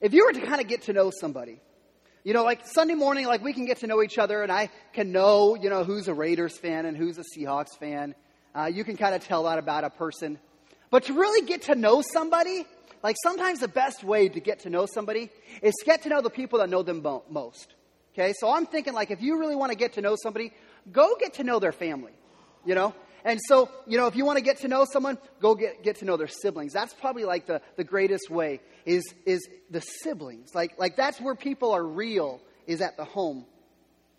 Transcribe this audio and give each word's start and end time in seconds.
if 0.00 0.12
you 0.12 0.26
were 0.26 0.32
to 0.32 0.40
kind 0.40 0.60
of 0.60 0.68
get 0.68 0.82
to 0.82 0.92
know 0.92 1.10
somebody, 1.10 1.60
you 2.24 2.32
know, 2.32 2.44
like 2.44 2.66
Sunday 2.66 2.94
morning, 2.94 3.26
like 3.26 3.42
we 3.42 3.52
can 3.52 3.66
get 3.66 3.78
to 3.78 3.86
know 3.86 4.02
each 4.02 4.18
other 4.18 4.42
and 4.42 4.50
I 4.50 4.70
can 4.92 5.12
know, 5.12 5.54
you 5.54 5.70
know, 5.70 5.84
who's 5.84 6.08
a 6.08 6.14
Raiders 6.14 6.58
fan 6.58 6.84
and 6.86 6.96
who's 6.96 7.18
a 7.18 7.24
Seahawks 7.36 7.78
fan. 7.78 8.14
Uh, 8.54 8.64
you 8.64 8.84
can 8.84 8.96
kind 8.96 9.14
of 9.14 9.24
tell 9.24 9.44
that 9.44 9.58
about 9.58 9.84
a 9.84 9.90
person. 9.90 10.38
But 10.90 11.04
to 11.04 11.12
really 11.12 11.46
get 11.46 11.62
to 11.62 11.74
know 11.74 12.02
somebody, 12.02 12.66
like 13.02 13.16
sometimes 13.22 13.60
the 13.60 13.68
best 13.68 14.02
way 14.02 14.28
to 14.28 14.40
get 14.40 14.60
to 14.60 14.70
know 14.70 14.86
somebody 14.86 15.30
is 15.62 15.74
to 15.74 15.84
get 15.84 16.02
to 16.02 16.08
know 16.08 16.20
the 16.20 16.30
people 16.30 16.58
that 16.58 16.68
know 16.68 16.82
them 16.82 17.02
mo- 17.02 17.24
most. 17.30 17.74
Okay, 18.14 18.32
so 18.38 18.50
I'm 18.50 18.66
thinking 18.66 18.94
like 18.94 19.10
if 19.10 19.20
you 19.20 19.38
really 19.38 19.56
want 19.56 19.72
to 19.72 19.78
get 19.78 19.92
to 19.94 20.00
know 20.00 20.16
somebody, 20.20 20.52
go 20.90 21.16
get 21.20 21.34
to 21.34 21.44
know 21.44 21.58
their 21.58 21.72
family, 21.72 22.12
you 22.64 22.74
know? 22.74 22.94
And 23.26 23.40
so, 23.48 23.68
you 23.88 23.98
know, 23.98 24.06
if 24.06 24.14
you 24.14 24.24
want 24.24 24.38
to 24.38 24.44
get 24.44 24.58
to 24.58 24.68
know 24.68 24.86
someone, 24.90 25.18
go 25.40 25.56
get, 25.56 25.82
get 25.82 25.96
to 25.96 26.04
know 26.04 26.16
their 26.16 26.28
siblings. 26.28 26.72
That's 26.72 26.94
probably 26.94 27.24
like 27.24 27.46
the, 27.46 27.60
the 27.74 27.82
greatest 27.82 28.30
way 28.30 28.60
is, 28.84 29.02
is 29.26 29.46
the 29.68 29.80
siblings. 29.80 30.54
Like, 30.54 30.78
like 30.78 30.94
that's 30.94 31.20
where 31.20 31.34
people 31.34 31.72
are 31.72 31.84
real 31.84 32.40
is 32.68 32.80
at 32.80 32.96
the 32.96 33.04
home. 33.04 33.44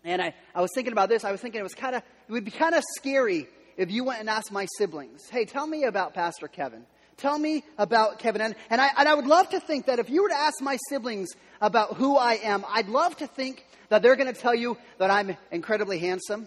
And 0.04 0.20
I, 0.20 0.34
I 0.54 0.60
was 0.60 0.70
thinking 0.74 0.92
about 0.92 1.08
this. 1.08 1.24
I 1.24 1.32
was 1.32 1.40
thinking 1.40 1.58
it 1.58 1.64
was 1.64 1.74
kind 1.74 1.96
of, 1.96 2.02
it 2.28 2.32
would 2.32 2.44
be 2.44 2.50
kind 2.50 2.74
of 2.74 2.84
scary 2.98 3.48
if 3.78 3.90
you 3.90 4.04
went 4.04 4.20
and 4.20 4.28
asked 4.28 4.52
my 4.52 4.66
siblings, 4.76 5.26
hey, 5.30 5.46
tell 5.46 5.66
me 5.66 5.84
about 5.84 6.12
Pastor 6.12 6.46
Kevin. 6.46 6.84
Tell 7.16 7.38
me 7.38 7.64
about 7.78 8.18
Kevin. 8.18 8.42
And, 8.42 8.54
and, 8.68 8.78
I, 8.78 8.90
and 8.98 9.08
I 9.08 9.14
would 9.14 9.26
love 9.26 9.48
to 9.50 9.58
think 9.60 9.86
that 9.86 9.98
if 9.98 10.10
you 10.10 10.22
were 10.22 10.28
to 10.28 10.38
ask 10.38 10.60
my 10.60 10.76
siblings 10.90 11.28
about 11.62 11.96
who 11.96 12.18
I 12.18 12.34
am, 12.34 12.62
I'd 12.68 12.88
love 12.88 13.16
to 13.16 13.26
think 13.26 13.64
that 13.88 14.02
they're 14.02 14.16
going 14.16 14.32
to 14.32 14.38
tell 14.38 14.54
you 14.54 14.76
that 14.98 15.10
I'm 15.10 15.34
incredibly 15.50 15.98
handsome. 15.98 16.46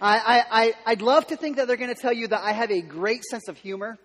I, 0.00 0.44
I, 0.50 0.74
I'd 0.86 1.02
love 1.02 1.26
to 1.28 1.36
think 1.36 1.56
that 1.56 1.68
they're 1.68 1.76
going 1.76 1.94
to 1.94 2.00
tell 2.00 2.12
you 2.12 2.28
that 2.28 2.40
I 2.42 2.52
have 2.52 2.70
a 2.70 2.80
great 2.80 3.22
sense 3.24 3.48
of 3.48 3.58
humor. 3.58 3.98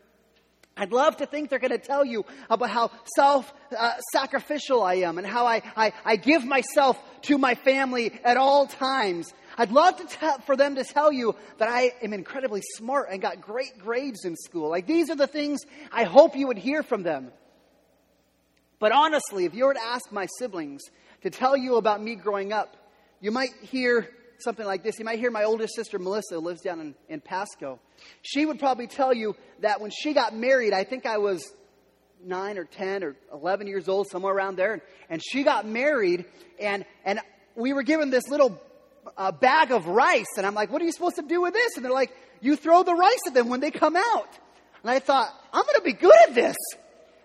I'd 0.77 0.91
love 0.91 1.17
to 1.17 1.25
think 1.25 1.49
they're 1.49 1.59
going 1.59 1.71
to 1.71 1.77
tell 1.77 2.03
you 2.03 2.25
about 2.49 2.69
how 2.69 2.91
self 3.15 3.51
uh, 3.77 3.93
sacrificial 4.11 4.83
I 4.83 4.95
am 4.95 5.17
and 5.17 5.25
how 5.25 5.45
I, 5.45 5.61
I, 5.75 5.93
I, 6.03 6.15
give 6.17 6.43
myself 6.43 6.99
to 7.23 7.37
my 7.37 7.55
family 7.55 8.11
at 8.25 8.35
all 8.35 8.67
times. 8.67 9.33
I'd 9.57 9.71
love 9.71 9.95
to 9.97 10.05
tell, 10.05 10.39
for 10.39 10.57
them 10.57 10.75
to 10.75 10.83
tell 10.83 11.13
you 11.13 11.35
that 11.59 11.69
I 11.69 11.93
am 12.01 12.11
incredibly 12.11 12.61
smart 12.75 13.07
and 13.09 13.21
got 13.21 13.39
great 13.39 13.79
grades 13.79 14.25
in 14.25 14.35
school. 14.35 14.69
Like, 14.69 14.85
these 14.85 15.09
are 15.09 15.15
the 15.15 15.27
things 15.27 15.61
I 15.93 16.03
hope 16.03 16.35
you 16.35 16.47
would 16.47 16.57
hear 16.57 16.83
from 16.83 17.03
them. 17.03 17.31
But 18.79 18.91
honestly, 18.91 19.45
if 19.45 19.55
you 19.55 19.67
were 19.67 19.73
to 19.73 19.81
ask 19.83 20.11
my 20.11 20.27
siblings 20.39 20.81
to 21.21 21.29
tell 21.29 21.55
you 21.55 21.77
about 21.77 22.03
me 22.03 22.15
growing 22.15 22.51
up, 22.51 22.75
you 23.21 23.31
might 23.31 23.53
hear 23.61 24.09
something 24.39 24.65
like 24.65 24.83
this. 24.83 24.99
You 24.99 25.05
might 25.05 25.19
hear 25.19 25.31
my 25.31 25.43
oldest 25.43 25.75
sister, 25.75 25.99
Melissa, 25.99 26.39
lives 26.39 26.61
down 26.61 26.79
in, 26.79 26.95
in 27.09 27.21
Pasco. 27.21 27.79
She 28.21 28.45
would 28.45 28.59
probably 28.59 28.87
tell 28.87 29.13
you 29.13 29.35
that 29.61 29.81
when 29.81 29.91
she 29.91 30.13
got 30.13 30.35
married, 30.35 30.73
I 30.73 30.83
think 30.83 31.05
I 31.05 31.17
was 31.17 31.53
nine 32.23 32.57
or 32.57 32.65
10 32.65 33.03
or 33.03 33.15
11 33.31 33.67
years 33.67 33.87
old, 33.87 34.07
somewhere 34.09 34.33
around 34.33 34.55
there. 34.57 34.81
And 35.09 35.21
she 35.23 35.43
got 35.43 35.67
married, 35.67 36.25
and, 36.59 36.85
and 37.03 37.19
we 37.55 37.73
were 37.73 37.83
given 37.83 38.09
this 38.09 38.27
little 38.27 38.59
uh, 39.17 39.31
bag 39.31 39.71
of 39.71 39.87
rice. 39.87 40.37
And 40.37 40.45
I'm 40.45 40.55
like, 40.55 40.71
what 40.71 40.81
are 40.81 40.85
you 40.85 40.91
supposed 40.91 41.17
to 41.17 41.21
do 41.21 41.41
with 41.41 41.53
this? 41.53 41.75
And 41.75 41.85
they're 41.85 41.91
like, 41.91 42.11
you 42.41 42.55
throw 42.55 42.83
the 42.83 42.93
rice 42.93 43.21
at 43.27 43.33
them 43.33 43.49
when 43.49 43.59
they 43.59 43.71
come 43.71 43.95
out. 43.95 44.29
And 44.81 44.91
I 44.91 44.99
thought, 44.99 45.29
I'm 45.53 45.63
going 45.63 45.75
to 45.75 45.83
be 45.83 45.93
good 45.93 46.15
at 46.27 46.35
this. 46.35 46.55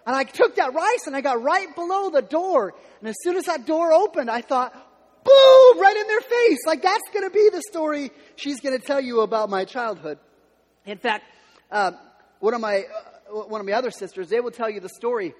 And 0.06 0.16
I 0.16 0.24
took 0.24 0.56
that 0.56 0.72
rice 0.72 1.06
and 1.06 1.14
I 1.14 1.20
got 1.20 1.42
right 1.42 1.74
below 1.74 2.10
the 2.10 2.22
door. 2.22 2.74
And 3.00 3.08
as 3.08 3.16
soon 3.22 3.36
as 3.36 3.44
that 3.44 3.66
door 3.66 3.92
opened, 3.92 4.30
I 4.30 4.40
thought, 4.40 4.74
boom, 5.24 5.80
right 5.80 5.96
in 5.96 6.06
their 6.06 6.20
face. 6.20 6.58
Like 6.66 6.82
that's 6.82 7.08
going 7.12 7.28
to 7.28 7.30
be 7.30 7.48
the 7.52 7.62
story 7.70 8.10
she's 8.36 8.60
going 8.60 8.78
to 8.78 8.84
tell 8.84 9.00
you 9.00 9.20
about 9.20 9.50
my 9.50 9.64
childhood. 9.64 10.18
In 10.86 10.98
fact, 10.98 11.24
uh, 11.70 11.92
one 12.40 12.54
of 12.54 12.60
my 12.60 12.78
uh, 12.78 13.44
one 13.44 13.60
of 13.60 13.66
my 13.66 13.72
other 13.72 13.90
sisters, 13.90 14.28
they 14.28 14.40
will 14.40 14.50
tell 14.50 14.70
you 14.70 14.80
the 14.80 14.88
story. 14.88 15.34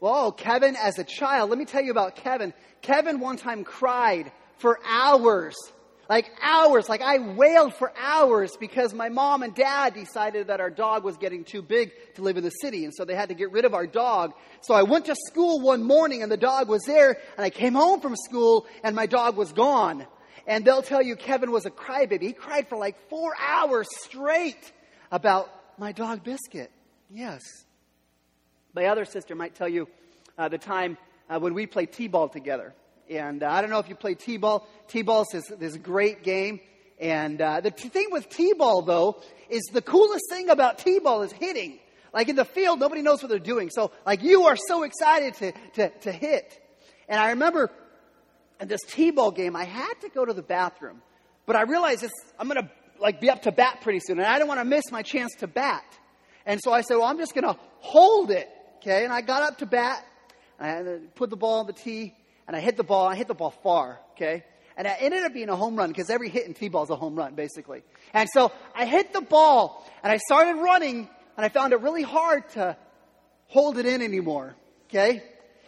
Well, 0.00 0.32
Kevin, 0.32 0.76
as 0.76 0.98
a 0.98 1.04
child, 1.04 1.50
let 1.50 1.58
me 1.58 1.64
tell 1.64 1.82
you 1.82 1.90
about 1.90 2.16
Kevin. 2.16 2.52
Kevin 2.82 3.20
one 3.20 3.36
time 3.36 3.64
cried 3.64 4.32
for 4.58 4.78
hours 4.86 5.54
like 6.08 6.30
hours, 6.42 6.88
like 6.88 7.00
I 7.00 7.18
wailed 7.18 7.74
for 7.74 7.92
hours 7.98 8.56
because 8.58 8.92
my 8.92 9.08
mom 9.08 9.42
and 9.42 9.54
dad 9.54 9.94
decided 9.94 10.48
that 10.48 10.60
our 10.60 10.70
dog 10.70 11.04
was 11.04 11.16
getting 11.16 11.44
too 11.44 11.62
big 11.62 11.92
to 12.14 12.22
live 12.22 12.36
in 12.36 12.44
the 12.44 12.50
city. 12.50 12.84
And 12.84 12.92
so 12.94 13.04
they 13.04 13.14
had 13.14 13.30
to 13.30 13.34
get 13.34 13.52
rid 13.52 13.64
of 13.64 13.74
our 13.74 13.86
dog. 13.86 14.34
So 14.60 14.74
I 14.74 14.82
went 14.82 15.06
to 15.06 15.16
school 15.28 15.60
one 15.60 15.82
morning 15.82 16.22
and 16.22 16.30
the 16.30 16.36
dog 16.36 16.68
was 16.68 16.82
there. 16.84 17.18
And 17.36 17.44
I 17.44 17.50
came 17.50 17.74
home 17.74 18.00
from 18.00 18.16
school 18.16 18.66
and 18.82 18.94
my 18.94 19.06
dog 19.06 19.36
was 19.36 19.52
gone. 19.52 20.06
And 20.46 20.64
they'll 20.64 20.82
tell 20.82 21.00
you 21.00 21.16
Kevin 21.16 21.50
was 21.50 21.64
a 21.64 21.70
crybaby. 21.70 22.22
He 22.22 22.32
cried 22.32 22.68
for 22.68 22.76
like 22.76 23.08
four 23.08 23.32
hours 23.40 23.88
straight 24.02 24.72
about 25.10 25.50
my 25.78 25.92
dog 25.92 26.22
Biscuit. 26.22 26.70
Yes. 27.10 27.42
My 28.74 28.86
other 28.86 29.04
sister 29.04 29.34
might 29.34 29.54
tell 29.54 29.68
you 29.68 29.88
uh, 30.36 30.48
the 30.48 30.58
time 30.58 30.98
uh, 31.30 31.38
when 31.38 31.54
we 31.54 31.66
played 31.66 31.92
T-ball 31.92 32.28
together. 32.28 32.74
And 33.10 33.42
uh, 33.42 33.50
I 33.50 33.60
don't 33.60 33.70
know 33.70 33.78
if 33.78 33.88
you 33.88 33.94
play 33.94 34.14
T-ball. 34.14 34.66
T-ball 34.88 35.26
is 35.32 35.44
this 35.58 35.76
great 35.76 36.22
game. 36.22 36.60
And 36.98 37.40
uh, 37.40 37.60
the 37.60 37.70
t- 37.70 37.88
thing 37.88 38.08
with 38.10 38.28
T-ball, 38.28 38.82
though, 38.82 39.20
is 39.50 39.62
the 39.72 39.82
coolest 39.82 40.24
thing 40.30 40.48
about 40.48 40.78
T-ball 40.78 41.22
is 41.22 41.32
hitting. 41.32 41.78
Like 42.12 42.28
in 42.28 42.36
the 42.36 42.44
field, 42.44 42.78
nobody 42.78 43.02
knows 43.02 43.22
what 43.22 43.28
they're 43.28 43.38
doing. 43.38 43.70
So, 43.70 43.90
like, 44.06 44.22
you 44.22 44.44
are 44.44 44.56
so 44.56 44.84
excited 44.84 45.34
to, 45.34 45.52
to, 45.74 45.98
to 46.00 46.12
hit. 46.12 46.60
And 47.08 47.20
I 47.20 47.30
remember 47.30 47.70
in 48.60 48.68
this 48.68 48.80
T-ball 48.86 49.32
game, 49.32 49.56
I 49.56 49.64
had 49.64 49.94
to 50.02 50.08
go 50.08 50.24
to 50.24 50.32
the 50.32 50.42
bathroom. 50.42 51.02
But 51.46 51.56
I 51.56 51.62
realized 51.62 52.00
this, 52.00 52.12
I'm 52.38 52.48
going 52.48 52.62
to, 52.62 52.70
like, 53.00 53.20
be 53.20 53.28
up 53.28 53.42
to 53.42 53.52
bat 53.52 53.80
pretty 53.82 54.00
soon. 54.00 54.18
And 54.18 54.26
I 54.26 54.34
didn't 54.38 54.48
want 54.48 54.60
to 54.60 54.64
miss 54.64 54.90
my 54.90 55.02
chance 55.02 55.34
to 55.40 55.46
bat. 55.46 55.84
And 56.46 56.60
so 56.62 56.72
I 56.72 56.82
said, 56.82 56.96
well, 56.96 57.06
I'm 57.06 57.18
just 57.18 57.34
going 57.34 57.44
to 57.44 57.58
hold 57.80 58.30
it. 58.30 58.48
Okay. 58.76 59.04
And 59.04 59.12
I 59.12 59.20
got 59.20 59.42
up 59.42 59.58
to 59.58 59.66
bat. 59.66 60.06
I 60.60 61.00
put 61.16 61.30
the 61.30 61.36
ball 61.36 61.60
on 61.60 61.66
the 61.66 61.72
tee 61.72 62.14
and 62.46 62.56
I 62.56 62.60
hit 62.60 62.76
the 62.76 62.84
ball. 62.84 63.06
I 63.06 63.14
hit 63.14 63.28
the 63.28 63.34
ball 63.34 63.50
far, 63.50 64.00
okay? 64.12 64.44
And 64.76 64.86
it 64.86 64.96
ended 65.00 65.24
up 65.24 65.32
being 65.32 65.48
a 65.48 65.56
home 65.56 65.76
run 65.76 65.90
because 65.90 66.10
every 66.10 66.28
hit 66.28 66.46
in 66.46 66.54
T-ball 66.54 66.84
is 66.84 66.90
a 66.90 66.96
home 66.96 67.14
run, 67.14 67.34
basically. 67.34 67.82
And 68.12 68.28
so 68.32 68.52
I 68.74 68.86
hit 68.86 69.12
the 69.12 69.20
ball 69.20 69.88
and 70.02 70.12
I 70.12 70.16
started 70.16 70.56
running 70.56 71.08
and 71.36 71.46
I 71.46 71.48
found 71.48 71.72
it 71.72 71.80
really 71.80 72.02
hard 72.02 72.48
to 72.50 72.76
hold 73.46 73.78
it 73.78 73.86
in 73.86 74.02
anymore, 74.02 74.56
okay? 74.88 75.22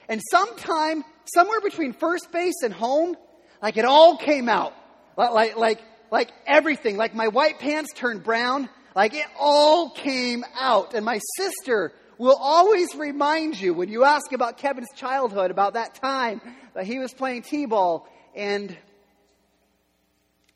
And 0.08 0.20
sometime, 0.30 1.04
somewhere 1.34 1.60
between 1.60 1.92
first 1.92 2.32
base 2.32 2.62
and 2.64 2.72
home, 2.72 3.16
like 3.62 3.76
it 3.76 3.84
all 3.84 4.16
came 4.16 4.48
out. 4.48 4.72
Like, 5.16 5.56
like, 5.56 5.80
like 6.10 6.30
everything. 6.46 6.96
Like 6.96 7.14
my 7.14 7.28
white 7.28 7.58
pants 7.58 7.92
turned 7.94 8.22
brown. 8.22 8.68
Like 8.94 9.14
it 9.14 9.26
all 9.38 9.90
came 9.90 10.44
out. 10.58 10.94
And 10.94 11.04
my 11.04 11.20
sister 11.36 11.92
will 12.18 12.38
always 12.40 12.94
remind 12.94 13.60
you 13.60 13.74
when 13.74 13.88
you 13.88 14.04
ask 14.04 14.32
about 14.32 14.58
Kevin's 14.58 14.92
childhood, 14.94 15.50
about 15.50 15.74
that 15.74 15.94
time 15.94 16.40
that 16.74 16.86
he 16.86 16.98
was 16.98 17.12
playing 17.12 17.42
T 17.42 17.66
ball. 17.66 18.08
And 18.34 18.76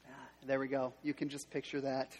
ah, 0.08 0.28
there 0.46 0.60
we 0.60 0.68
go. 0.68 0.92
You 1.02 1.14
can 1.14 1.28
just 1.28 1.50
picture 1.50 1.80
that. 1.82 2.12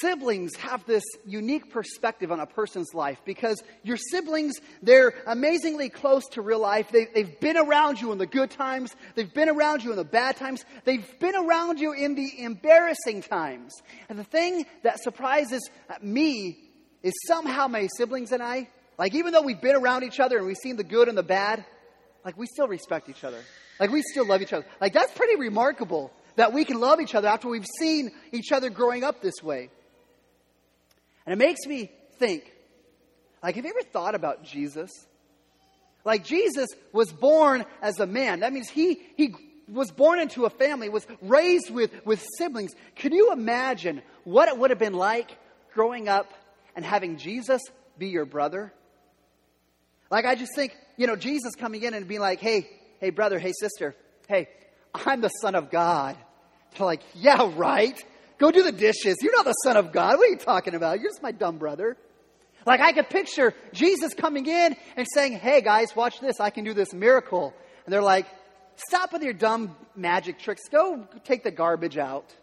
Siblings 0.00 0.54
have 0.56 0.84
this 0.84 1.04
unique 1.24 1.70
perspective 1.70 2.30
on 2.30 2.38
a 2.38 2.44
person's 2.44 2.92
life 2.92 3.18
because 3.24 3.62
your 3.82 3.96
siblings, 3.96 4.56
they're 4.82 5.14
amazingly 5.26 5.88
close 5.88 6.26
to 6.28 6.42
real 6.42 6.58
life. 6.58 6.90
They, 6.92 7.06
they've 7.06 7.40
been 7.40 7.56
around 7.56 7.98
you 7.98 8.12
in 8.12 8.18
the 8.18 8.26
good 8.26 8.50
times. 8.50 8.94
They've 9.14 9.32
been 9.32 9.48
around 9.48 9.82
you 9.82 9.90
in 9.90 9.96
the 9.96 10.04
bad 10.04 10.36
times. 10.36 10.66
They've 10.84 11.18
been 11.18 11.34
around 11.34 11.80
you 11.80 11.92
in 11.92 12.14
the 12.14 12.42
embarrassing 12.42 13.22
times. 13.22 13.72
And 14.10 14.18
the 14.18 14.24
thing 14.24 14.66
that 14.82 15.02
surprises 15.02 15.62
me 16.02 16.69
is 17.02 17.14
somehow 17.26 17.66
my 17.66 17.88
siblings 17.96 18.32
and 18.32 18.42
I, 18.42 18.68
like 18.98 19.14
even 19.14 19.32
though 19.32 19.42
we've 19.42 19.60
been 19.60 19.76
around 19.76 20.04
each 20.04 20.20
other 20.20 20.38
and 20.38 20.46
we've 20.46 20.56
seen 20.62 20.76
the 20.76 20.84
good 20.84 21.08
and 21.08 21.16
the 21.16 21.22
bad, 21.22 21.64
like 22.24 22.36
we 22.36 22.46
still 22.46 22.68
respect 22.68 23.08
each 23.08 23.24
other. 23.24 23.42
Like 23.78 23.90
we 23.90 24.02
still 24.02 24.26
love 24.26 24.42
each 24.42 24.52
other. 24.52 24.66
Like 24.80 24.92
that's 24.92 25.12
pretty 25.12 25.36
remarkable 25.36 26.12
that 26.36 26.52
we 26.52 26.64
can 26.64 26.78
love 26.78 27.00
each 27.00 27.14
other 27.14 27.28
after 27.28 27.48
we've 27.48 27.66
seen 27.78 28.12
each 28.32 28.52
other 28.52 28.70
growing 28.70 29.04
up 29.04 29.22
this 29.22 29.42
way. 29.42 29.70
And 31.26 31.32
it 31.32 31.36
makes 31.36 31.66
me 31.66 31.90
think, 32.18 32.50
like, 33.42 33.56
have 33.56 33.64
you 33.64 33.70
ever 33.70 33.88
thought 33.88 34.14
about 34.14 34.44
Jesus? 34.44 34.90
Like 36.04 36.24
Jesus 36.24 36.68
was 36.92 37.12
born 37.12 37.64
as 37.82 38.00
a 38.00 38.06
man. 38.06 38.40
That 38.40 38.52
means 38.52 38.68
he 38.68 39.00
he 39.16 39.34
was 39.70 39.90
born 39.90 40.18
into 40.18 40.44
a 40.44 40.50
family, 40.50 40.88
was 40.88 41.06
raised 41.22 41.70
with, 41.70 42.04
with 42.04 42.26
siblings. 42.38 42.72
Can 42.96 43.12
you 43.12 43.32
imagine 43.32 44.02
what 44.24 44.48
it 44.48 44.58
would 44.58 44.70
have 44.70 44.78
been 44.78 44.94
like 44.94 45.36
growing 45.72 46.08
up 46.08 46.32
and 46.76 46.84
having 46.84 47.16
Jesus 47.16 47.60
be 47.98 48.08
your 48.08 48.24
brother? 48.24 48.72
Like, 50.10 50.24
I 50.24 50.34
just 50.34 50.54
think, 50.54 50.76
you 50.96 51.06
know, 51.06 51.16
Jesus 51.16 51.54
coming 51.54 51.82
in 51.82 51.94
and 51.94 52.08
being 52.08 52.20
like, 52.20 52.40
hey, 52.40 52.68
hey, 53.00 53.10
brother, 53.10 53.38
hey, 53.38 53.52
sister, 53.58 53.94
hey, 54.28 54.48
I'm 54.94 55.20
the 55.20 55.28
Son 55.28 55.54
of 55.54 55.70
God. 55.70 56.16
They're 56.76 56.86
like, 56.86 57.02
yeah, 57.14 57.50
right. 57.54 58.02
Go 58.38 58.50
do 58.50 58.62
the 58.62 58.72
dishes. 58.72 59.16
You're 59.22 59.36
not 59.36 59.44
the 59.44 59.52
Son 59.52 59.76
of 59.76 59.92
God. 59.92 60.18
What 60.18 60.28
are 60.28 60.30
you 60.30 60.36
talking 60.36 60.74
about? 60.74 61.00
You're 61.00 61.10
just 61.10 61.22
my 61.22 61.32
dumb 61.32 61.58
brother. 61.58 61.96
Like, 62.66 62.80
I 62.80 62.92
could 62.92 63.08
picture 63.08 63.54
Jesus 63.72 64.14
coming 64.14 64.46
in 64.46 64.76
and 64.96 65.06
saying, 65.14 65.34
hey, 65.38 65.60
guys, 65.60 65.94
watch 65.94 66.20
this. 66.20 66.40
I 66.40 66.50
can 66.50 66.64
do 66.64 66.74
this 66.74 66.92
miracle. 66.92 67.54
And 67.84 67.92
they're 67.92 68.02
like, 68.02 68.26
stop 68.76 69.12
with 69.12 69.22
your 69.22 69.32
dumb 69.32 69.76
magic 69.94 70.38
tricks. 70.38 70.62
Go 70.70 71.06
take 71.24 71.42
the 71.42 71.50
garbage 71.50 71.98
out. 71.98 72.34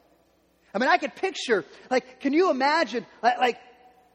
I 0.73 0.79
mean, 0.79 0.89
I 0.89 0.97
could 0.97 1.15
picture, 1.15 1.65
like, 1.89 2.19
can 2.19 2.33
you 2.33 2.51
imagine, 2.51 3.05
like, 3.21 3.39
like 3.39 3.57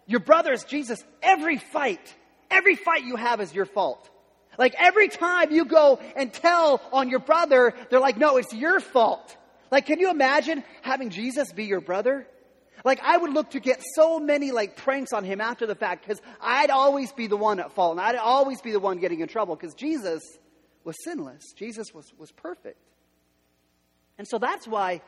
your 0.06 0.20
brothers, 0.20 0.64
Jesus, 0.64 1.02
every 1.22 1.58
fight, 1.58 2.14
every 2.50 2.76
fight 2.76 3.04
you 3.04 3.16
have 3.16 3.40
is 3.40 3.54
your 3.54 3.66
fault. 3.66 4.08
Like 4.58 4.74
every 4.78 5.08
time 5.08 5.50
you 5.50 5.64
go 5.64 5.98
and 6.16 6.32
tell 6.32 6.80
on 6.92 7.08
your 7.08 7.20
brother, 7.20 7.74
they're 7.90 8.00
like, 8.00 8.18
no, 8.18 8.36
it's 8.36 8.52
your 8.52 8.80
fault. 8.80 9.36
Like, 9.70 9.86
can 9.86 9.98
you 9.98 10.10
imagine 10.10 10.62
having 10.82 11.08
Jesus 11.10 11.52
be 11.52 11.64
your 11.64 11.80
brother? 11.80 12.26
Like, 12.84 13.00
I 13.02 13.16
would 13.16 13.32
look 13.32 13.50
to 13.50 13.60
get 13.60 13.82
so 13.94 14.18
many 14.18 14.50
like 14.50 14.76
pranks 14.76 15.12
on 15.12 15.24
him 15.24 15.40
after 15.40 15.66
the 15.66 15.74
fact 15.74 16.06
because 16.06 16.20
I'd 16.40 16.70
always 16.70 17.12
be 17.12 17.26
the 17.26 17.36
one 17.36 17.60
at 17.60 17.72
fault 17.72 17.92
and 17.92 18.00
I'd 18.00 18.16
always 18.16 18.60
be 18.60 18.72
the 18.72 18.80
one 18.80 18.98
getting 18.98 19.20
in 19.20 19.28
trouble 19.28 19.56
because 19.56 19.74
Jesus 19.74 20.20
was 20.84 20.96
sinless. 21.04 21.42
Jesus 21.56 21.94
was, 21.94 22.12
was 22.18 22.30
perfect. 22.32 22.78
And 24.18 24.28
so 24.28 24.38
that's 24.38 24.66
why 24.66 25.00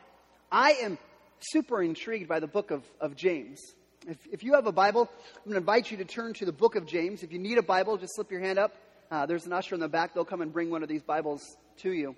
I 0.50 0.72
am 0.82 0.98
super 1.40 1.82
intrigued 1.82 2.28
by 2.28 2.40
the 2.40 2.46
book 2.46 2.70
of, 2.70 2.82
of 3.00 3.16
James. 3.16 3.60
If, 4.06 4.18
if 4.30 4.42
you 4.42 4.54
have 4.54 4.66
a 4.66 4.72
Bible, 4.72 5.08
I'm 5.36 5.44
going 5.44 5.54
to 5.54 5.58
invite 5.58 5.90
you 5.90 5.96
to 5.98 6.04
turn 6.04 6.34
to 6.34 6.44
the 6.44 6.52
book 6.52 6.76
of 6.76 6.86
James. 6.86 7.22
If 7.22 7.32
you 7.32 7.38
need 7.38 7.56
a 7.56 7.62
Bible, 7.62 7.96
just 7.96 8.14
slip 8.16 8.30
your 8.30 8.40
hand 8.40 8.58
up. 8.58 8.76
Uh, 9.10 9.24
there's 9.26 9.46
an 9.46 9.52
usher 9.52 9.74
in 9.74 9.80
the 9.80 9.88
back. 9.88 10.14
They'll 10.14 10.24
come 10.24 10.42
and 10.42 10.52
bring 10.52 10.70
one 10.70 10.82
of 10.82 10.88
these 10.88 11.02
Bibles 11.02 11.56
to 11.78 11.90
you. 11.90 12.14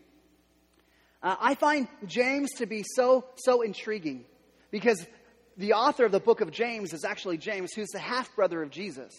Uh, 1.22 1.36
I 1.40 1.54
find 1.54 1.86
James 2.06 2.50
to 2.56 2.66
be 2.66 2.84
so, 2.94 3.24
so 3.36 3.62
intriguing 3.62 4.24
because 4.70 5.06
the 5.56 5.74
author 5.74 6.04
of 6.04 6.12
the 6.12 6.20
book 6.20 6.40
of 6.40 6.50
James 6.50 6.92
is 6.92 7.04
actually 7.04 7.38
James, 7.38 7.72
who's 7.72 7.88
the 7.88 7.98
half 7.98 8.34
brother 8.34 8.62
of 8.62 8.70
Jesus. 8.70 9.12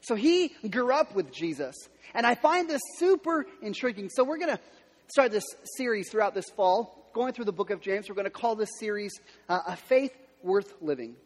So 0.00 0.14
he 0.14 0.48
grew 0.70 0.92
up 0.92 1.14
with 1.14 1.32
Jesus. 1.32 1.74
And 2.14 2.26
I 2.26 2.34
find 2.34 2.68
this 2.68 2.80
super 2.98 3.46
intriguing. 3.62 4.10
So 4.10 4.24
we're 4.24 4.38
going 4.38 4.56
to 4.56 4.60
start 5.08 5.32
this 5.32 5.44
series 5.76 6.08
throughout 6.10 6.34
this 6.34 6.48
fall, 6.50 7.10
going 7.14 7.32
through 7.32 7.46
the 7.46 7.52
book 7.52 7.70
of 7.70 7.80
James. 7.80 8.08
We're 8.08 8.14
going 8.14 8.24
to 8.26 8.30
call 8.30 8.54
this 8.54 8.70
series 8.78 9.12
uh, 9.48 9.60
A 9.66 9.76
Faith 9.76 10.16
Worth 10.42 10.74
Living. 10.80 11.16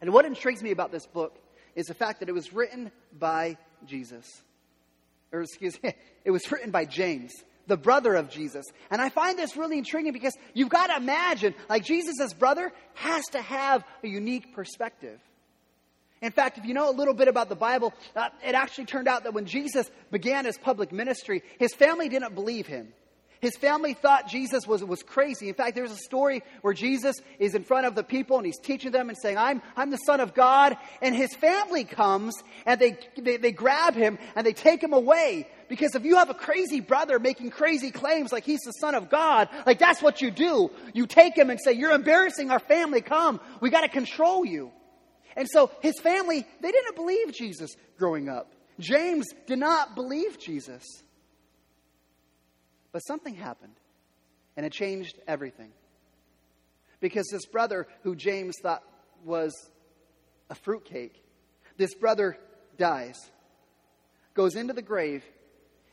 And 0.00 0.12
what 0.12 0.24
intrigues 0.24 0.62
me 0.62 0.70
about 0.70 0.92
this 0.92 1.06
book 1.06 1.38
is 1.74 1.86
the 1.86 1.94
fact 1.94 2.20
that 2.20 2.28
it 2.28 2.32
was 2.32 2.52
written 2.52 2.90
by 3.18 3.56
Jesus. 3.86 4.42
Or, 5.32 5.42
excuse 5.42 5.82
me, 5.82 5.94
it 6.24 6.30
was 6.30 6.50
written 6.50 6.70
by 6.70 6.84
James 6.84 7.32
the 7.66 7.76
brother 7.76 8.14
of 8.14 8.30
Jesus. 8.30 8.66
And 8.90 9.00
I 9.00 9.08
find 9.08 9.38
this 9.38 9.56
really 9.56 9.78
intriguing 9.78 10.12
because 10.12 10.36
you've 10.52 10.68
got 10.68 10.88
to 10.88 10.96
imagine, 10.96 11.54
like 11.68 11.84
Jesus' 11.84 12.32
brother 12.34 12.72
has 12.94 13.24
to 13.28 13.40
have 13.40 13.84
a 14.02 14.08
unique 14.08 14.54
perspective. 14.54 15.18
In 16.20 16.32
fact, 16.32 16.58
if 16.58 16.64
you 16.64 16.74
know 16.74 16.88
a 16.88 16.92
little 16.92 17.14
bit 17.14 17.28
about 17.28 17.48
the 17.48 17.56
Bible, 17.56 17.92
uh, 18.16 18.30
it 18.46 18.54
actually 18.54 18.86
turned 18.86 19.08
out 19.08 19.24
that 19.24 19.34
when 19.34 19.46
Jesus 19.46 19.90
began 20.10 20.46
his 20.46 20.56
public 20.56 20.90
ministry, 20.92 21.42
his 21.58 21.74
family 21.74 22.08
didn't 22.08 22.34
believe 22.34 22.66
him. 22.66 22.92
His 23.44 23.58
family 23.58 23.92
thought 23.92 24.26
Jesus 24.26 24.66
was, 24.66 24.82
was 24.82 25.02
crazy. 25.02 25.50
In 25.50 25.54
fact, 25.54 25.74
there's 25.74 25.92
a 25.92 25.98
story 25.98 26.42
where 26.62 26.72
Jesus 26.72 27.16
is 27.38 27.54
in 27.54 27.62
front 27.62 27.86
of 27.86 27.94
the 27.94 28.02
people 28.02 28.38
and 28.38 28.46
he's 28.46 28.58
teaching 28.58 28.90
them 28.90 29.10
and 29.10 29.18
saying, 29.18 29.36
I'm, 29.36 29.60
I'm 29.76 29.90
the 29.90 29.98
Son 29.98 30.20
of 30.20 30.32
God. 30.32 30.78
And 31.02 31.14
his 31.14 31.34
family 31.34 31.84
comes 31.84 32.42
and 32.64 32.80
they, 32.80 32.96
they, 33.18 33.36
they 33.36 33.52
grab 33.52 33.96
him 33.96 34.18
and 34.34 34.46
they 34.46 34.54
take 34.54 34.82
him 34.82 34.94
away. 34.94 35.46
Because 35.68 35.94
if 35.94 36.06
you 36.06 36.16
have 36.16 36.30
a 36.30 36.34
crazy 36.34 36.80
brother 36.80 37.18
making 37.18 37.50
crazy 37.50 37.90
claims 37.90 38.32
like 38.32 38.44
he's 38.44 38.62
the 38.62 38.72
Son 38.80 38.94
of 38.94 39.10
God, 39.10 39.50
like 39.66 39.78
that's 39.78 40.00
what 40.00 40.22
you 40.22 40.30
do. 40.30 40.70
You 40.94 41.06
take 41.06 41.36
him 41.36 41.50
and 41.50 41.60
say, 41.62 41.72
You're 41.72 41.92
embarrassing 41.92 42.50
our 42.50 42.60
family. 42.60 43.02
Come, 43.02 43.40
we 43.60 43.68
got 43.68 43.82
to 43.82 43.88
control 43.88 44.46
you. 44.46 44.72
And 45.36 45.46
so 45.50 45.70
his 45.82 46.00
family, 46.00 46.46
they 46.62 46.72
didn't 46.72 46.96
believe 46.96 47.34
Jesus 47.34 47.76
growing 47.98 48.30
up. 48.30 48.54
James 48.80 49.26
did 49.46 49.58
not 49.58 49.94
believe 49.94 50.38
Jesus. 50.38 50.82
But 52.94 53.00
something 53.00 53.34
happened, 53.34 53.74
and 54.56 54.64
it 54.64 54.70
changed 54.70 55.18
everything. 55.26 55.72
Because 57.00 57.26
this 57.26 57.44
brother, 57.44 57.88
who 58.04 58.14
James 58.14 58.54
thought 58.62 58.84
was 59.24 59.52
a 60.48 60.54
fruitcake, 60.54 61.20
this 61.76 61.92
brother 61.96 62.38
dies, 62.78 63.16
goes 64.34 64.54
into 64.54 64.74
the 64.74 64.80
grave, 64.80 65.24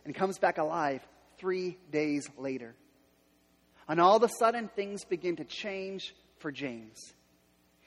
and 0.06 0.14
comes 0.14 0.38
back 0.38 0.60
alive 0.60 1.02
three 1.40 1.80
days 1.92 2.30
later. 2.38 2.76
And 3.88 4.00
all 4.00 4.18
of 4.18 4.22
a 4.22 4.30
sudden, 4.38 4.70
things 4.76 5.04
begin 5.04 5.38
to 5.38 5.44
change 5.44 6.14
for 6.38 6.52
James. 6.52 7.16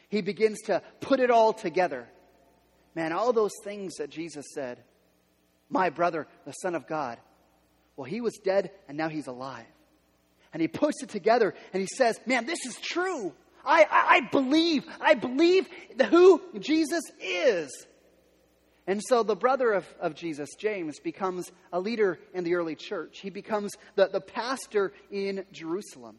He 0.08 0.22
begins 0.22 0.60
to 0.62 0.82
put 1.00 1.20
it 1.20 1.31
all 1.31 1.52
together. 1.52 2.08
Man, 2.96 3.12
all 3.12 3.32
those 3.32 3.55
things 3.62 3.94
that 3.99 4.10
Jesus 4.10 4.46
said, 4.52 4.82
my 5.69 5.90
brother, 5.90 6.26
the 6.46 6.52
Son 6.52 6.75
of 6.75 6.88
God, 6.88 7.20
well, 7.96 8.05
he 8.05 8.20
was 8.20 8.38
dead 8.43 8.70
and 8.88 8.96
now 8.96 9.08
he's 9.08 9.26
alive. 9.26 9.67
And 10.52 10.61
he 10.61 10.69
puts 10.69 11.02
it 11.02 11.08
together 11.08 11.55
and 11.73 11.81
he 11.81 11.88
says, 11.88 12.19
Man, 12.26 12.46
this 12.46 12.64
is 12.67 12.79
true. 12.81 13.32
I, 13.64 13.82
I, 13.85 14.06
I 14.17 14.20
believe. 14.31 14.85
I 15.00 15.14
believe 15.14 15.69
who 16.11 16.43
Jesus 16.58 17.02
is. 17.20 17.87
And 18.87 19.00
so 19.02 19.23
the 19.23 19.37
brother 19.37 19.73
of, 19.73 19.87
of 19.99 20.14
Jesus, 20.14 20.50
James, 20.58 21.00
becomes 21.00 21.50
a 21.73 21.81
leader 21.81 22.19
in 22.35 22.44
the 22.44 22.55
early 22.55 22.75
church. 22.75 23.20
He 23.20 23.31
becomes 23.31 23.73
the, 23.94 24.08
the 24.08 24.20
pastor 24.20 24.93
in 25.11 25.44
Jerusalem. 25.52 26.19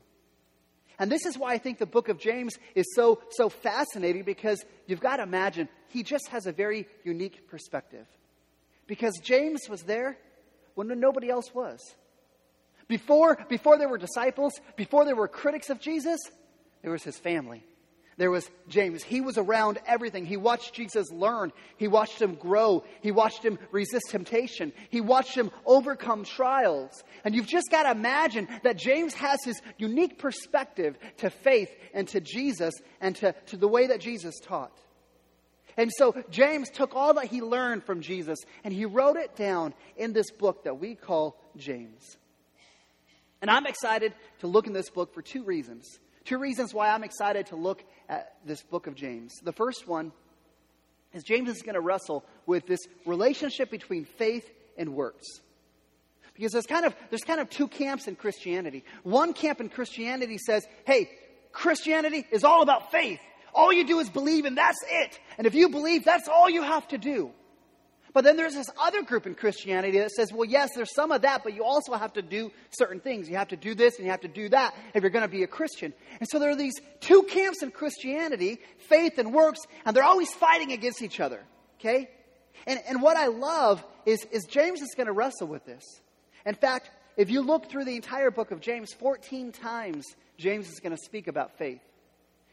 And 0.98 1.12
this 1.12 1.26
is 1.26 1.38
why 1.38 1.54
I 1.54 1.58
think 1.58 1.78
the 1.78 1.86
book 1.86 2.10
of 2.10 2.18
James 2.18 2.58
is 2.74 2.86
so, 2.96 3.22
so 3.32 3.50
fascinating 3.50 4.24
because 4.24 4.64
you've 4.88 5.02
got 5.02 5.18
to 5.18 5.24
imagine 5.24 5.70
he 5.90 6.04
just 6.04 6.30
has 6.30 6.48
a 6.48 6.52
very 6.52 6.88
unique 7.04 7.48
perspective. 7.48 8.08
Because 8.88 9.20
James 9.22 9.70
was 9.70 9.84
there 9.84 10.18
when 10.76 10.88
nobody 11.00 11.30
else 11.30 11.54
was. 11.54 11.96
Before, 12.88 13.38
before 13.50 13.78
there 13.78 13.90
were 13.90 13.98
disciples, 13.98 14.54
before 14.76 15.06
there 15.06 15.16
were 15.16 15.28
critics 15.28 15.70
of 15.70 15.80
Jesus, 15.80 16.20
there 16.84 16.92
was 16.92 17.04
his 17.04 17.18
family. 17.18 17.64
There 18.18 18.32
was 18.32 18.50
James. 18.70 19.04
He 19.04 19.20
was 19.20 19.38
around 19.38 19.80
everything. 19.86 20.26
He 20.26 20.38
watched 20.38 20.74
Jesus 20.74 21.12
learn. 21.12 21.52
He 21.76 21.90
watched 21.90 22.22
him 22.22 22.36
grow. 22.36 22.86
He 23.02 23.12
watched 23.12 23.44
him 23.44 23.60
resist 23.72 24.06
temptation. 24.10 24.72
He 24.90 25.02
watched 25.02 25.36
him 25.36 25.52
overcome 25.66 26.24
trials. 26.24 27.04
And 27.26 27.36
you've 27.36 27.48
just 27.48 27.70
got 27.70 27.84
to 27.84 27.92
imagine 27.92 28.48
that 28.64 28.78
James 28.78 29.14
has 29.16 29.44
his 29.44 29.62
unique 29.78 30.18
perspective 30.18 30.98
to 31.18 31.30
faith 31.30 31.70
and 31.94 32.08
to 32.10 32.22
Jesus 32.22 32.74
and 33.02 33.18
to, 33.18 33.36
to 33.48 33.58
the 33.58 33.68
way 33.68 33.88
that 33.88 34.00
Jesus 34.00 34.36
taught. 34.42 34.80
And 35.78 35.92
so 35.98 36.16
James 36.30 36.70
took 36.70 36.96
all 36.96 37.14
that 37.16 37.26
he 37.26 37.42
learned 37.42 37.84
from 37.84 38.02
Jesus 38.02 38.40
and 38.64 38.74
he 38.74 38.86
wrote 38.86 39.18
it 39.18 39.36
down 39.36 39.74
in 39.98 40.14
this 40.14 40.32
book 40.32 40.64
that 40.64 40.80
we 40.80 40.96
call 40.96 41.38
James. 41.58 42.18
And 43.42 43.52
I'm 43.52 43.66
excited 43.66 44.14
to 44.40 44.48
look 44.48 44.68
in 44.68 44.74
this 44.74 44.90
book 44.90 45.14
for 45.14 45.22
two 45.22 45.44
reasons. 45.44 46.00
Two 46.24 46.38
reasons 46.38 46.74
why 46.74 46.90
I'm 46.90 47.04
excited 47.04 47.48
to 47.48 47.56
look 47.56 47.84
at 48.10 48.36
this 48.46 48.64
book 48.64 48.88
of 48.88 48.96
James. 48.96 49.34
The 49.44 49.52
first 49.52 49.88
one 49.88 50.12
is 51.14 51.24
James 51.24 51.50
is 51.50 51.62
going 51.62 51.76
to 51.76 51.82
wrestle 51.82 52.26
with 52.46 52.66
this 52.66 52.80
relationship 53.06 53.70
between 53.70 54.06
faith 54.06 54.50
and 54.78 54.96
works. 54.96 55.26
Because 56.34 56.52
there's 56.52 56.66
kind 56.66 56.86
of 56.86 56.96
there's 57.10 57.22
kind 57.22 57.40
of 57.40 57.50
two 57.50 57.68
camps 57.68 58.08
in 58.08 58.16
Christianity. 58.16 58.84
One 59.04 59.34
camp 59.34 59.62
in 59.62 59.70
Christianity 59.70 60.38
says, 60.38 60.68
"Hey, 60.86 61.10
Christianity 61.54 62.28
is 62.32 62.44
all 62.44 62.62
about 62.62 62.92
faith. 62.92 63.22
All 63.56 63.72
you 63.72 63.88
do 63.88 64.00
is 64.00 64.10
believe, 64.10 64.44
and 64.46 64.58
that's 64.58 64.84
it. 64.88 65.18
And 65.38 65.48
if 65.48 65.56
you 65.56 65.70
believe, 65.70 66.04
that's 66.04 66.28
all 66.28 66.50
you 66.50 66.62
have 66.62 66.88
to 66.90 66.98
do. 66.98 67.32
But 68.14 68.24
then 68.24 68.38
there's 68.38 68.54
this 68.54 68.70
other 68.80 69.02
group 69.02 69.28
in 69.28 69.36
Christianity 69.36 70.00
that 70.00 70.12
says, 70.12 70.32
well, 70.32 70.46
yes, 70.46 70.70
there's 70.76 70.94
some 70.94 71.12
of 71.12 71.24
that, 71.24 71.44
but 71.44 71.54
you 71.54 71.66
also 71.66 71.94
have 71.96 72.14
to 72.14 72.22
do 72.22 72.52
certain 72.70 73.02
things. 73.02 73.30
You 73.30 73.36
have 73.36 73.50
to 73.50 73.58
do 73.58 73.76
this 73.76 73.98
and 73.98 74.06
you 74.06 74.12
have 74.12 74.22
to 74.22 74.30
do 74.30 74.48
that 74.50 74.74
if 74.94 75.04
you're 75.04 75.10
going 75.10 75.26
to 75.26 75.32
be 75.32 75.44
a 75.44 75.48
Christian. 75.48 75.94
And 76.20 76.30
so 76.30 76.40
there 76.40 76.50
are 76.50 76.56
these 76.56 76.76
two 77.02 77.24
camps 77.24 77.62
in 77.62 77.72
Christianity, 77.72 78.60
faith 78.88 79.18
and 79.18 79.34
works, 79.34 79.60
and 79.86 79.94
they're 79.94 80.06
always 80.06 80.34
fighting 80.34 80.72
against 80.72 81.02
each 81.02 81.20
other. 81.20 81.44
Okay? 81.80 82.10
And, 82.66 82.80
and 82.88 83.02
what 83.02 83.18
I 83.18 83.28
love 83.28 83.84
is, 84.06 84.26
is 84.32 84.46
James 84.46 84.82
is 84.82 84.94
going 84.96 85.08
to 85.08 85.14
wrestle 85.14 85.48
with 85.48 85.66
this. 85.66 85.84
In 86.46 86.56
fact, 86.56 86.90
if 87.18 87.30
you 87.30 87.42
look 87.42 87.70
through 87.70 87.84
the 87.84 87.98
entire 87.98 88.32
book 88.32 88.52
of 88.52 88.62
James, 88.62 88.94
14 88.94 89.52
times 89.52 90.06
James 90.38 90.70
is 90.70 90.80
going 90.80 90.96
to 90.96 91.04
speak 91.04 91.28
about 91.28 91.58
faith. 91.58 91.82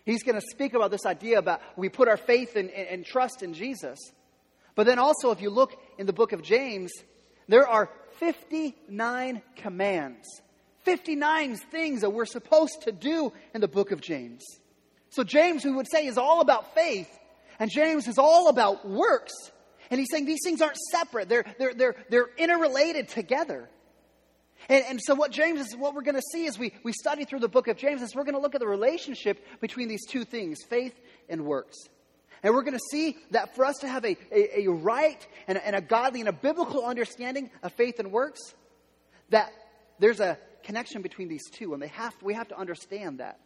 He's 0.04 0.22
going 0.22 0.34
to 0.34 0.46
speak 0.50 0.74
about 0.74 0.90
this 0.90 1.06
idea 1.06 1.38
about 1.38 1.60
we 1.76 1.88
put 1.88 2.08
our 2.08 2.16
faith 2.16 2.56
and, 2.56 2.70
and, 2.70 2.88
and 2.88 3.06
trust 3.06 3.42
in 3.42 3.54
Jesus. 3.54 3.98
But 4.74 4.86
then 4.86 4.98
also, 4.98 5.30
if 5.30 5.40
you 5.40 5.50
look 5.50 5.74
in 5.98 6.06
the 6.06 6.12
book 6.12 6.32
of 6.32 6.42
James, 6.42 6.92
there 7.48 7.68
are 7.68 7.90
59 8.18 9.42
commands, 9.56 10.26
59 10.80 11.56
things 11.56 12.00
that 12.00 12.10
we're 12.10 12.24
supposed 12.24 12.82
to 12.82 12.92
do 12.92 13.32
in 13.54 13.60
the 13.60 13.68
book 13.68 13.92
of 13.92 14.00
James. 14.00 14.42
So, 15.10 15.24
James, 15.24 15.64
we 15.64 15.70
would 15.70 15.90
say, 15.90 16.06
is 16.06 16.16
all 16.16 16.40
about 16.40 16.74
faith, 16.74 17.08
and 17.58 17.70
James 17.70 18.08
is 18.08 18.18
all 18.18 18.48
about 18.48 18.88
works. 18.88 19.32
And 19.90 20.00
he's 20.00 20.08
saying 20.10 20.24
these 20.24 20.40
things 20.42 20.62
aren't 20.62 20.78
separate, 20.90 21.28
they're, 21.28 21.44
they're, 21.58 21.74
they're, 21.74 21.96
they're 22.08 22.30
interrelated 22.38 23.08
together. 23.08 23.68
And, 24.68 24.84
and 24.88 25.00
so, 25.02 25.14
what 25.14 25.30
James 25.30 25.60
is, 25.60 25.76
what 25.76 25.94
we're 25.94 26.02
going 26.02 26.14
to 26.14 26.22
see 26.32 26.46
as 26.46 26.58
we, 26.58 26.72
we 26.82 26.92
study 26.92 27.24
through 27.24 27.40
the 27.40 27.48
book 27.48 27.68
of 27.68 27.76
James 27.76 28.02
is 28.02 28.14
we're 28.14 28.24
going 28.24 28.34
to 28.34 28.40
look 28.40 28.54
at 28.54 28.60
the 28.60 28.66
relationship 28.66 29.44
between 29.60 29.88
these 29.88 30.06
two 30.06 30.24
things 30.24 30.58
faith 30.68 30.98
and 31.28 31.44
works. 31.44 31.76
And 32.42 32.54
we're 32.54 32.62
going 32.62 32.74
to 32.74 32.84
see 32.90 33.18
that 33.30 33.54
for 33.54 33.64
us 33.64 33.78
to 33.78 33.88
have 33.88 34.04
a, 34.04 34.16
a, 34.32 34.64
a 34.64 34.70
right 34.70 35.26
and 35.46 35.58
a, 35.58 35.66
and 35.66 35.76
a 35.76 35.80
godly 35.80 36.20
and 36.20 36.28
a 36.28 36.32
biblical 36.32 36.84
understanding 36.84 37.50
of 37.62 37.72
faith 37.72 38.00
and 38.00 38.10
works, 38.10 38.40
that 39.30 39.52
there's 39.98 40.20
a 40.20 40.38
connection 40.64 41.02
between 41.02 41.28
these 41.28 41.48
two, 41.50 41.74
and 41.74 41.82
they 41.82 41.88
have, 41.88 42.14
we 42.22 42.34
have 42.34 42.48
to 42.48 42.58
understand 42.58 43.18
that. 43.18 43.40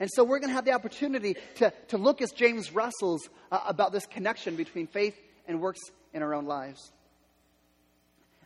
And 0.00 0.10
so 0.12 0.24
we're 0.24 0.40
going 0.40 0.50
to 0.50 0.54
have 0.54 0.64
the 0.64 0.72
opportunity 0.72 1.36
to, 1.56 1.72
to 1.88 1.98
look 1.98 2.20
as 2.20 2.32
James 2.32 2.72
wrestles 2.72 3.28
uh, 3.50 3.60
about 3.66 3.92
this 3.92 4.06
connection 4.06 4.56
between 4.56 4.86
faith 4.86 5.16
and 5.46 5.60
works 5.60 5.80
in 6.12 6.22
our 6.22 6.34
own 6.34 6.46
lives. 6.46 6.92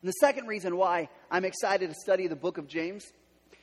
And 0.00 0.09
the 0.09 0.12
second 0.12 0.47
reason 0.47 0.76
why 0.76 1.09
I'm 1.31 1.45
excited 1.45 1.88
to 1.88 1.95
study 1.95 2.26
the 2.26 2.37
book 2.37 2.59
of 2.59 2.69
James 2.69 3.05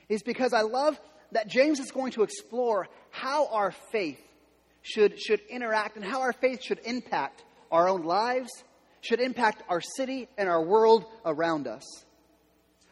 is 0.10 0.22
because 0.24 0.54
I 0.54 0.62
love 0.62 1.00
that 1.32 1.48
James 1.48 1.80
is 1.80 1.92
going 1.92 2.12
to 2.14 2.24
explore 2.24 2.88
how 3.10 3.48
our 3.48 3.72
faith 3.92 4.22
should, 4.82 5.20
should 5.20 5.42
interact 5.50 5.96
and 5.96 6.06
how 6.06 6.22
our 6.22 6.34
faith 6.34 6.62
should 6.64 6.80
impact 6.86 7.44
our 7.72 7.90
own 7.90 8.04
lives, 8.04 8.50
should 9.02 9.20
impact 9.20 9.64
our 9.70 9.82
city 9.82 10.28
and 10.38 10.48
our 10.48 10.64
world 10.64 11.06
around 11.26 11.68
us. 11.68 11.84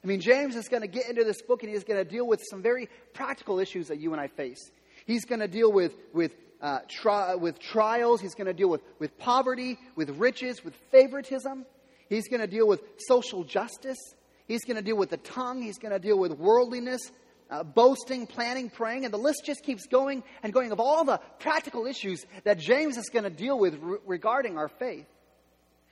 I 0.03 0.07
mean, 0.07 0.19
James 0.19 0.55
is 0.55 0.67
going 0.67 0.81
to 0.81 0.87
get 0.87 1.09
into 1.09 1.23
this 1.23 1.41
book 1.41 1.63
and 1.63 1.71
he's 1.71 1.83
going 1.83 2.03
to 2.03 2.09
deal 2.09 2.27
with 2.27 2.41
some 2.49 2.61
very 2.61 2.89
practical 3.13 3.59
issues 3.59 3.87
that 3.87 3.99
you 3.99 4.11
and 4.11 4.21
I 4.21 4.27
face. 4.27 4.71
He's 5.05 5.25
going 5.25 5.39
to 5.39 5.47
deal 5.47 5.71
with, 5.71 5.93
with, 6.13 6.33
uh, 6.61 6.79
tri- 6.89 7.35
with 7.35 7.59
trials, 7.59 8.19
he's 8.19 8.35
going 8.35 8.47
to 8.47 8.53
deal 8.53 8.69
with, 8.69 8.81
with 8.99 9.17
poverty, 9.17 9.77
with 9.95 10.09
riches, 10.17 10.63
with 10.63 10.75
favoritism. 10.91 11.65
He's 12.09 12.27
going 12.27 12.41
to 12.41 12.47
deal 12.47 12.67
with 12.67 12.81
social 12.97 13.43
justice. 13.43 13.99
He's 14.47 14.63
going 14.65 14.77
to 14.77 14.83
deal 14.83 14.97
with 14.97 15.09
the 15.09 15.17
tongue. 15.17 15.61
He's 15.61 15.77
going 15.77 15.93
to 15.93 15.99
deal 15.99 16.17
with 16.17 16.33
worldliness, 16.33 17.11
uh, 17.49 17.63
boasting, 17.63 18.27
planning, 18.27 18.69
praying. 18.69 19.05
And 19.05 19.13
the 19.13 19.17
list 19.17 19.43
just 19.45 19.63
keeps 19.63 19.87
going 19.87 20.23
and 20.41 20.53
going 20.53 20.71
of 20.71 20.79
all 20.79 21.03
the 21.05 21.19
practical 21.39 21.85
issues 21.85 22.23
that 22.43 22.59
James 22.59 22.97
is 22.97 23.09
going 23.09 23.23
to 23.23 23.29
deal 23.29 23.57
with 23.57 23.77
re- 23.81 23.97
regarding 24.05 24.57
our 24.57 24.67
faith. 24.67 25.07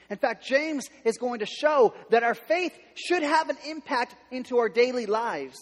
In 0.09 0.17
fact, 0.17 0.45
James 0.45 0.89
is 1.05 1.17
going 1.17 1.39
to 1.39 1.45
show 1.45 1.93
that 2.09 2.23
our 2.23 2.35
faith 2.35 2.77
should 2.95 3.23
have 3.23 3.49
an 3.49 3.57
impact 3.65 4.13
into 4.29 4.57
our 4.57 4.67
daily 4.67 5.05
lives. 5.05 5.57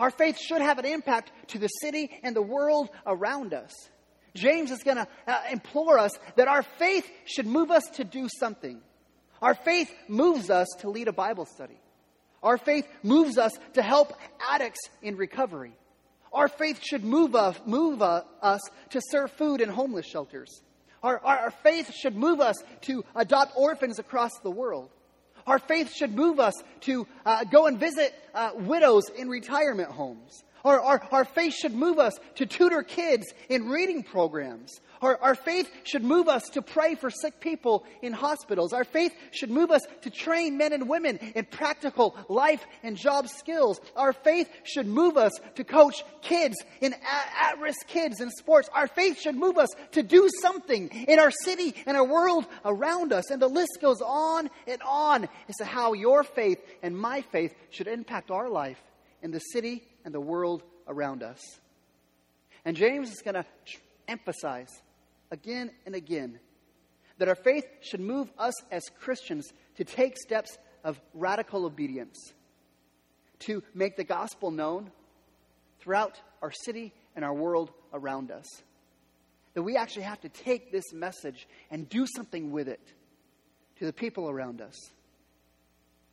Our 0.00 0.10
faith 0.10 0.38
should 0.40 0.60
have 0.60 0.78
an 0.78 0.84
impact 0.84 1.30
to 1.48 1.58
the 1.60 1.68
city 1.68 2.10
and 2.24 2.34
the 2.34 2.42
world 2.42 2.90
around 3.06 3.54
us. 3.54 3.70
James 4.34 4.72
is 4.72 4.82
going 4.82 4.96
to 4.96 5.06
uh, 5.28 5.40
implore 5.52 5.98
us 5.98 6.12
that 6.34 6.48
our 6.48 6.62
faith 6.62 7.08
should 7.26 7.46
move 7.46 7.70
us 7.70 7.84
to 7.94 8.04
do 8.04 8.28
something. 8.40 8.80
Our 9.42 9.54
faith 9.54 9.92
moves 10.06 10.50
us 10.50 10.68
to 10.80 10.88
lead 10.88 11.08
a 11.08 11.12
Bible 11.12 11.44
study. 11.44 11.78
Our 12.42 12.56
faith 12.56 12.86
moves 13.02 13.38
us 13.38 13.52
to 13.74 13.82
help 13.82 14.14
addicts 14.50 14.80
in 15.02 15.16
recovery. 15.16 15.72
Our 16.32 16.48
faith 16.48 16.80
should 16.82 17.04
move 17.04 17.34
us, 17.34 17.60
move 17.66 18.00
us 18.00 18.60
to 18.90 19.00
serve 19.10 19.32
food 19.32 19.60
in 19.60 19.68
homeless 19.68 20.06
shelters. 20.06 20.62
Our, 21.02 21.20
our, 21.24 21.38
our 21.38 21.50
faith 21.50 21.92
should 21.92 22.16
move 22.16 22.40
us 22.40 22.56
to 22.82 23.04
adopt 23.14 23.52
orphans 23.56 23.98
across 23.98 24.38
the 24.42 24.50
world. 24.50 24.90
Our 25.46 25.58
faith 25.58 25.92
should 25.92 26.14
move 26.14 26.38
us 26.38 26.54
to 26.82 27.06
uh, 27.26 27.44
go 27.44 27.66
and 27.66 27.78
visit 27.78 28.14
uh, 28.32 28.52
widows 28.54 29.08
in 29.10 29.28
retirement 29.28 29.90
homes. 29.90 30.44
Our, 30.64 30.80
our, 30.80 31.08
our 31.10 31.24
faith 31.24 31.54
should 31.54 31.74
move 31.74 31.98
us 31.98 32.18
to 32.36 32.46
tutor 32.46 32.82
kids 32.82 33.26
in 33.48 33.68
reading 33.68 34.02
programs. 34.02 34.80
Our, 35.02 35.18
our 35.20 35.34
faith 35.34 35.68
should 35.82 36.04
move 36.04 36.28
us 36.28 36.48
to 36.50 36.62
pray 36.62 36.94
for 36.94 37.10
sick 37.10 37.40
people 37.40 37.84
in 38.02 38.12
hospitals. 38.12 38.72
Our 38.72 38.84
faith 38.84 39.12
should 39.32 39.50
move 39.50 39.72
us 39.72 39.82
to 40.02 40.10
train 40.10 40.56
men 40.56 40.72
and 40.72 40.88
women 40.88 41.16
in 41.34 41.44
practical 41.46 42.16
life 42.28 42.64
and 42.84 42.96
job 42.96 43.28
skills. 43.28 43.80
Our 43.96 44.12
faith 44.12 44.48
should 44.62 44.86
move 44.86 45.16
us 45.16 45.32
to 45.56 45.64
coach 45.64 46.04
kids 46.22 46.56
in 46.80 46.94
at 46.94 47.58
risk 47.58 47.88
kids 47.88 48.20
in 48.20 48.30
sports. 48.30 48.70
Our 48.72 48.86
faith 48.86 49.20
should 49.20 49.34
move 49.34 49.58
us 49.58 49.70
to 49.92 50.04
do 50.04 50.28
something 50.40 50.88
in 50.88 51.18
our 51.18 51.32
city 51.32 51.74
and 51.84 51.96
our 51.96 52.06
world 52.06 52.46
around 52.64 53.12
us. 53.12 53.30
And 53.30 53.42
the 53.42 53.48
list 53.48 53.78
goes 53.80 54.00
on 54.00 54.48
and 54.68 54.80
on 54.86 55.24
as 55.48 55.56
to 55.56 55.64
how 55.64 55.94
your 55.94 56.22
faith 56.22 56.62
and 56.80 56.96
my 56.96 57.22
faith 57.22 57.54
should 57.70 57.88
impact 57.88 58.30
our 58.30 58.48
life 58.48 58.80
in 59.20 59.32
the 59.32 59.40
city 59.40 59.82
and 60.04 60.14
the 60.14 60.20
world 60.20 60.62
around 60.86 61.22
us. 61.22 61.40
And 62.64 62.76
James 62.76 63.10
is 63.10 63.22
going 63.22 63.34
to 63.34 63.44
emphasize 64.08 64.70
again 65.30 65.70
and 65.86 65.94
again 65.94 66.38
that 67.18 67.28
our 67.28 67.34
faith 67.34 67.64
should 67.80 68.00
move 68.00 68.30
us 68.38 68.54
as 68.70 68.82
Christians 69.00 69.52
to 69.76 69.84
take 69.84 70.16
steps 70.16 70.58
of 70.84 71.00
radical 71.14 71.64
obedience, 71.64 72.32
to 73.40 73.62
make 73.74 73.96
the 73.96 74.04
gospel 74.04 74.50
known 74.50 74.90
throughout 75.80 76.20
our 76.40 76.52
city 76.52 76.92
and 77.14 77.24
our 77.24 77.34
world 77.34 77.70
around 77.92 78.30
us. 78.30 78.46
That 79.54 79.62
we 79.62 79.76
actually 79.76 80.02
have 80.04 80.20
to 80.22 80.28
take 80.28 80.72
this 80.72 80.92
message 80.92 81.46
and 81.70 81.88
do 81.88 82.06
something 82.06 82.50
with 82.50 82.68
it 82.68 82.80
to 83.78 83.84
the 83.84 83.92
people 83.92 84.30
around 84.30 84.60
us. 84.60 84.76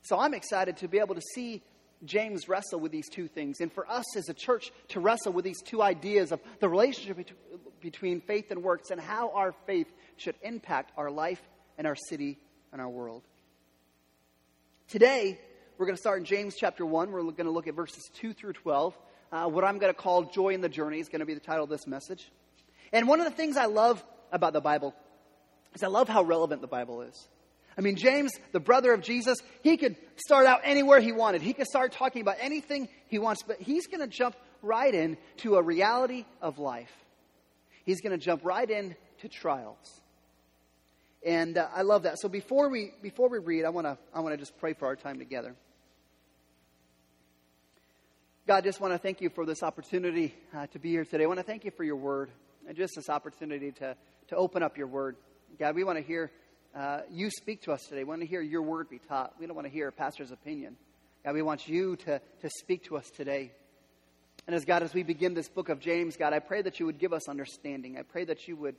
So 0.02 0.20
I'm 0.20 0.34
excited 0.34 0.78
to 0.78 0.88
be 0.88 1.00
able 1.00 1.16
to 1.16 1.22
see 1.34 1.62
James 2.06 2.48
wrestle 2.48 2.80
with 2.80 2.92
these 2.92 3.10
two 3.10 3.28
things, 3.28 3.60
and 3.60 3.72
for 3.72 3.90
us 3.90 4.16
as 4.16 4.30
a 4.30 4.34
church 4.34 4.72
to 4.90 5.00
wrestle 5.00 5.34
with 5.34 5.44
these 5.44 5.62
two 5.62 5.82
ideas 5.82 6.32
of 6.32 6.40
the 6.60 6.70
relationship 6.70 7.30
between 7.82 8.22
faith 8.22 8.52
and 8.52 8.64
works 8.64 8.90
and 8.90 9.02
how 9.02 9.32
our 9.32 9.54
faith 9.66 9.92
should 10.18 10.36
impact 10.42 10.92
our 10.98 11.12
life 11.12 11.42
and 11.78 11.86
our 11.86 11.96
city 11.96 12.40
and 12.72 12.82
our 12.82 12.90
world. 12.90 13.24
Today, 14.88 15.40
we're 15.78 15.86
going 15.86 15.96
to 15.96 16.02
start 16.02 16.20
in 16.20 16.26
James 16.26 16.56
chapter 16.58 16.86
1. 16.86 17.12
We're 17.12 17.22
going 17.22 17.46
to 17.46 17.52
look 17.52 17.68
at 17.68 17.76
verses 17.76 18.10
2 18.16 18.34
through 18.34 18.54
12. 18.54 18.98
Uh, 19.32 19.48
what 19.48 19.64
I'm 19.64 19.78
going 19.78 19.94
to 19.94 20.00
call 20.00 20.24
Joy 20.24 20.50
in 20.50 20.62
the 20.62 20.70
Journey 20.70 21.00
is 21.00 21.10
going 21.10 21.20
to 21.20 21.26
be 21.26 21.34
the 21.34 21.40
title 21.40 21.64
of 21.64 21.70
this 21.70 21.86
message. 21.86 22.32
And 22.92 23.08
one 23.08 23.20
of 23.20 23.26
the 23.26 23.32
things 23.32 23.58
I 23.58 23.66
love 23.66 24.04
about 24.32 24.54
the 24.54 24.62
Bible 24.62 24.96
is 25.76 25.84
I 25.84 25.88
love 25.88 26.10
how 26.10 26.24
relevant 26.24 26.62
the 26.62 26.68
Bible 26.68 27.02
is. 27.02 27.28
I 27.80 27.82
mean, 27.82 27.96
James, 27.96 28.34
the 28.52 28.60
brother 28.60 28.92
of 28.92 29.02
Jesus, 29.02 29.38
he 29.64 29.78
could 29.78 29.96
start 30.18 30.46
out 30.46 30.60
anywhere 30.66 31.00
he 31.00 31.14
wanted. 31.14 31.42
He 31.42 31.54
could 31.54 31.66
start 31.66 31.94
talking 31.94 32.22
about 32.22 32.36
anything 32.42 32.90
he 33.08 33.20
wants, 33.20 33.42
but 33.42 33.62
he's 33.62 33.88
going 33.88 34.02
to 34.02 34.08
jump 34.08 34.36
right 34.62 34.94
in 34.94 35.16
to 35.38 35.56
a 35.56 35.64
reality 35.64 36.26
of 36.42 36.60
life. 36.60 36.92
He's 37.86 38.02
going 38.02 38.12
to 38.12 38.18
jump 38.18 38.44
right 38.44 38.70
in 38.70 38.98
to 39.22 39.30
trials. 39.30 40.02
And 41.26 41.58
uh, 41.58 41.70
I 41.74 41.84
love 41.84 42.04
that. 42.04 42.20
So 42.20 42.28
before 42.28 42.68
we 42.68 42.92
before 43.02 43.30
we 43.30 43.40
read, 43.40 43.64
I 43.64 43.70
want 43.70 43.88
to 43.88 43.98
I 44.14 44.20
want 44.20 44.34
to 44.34 44.38
just 44.38 44.58
pray 44.60 44.74
for 44.74 44.86
our 44.86 44.98
time 44.98 45.18
together. 45.18 45.56
God, 48.46 48.66
just 48.66 48.82
want 48.82 48.94
to 48.94 48.98
thank 48.98 49.22
you 49.22 49.30
for 49.30 49.46
this 49.46 49.64
opportunity 49.64 50.36
uh, 50.54 50.68
to 50.68 50.80
be 50.80 50.90
here 50.90 51.06
today. 51.06 51.24
I 51.24 51.28
want 51.28 51.40
to 51.40 51.46
thank 51.46 51.64
you 51.64 51.72
for 51.72 51.86
your 51.86 51.96
word 51.96 52.30
and 52.68 52.76
just 52.76 52.96
this 52.98 53.08
opportunity 53.08 53.72
to, 53.72 53.96
to 54.28 54.36
open 54.36 54.64
up 54.64 54.78
your 54.78 54.88
word. 54.88 55.16
God, 55.58 55.76
we 55.76 55.86
want 55.86 55.98
to 55.98 56.04
hear 56.04 56.30
uh, 56.76 57.02
you 57.12 57.30
speak 57.30 57.64
to 57.64 57.72
us 57.72 57.84
today. 57.84 58.04
We 58.04 58.10
want 58.10 58.22
to 58.22 58.28
hear 58.28 58.42
your 58.42 58.62
word 58.62 58.90
be 58.90 59.00
taught. 59.00 59.34
We 59.40 59.46
don't 59.46 59.56
want 59.56 59.68
to 59.68 59.74
hear 59.74 59.88
a 59.88 59.92
pastor's 59.92 60.32
opinion. 60.32 60.76
God, 61.24 61.34
we 61.34 61.42
want 61.42 61.68
you 61.68 61.96
to, 61.98 62.20
to 62.20 62.50
speak 62.60 62.86
to 62.86 62.98
us 62.98 63.10
today. 63.10 63.52
And 64.48 64.56
as 64.56 64.66
God, 64.66 64.84
as 64.84 64.94
we 64.94 65.04
begin 65.04 65.34
this 65.34 65.50
book 65.50 65.70
of 65.70 65.80
James, 65.80 66.16
God, 66.18 66.34
I 66.34 66.40
pray 66.40 66.62
that 66.62 66.80
you 66.80 66.86
would 66.86 67.00
give 67.00 67.14
us 67.14 67.28
understanding. 67.28 67.98
I 67.98 68.04
pray 68.04 68.26
that 68.26 68.48
you 68.48 68.56
would 68.56 68.76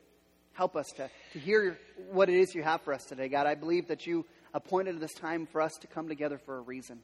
help 0.53 0.77
us 0.77 0.87
to, 0.97 1.11
to 1.33 1.39
hear 1.39 1.79
what 2.11 2.29
it 2.29 2.37
is 2.37 2.55
you 2.55 2.63
have 2.63 2.81
for 2.83 2.93
us 2.93 3.05
today. 3.05 3.29
God, 3.29 3.47
I 3.47 3.55
believe 3.55 3.89
that 3.89 4.07
you 4.07 4.27
appointed 4.55 4.99
this 5.01 5.15
time 5.15 5.47
for 5.47 5.61
us 5.61 5.73
to 5.81 5.87
come 5.87 6.09
together 6.09 6.39
for 6.39 6.59
a 6.59 6.61
reason. 6.61 7.01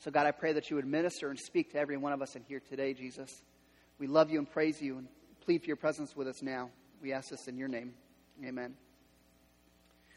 So, 0.00 0.10
God, 0.10 0.26
I 0.26 0.32
pray 0.32 0.52
that 0.52 0.68
you 0.68 0.76
would 0.76 0.86
minister 0.86 1.30
and 1.30 1.38
speak 1.38 1.72
to 1.72 1.78
every 1.78 1.96
one 1.96 2.12
of 2.12 2.22
us 2.22 2.34
in 2.34 2.42
here 2.42 2.60
today, 2.68 2.92
Jesus. 2.92 3.30
We 3.98 4.08
love 4.08 4.30
you 4.30 4.38
and 4.38 4.50
praise 4.50 4.82
you 4.82 4.98
and 4.98 5.06
plead 5.44 5.62
for 5.62 5.68
your 5.68 5.76
presence 5.76 6.16
with 6.16 6.26
us 6.26 6.42
now. 6.42 6.70
We 7.00 7.12
ask 7.12 7.30
this 7.30 7.46
in 7.46 7.56
your 7.56 7.68
name. 7.68 7.94
Amen. 8.44 8.74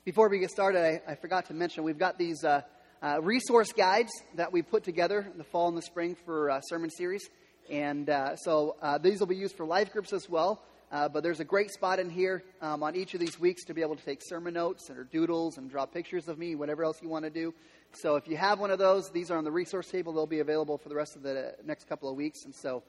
Before 0.05 0.29
we 0.29 0.37
get 0.37 0.51
started, 0.51 1.01
I, 1.07 1.13
I 1.13 1.15
forgot 1.15 1.47
to 1.47 1.55
mention 1.55 1.83
we've 1.83 1.97
got 1.97 2.19
these 2.19 2.43
uh, 2.43 2.61
uh, 3.01 3.19
resource 3.23 3.73
guides 3.73 4.11
that 4.35 4.53
we 4.53 4.61
put 4.61 4.83
together 4.83 5.27
in 5.31 5.39
the 5.39 5.43
fall 5.43 5.67
and 5.67 5.75
the 5.75 5.81
spring 5.81 6.15
for 6.25 6.51
uh, 6.51 6.61
sermon 6.61 6.91
series. 6.91 7.27
And 7.71 8.07
uh, 8.07 8.35
so 8.35 8.75
uh, 8.83 8.99
these 8.99 9.19
will 9.19 9.25
be 9.25 9.35
used 9.35 9.57
for 9.57 9.65
life 9.65 9.91
groups 9.91 10.13
as 10.13 10.29
well. 10.29 10.61
Uh, 10.91 11.09
but 11.09 11.23
there's 11.23 11.39
a 11.39 11.43
great 11.43 11.71
spot 11.71 11.97
in 11.97 12.11
here 12.11 12.43
um, 12.61 12.83
on 12.83 12.95
each 12.95 13.15
of 13.15 13.19
these 13.19 13.39
weeks 13.39 13.65
to 13.65 13.73
be 13.73 13.81
able 13.81 13.95
to 13.95 14.05
take 14.05 14.21
sermon 14.23 14.53
notes 14.53 14.91
or 14.91 15.05
doodles 15.05 15.57
and 15.57 15.71
draw 15.71 15.87
pictures 15.87 16.27
of 16.27 16.37
me, 16.37 16.53
whatever 16.53 16.83
else 16.83 17.01
you 17.01 17.09
want 17.09 17.25
to 17.25 17.31
do. 17.31 17.51
So 17.93 18.15
if 18.15 18.27
you 18.27 18.37
have 18.37 18.59
one 18.59 18.69
of 18.69 18.77
those, 18.77 19.09
these 19.09 19.31
are 19.31 19.39
on 19.39 19.43
the 19.43 19.51
resource 19.51 19.89
table. 19.89 20.13
They'll 20.13 20.27
be 20.27 20.39
available 20.39 20.77
for 20.77 20.89
the 20.89 20.95
rest 20.95 21.15
of 21.15 21.23
the 21.23 21.55
next 21.65 21.89
couple 21.89 22.11
of 22.11 22.15
weeks. 22.15 22.45
And 22.45 22.53
so 22.53 22.83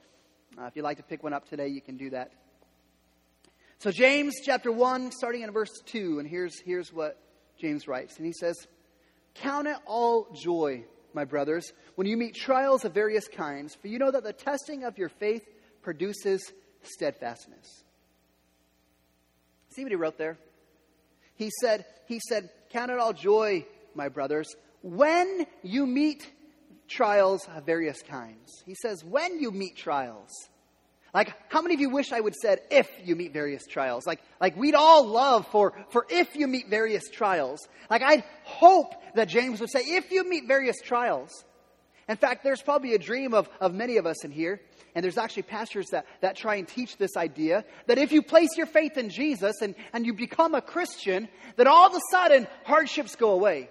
if 0.58 0.76
you'd 0.76 0.82
like 0.82 0.98
to 0.98 1.02
pick 1.02 1.22
one 1.22 1.32
up 1.32 1.48
today, 1.48 1.68
you 1.68 1.80
can 1.80 1.96
do 1.96 2.10
that. 2.10 2.30
So, 3.78 3.90
James 3.90 4.36
chapter 4.42 4.72
1, 4.72 5.12
starting 5.12 5.42
in 5.42 5.50
verse 5.50 5.72
2, 5.86 6.18
and 6.18 6.26
here's, 6.26 6.58
here's 6.60 6.92
what 6.92 7.20
James 7.60 7.86
writes. 7.86 8.16
And 8.16 8.24
he 8.24 8.32
says, 8.32 8.56
Count 9.34 9.68
it 9.68 9.76
all 9.86 10.28
joy, 10.34 10.84
my 11.12 11.24
brothers, 11.24 11.72
when 11.94 12.06
you 12.06 12.16
meet 12.16 12.34
trials 12.34 12.86
of 12.86 12.94
various 12.94 13.28
kinds, 13.28 13.74
for 13.74 13.88
you 13.88 13.98
know 13.98 14.10
that 14.10 14.24
the 14.24 14.32
testing 14.32 14.84
of 14.84 14.96
your 14.96 15.10
faith 15.10 15.46
produces 15.82 16.52
steadfastness. 16.82 17.84
See 19.74 19.82
what 19.82 19.92
he 19.92 19.96
wrote 19.96 20.16
there? 20.16 20.38
He 21.34 21.50
said, 21.60 21.84
he 22.06 22.18
said, 22.18 22.48
Count 22.70 22.90
it 22.90 22.98
all 22.98 23.12
joy, 23.12 23.66
my 23.94 24.08
brothers, 24.08 24.56
when 24.80 25.46
you 25.62 25.86
meet 25.86 26.26
trials 26.88 27.46
of 27.54 27.66
various 27.66 28.00
kinds. 28.02 28.62
He 28.64 28.74
says, 28.74 29.04
when 29.04 29.38
you 29.38 29.50
meet 29.50 29.76
trials. 29.76 30.30
Like, 31.16 31.32
how 31.48 31.62
many 31.62 31.72
of 31.72 31.80
you 31.80 31.88
wish 31.88 32.12
I 32.12 32.20
would 32.20 32.34
said 32.34 32.60
if 32.70 32.90
you 33.02 33.16
meet 33.16 33.32
various 33.32 33.66
trials? 33.66 34.06
Like, 34.06 34.20
like 34.38 34.54
we'd 34.54 34.74
all 34.74 35.06
love 35.06 35.46
for, 35.46 35.72
for 35.88 36.04
if 36.10 36.36
you 36.36 36.46
meet 36.46 36.68
various 36.68 37.08
trials. 37.08 37.66
Like, 37.88 38.02
I'd 38.02 38.22
hope 38.44 38.92
that 39.14 39.26
James 39.26 39.58
would 39.62 39.70
say, 39.70 39.80
if 39.80 40.10
you 40.10 40.28
meet 40.28 40.46
various 40.46 40.76
trials. 40.84 41.30
In 42.06 42.16
fact, 42.16 42.44
there's 42.44 42.60
probably 42.60 42.92
a 42.92 42.98
dream 42.98 43.32
of, 43.32 43.48
of 43.62 43.72
many 43.72 43.96
of 43.96 44.04
us 44.04 44.26
in 44.26 44.30
here, 44.30 44.60
and 44.94 45.02
there's 45.02 45.16
actually 45.16 45.44
pastors 45.44 45.86
that, 45.92 46.04
that 46.20 46.36
try 46.36 46.56
and 46.56 46.68
teach 46.68 46.98
this 46.98 47.16
idea 47.16 47.64
that 47.86 47.96
if 47.96 48.12
you 48.12 48.20
place 48.20 48.50
your 48.58 48.66
faith 48.66 48.98
in 48.98 49.08
Jesus 49.08 49.62
and, 49.62 49.74
and 49.94 50.04
you 50.04 50.12
become 50.12 50.54
a 50.54 50.60
Christian, 50.60 51.28
that 51.56 51.66
all 51.66 51.86
of 51.86 51.94
a 51.94 52.00
sudden 52.10 52.46
hardships 52.64 53.16
go 53.16 53.30
away. 53.30 53.70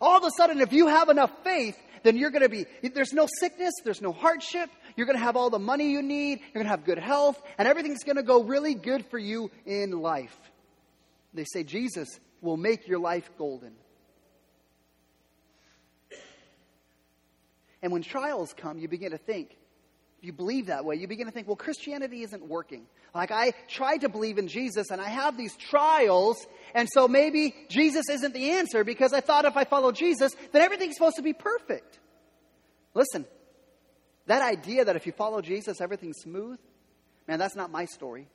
All 0.00 0.16
of 0.16 0.24
a 0.24 0.30
sudden, 0.34 0.62
if 0.62 0.72
you 0.72 0.86
have 0.86 1.10
enough 1.10 1.30
faith, 1.44 1.76
then 2.04 2.16
you're 2.16 2.30
going 2.30 2.42
to 2.42 2.48
be, 2.48 2.64
there's 2.88 3.12
no 3.12 3.26
sickness, 3.40 3.74
there's 3.84 4.00
no 4.00 4.12
hardship, 4.12 4.70
you're 4.96 5.06
going 5.06 5.18
to 5.18 5.24
have 5.24 5.36
all 5.36 5.50
the 5.50 5.58
money 5.58 5.90
you 5.90 6.02
need, 6.02 6.40
you're 6.40 6.62
going 6.62 6.64
to 6.64 6.70
have 6.70 6.84
good 6.84 6.98
health, 6.98 7.40
and 7.58 7.68
everything's 7.68 8.02
going 8.02 8.16
to 8.16 8.22
go 8.22 8.42
really 8.42 8.74
good 8.74 9.06
for 9.06 9.18
you 9.18 9.50
in 9.64 9.90
life. 9.90 10.36
They 11.34 11.44
say 11.44 11.62
Jesus 11.62 12.08
will 12.40 12.56
make 12.56 12.88
your 12.88 12.98
life 12.98 13.30
golden. 13.38 13.72
And 17.82 17.92
when 17.92 18.02
trials 18.02 18.54
come, 18.56 18.78
you 18.78 18.88
begin 18.88 19.10
to 19.12 19.18
think, 19.18 19.56
you 20.22 20.32
believe 20.32 20.66
that 20.66 20.84
way, 20.84 20.96
you 20.96 21.06
begin 21.06 21.26
to 21.26 21.32
think, 21.32 21.46
well, 21.46 21.56
Christianity 21.56 22.22
isn't 22.22 22.48
working. 22.48 22.86
Like, 23.14 23.30
I 23.30 23.52
tried 23.68 23.98
to 23.98 24.08
believe 24.08 24.38
in 24.38 24.48
Jesus 24.48 24.90
and 24.90 25.00
I 25.00 25.08
have 25.08 25.36
these 25.36 25.54
trials, 25.56 26.44
and 26.74 26.88
so 26.90 27.06
maybe 27.06 27.54
Jesus 27.68 28.08
isn't 28.10 28.34
the 28.34 28.52
answer 28.52 28.82
because 28.82 29.12
I 29.12 29.20
thought 29.20 29.44
if 29.44 29.56
I 29.56 29.64
follow 29.64 29.92
Jesus, 29.92 30.34
then 30.52 30.62
everything's 30.62 30.96
supposed 30.96 31.16
to 31.16 31.22
be 31.22 31.32
perfect. 31.32 31.98
Listen, 32.94 33.26
that 34.26 34.42
idea 34.42 34.84
that 34.84 34.96
if 34.96 35.06
you 35.06 35.12
follow 35.12 35.40
Jesus, 35.40 35.80
everything's 35.80 36.18
smooth, 36.18 36.58
man, 37.26 37.38
that's 37.38 37.56
not 37.56 37.70
my 37.70 37.84
story. 37.84 38.28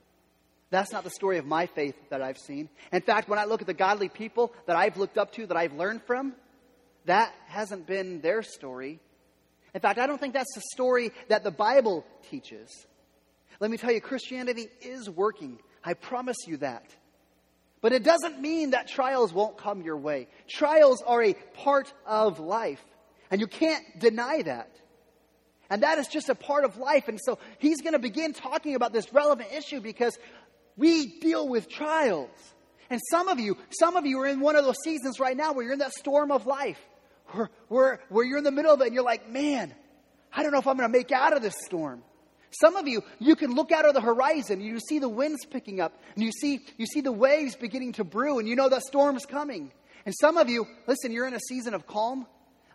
That's 0.69 0.91
not 0.91 1.03
the 1.03 1.09
story 1.09 1.37
of 1.37 1.45
my 1.45 1.65
faith 1.65 1.95
that 2.09 2.21
I've 2.21 2.37
seen. 2.37 2.69
In 2.93 3.01
fact, 3.01 3.27
when 3.27 3.37
I 3.37 3.43
look 3.43 3.61
at 3.61 3.67
the 3.67 3.73
godly 3.73 4.07
people 4.07 4.53
that 4.67 4.77
I've 4.77 4.95
looked 4.95 5.17
up 5.17 5.33
to, 5.33 5.45
that 5.47 5.57
I've 5.57 5.73
learned 5.73 6.01
from, 6.03 6.33
that 7.05 7.33
hasn't 7.47 7.87
been 7.87 8.21
their 8.21 8.41
story. 8.41 8.99
In 9.73 9.81
fact, 9.81 9.99
I 9.99 10.07
don't 10.07 10.19
think 10.19 10.33
that's 10.33 10.53
the 10.55 10.61
story 10.73 11.11
that 11.27 11.43
the 11.43 11.51
Bible 11.51 12.05
teaches. 12.29 12.69
Let 13.59 13.69
me 13.69 13.77
tell 13.77 13.91
you, 13.91 13.99
Christianity 13.99 14.67
is 14.81 15.09
working. 15.09 15.59
I 15.83 15.93
promise 15.93 16.37
you 16.47 16.57
that. 16.57 16.85
But 17.81 17.91
it 17.91 18.03
doesn't 18.03 18.39
mean 18.39 18.71
that 18.71 18.87
trials 18.87 19.33
won't 19.33 19.57
come 19.57 19.81
your 19.81 19.97
way. 19.97 20.27
Trials 20.47 21.01
are 21.01 21.23
a 21.23 21.33
part 21.33 21.91
of 22.05 22.39
life, 22.39 22.83
and 23.29 23.41
you 23.41 23.47
can't 23.47 23.83
deny 23.99 24.41
that. 24.43 24.69
And 25.71 25.81
that 25.81 25.97
is 25.97 26.07
just 26.07 26.29
a 26.29 26.35
part 26.35 26.65
of 26.65 26.77
life. 26.77 27.07
And 27.07 27.19
so 27.19 27.39
he's 27.57 27.81
going 27.81 27.93
to 27.93 27.99
begin 27.99 28.33
talking 28.33 28.75
about 28.75 28.93
this 28.93 29.11
relevant 29.11 29.51
issue 29.51 29.79
because 29.79 30.19
we 30.77 31.19
deal 31.19 31.47
with 31.47 31.69
trials. 31.69 32.29
And 32.89 32.99
some 33.09 33.29
of 33.29 33.39
you, 33.39 33.57
some 33.79 33.95
of 33.95 34.05
you 34.05 34.19
are 34.19 34.27
in 34.27 34.41
one 34.41 34.55
of 34.55 34.65
those 34.65 34.75
seasons 34.83 35.19
right 35.19 35.35
now 35.35 35.53
where 35.53 35.63
you're 35.63 35.73
in 35.73 35.79
that 35.79 35.93
storm 35.93 36.29
of 36.29 36.45
life 36.45 36.77
where, 37.31 37.49
where, 37.69 37.99
where 38.09 38.25
you're 38.25 38.37
in 38.37 38.43
the 38.43 38.51
middle 38.51 38.73
of 38.73 38.81
it 38.81 38.87
and 38.87 38.93
you're 38.93 39.03
like, 39.03 39.29
man, 39.29 39.73
I 40.33 40.43
don't 40.43 40.51
know 40.51 40.59
if 40.59 40.67
I'm 40.67 40.77
going 40.77 40.91
to 40.91 40.97
make 40.97 41.11
out 41.11 41.35
of 41.35 41.41
this 41.41 41.55
storm. 41.65 42.03
Some 42.61 42.75
of 42.75 42.87
you, 42.87 43.01
you 43.19 43.37
can 43.37 43.55
look 43.55 43.71
out 43.71 43.85
of 43.85 43.93
the 43.93 44.01
horizon, 44.01 44.59
you 44.59 44.79
see 44.79 44.99
the 44.99 45.07
winds 45.07 45.45
picking 45.45 45.79
up, 45.79 45.93
and 46.15 46.23
you 46.23 46.31
see, 46.33 46.59
you 46.77 46.85
see 46.85 46.99
the 46.99 47.11
waves 47.11 47.55
beginning 47.55 47.93
to 47.93 48.03
brew, 48.03 48.39
and 48.39 48.47
you 48.47 48.57
know 48.57 48.67
that 48.67 48.81
storm's 48.81 49.25
coming. 49.25 49.71
And 50.05 50.13
some 50.19 50.35
of 50.35 50.49
you, 50.49 50.67
listen, 50.85 51.13
you're 51.13 51.27
in 51.27 51.33
a 51.33 51.39
season 51.39 51.73
of 51.73 51.87
calm. 51.87 52.27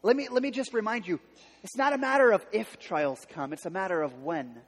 Let 0.02 0.16
me, 0.16 0.28
let 0.30 0.42
me 0.42 0.50
just 0.50 0.72
remind 0.72 1.06
you 1.06 1.20
it's 1.62 1.76
not 1.76 1.92
a 1.92 1.98
matter 1.98 2.30
of 2.30 2.44
if 2.52 2.78
trials 2.78 3.26
come, 3.30 3.52
it's 3.52 3.66
a 3.66 3.70
matter 3.70 4.02
of 4.02 4.22
when. 4.22 4.60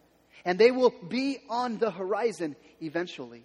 And 0.44 0.58
they 0.58 0.70
will 0.70 0.94
be 1.08 1.38
on 1.48 1.78
the 1.78 1.90
horizon 1.90 2.56
eventually. 2.80 3.44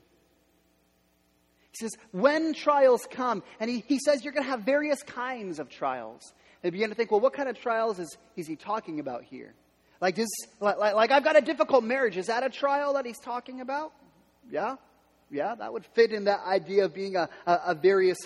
He 1.71 1.77
says, 1.77 1.95
when 2.11 2.53
trials 2.53 3.07
come, 3.09 3.41
and 3.59 3.69
he, 3.69 3.83
he 3.87 3.99
says 3.99 4.23
you're 4.23 4.33
going 4.33 4.43
to 4.43 4.49
have 4.49 4.61
various 4.61 5.01
kinds 5.01 5.59
of 5.59 5.69
trials. 5.69 6.21
They 6.61 6.69
begin 6.69 6.89
to 6.89 6.95
think, 6.95 7.11
well, 7.11 7.19
what 7.19 7.33
kind 7.33 7.49
of 7.49 7.59
trials 7.59 7.99
is, 7.99 8.15
is 8.35 8.47
he 8.47 8.55
talking 8.55 8.99
about 8.99 9.23
here? 9.23 9.53
Like, 9.99 10.17
like, 10.59 10.77
like 10.77 11.11
I've 11.11 11.23
got 11.23 11.37
a 11.37 11.41
difficult 11.41 11.83
marriage. 11.83 12.15
Is 12.17 12.27
that 12.27 12.43
a 12.43 12.49
trial 12.49 12.93
that 12.93 13.05
he's 13.05 13.19
talking 13.19 13.61
about? 13.61 13.93
Yeah, 14.51 14.75
yeah, 15.31 15.55
that 15.55 15.73
would 15.73 15.85
fit 15.95 16.11
in 16.11 16.25
that 16.25 16.41
idea 16.45 16.85
of 16.85 16.93
being 16.93 17.15
a, 17.15 17.29
a, 17.47 17.59
a 17.67 17.75
various 17.75 18.19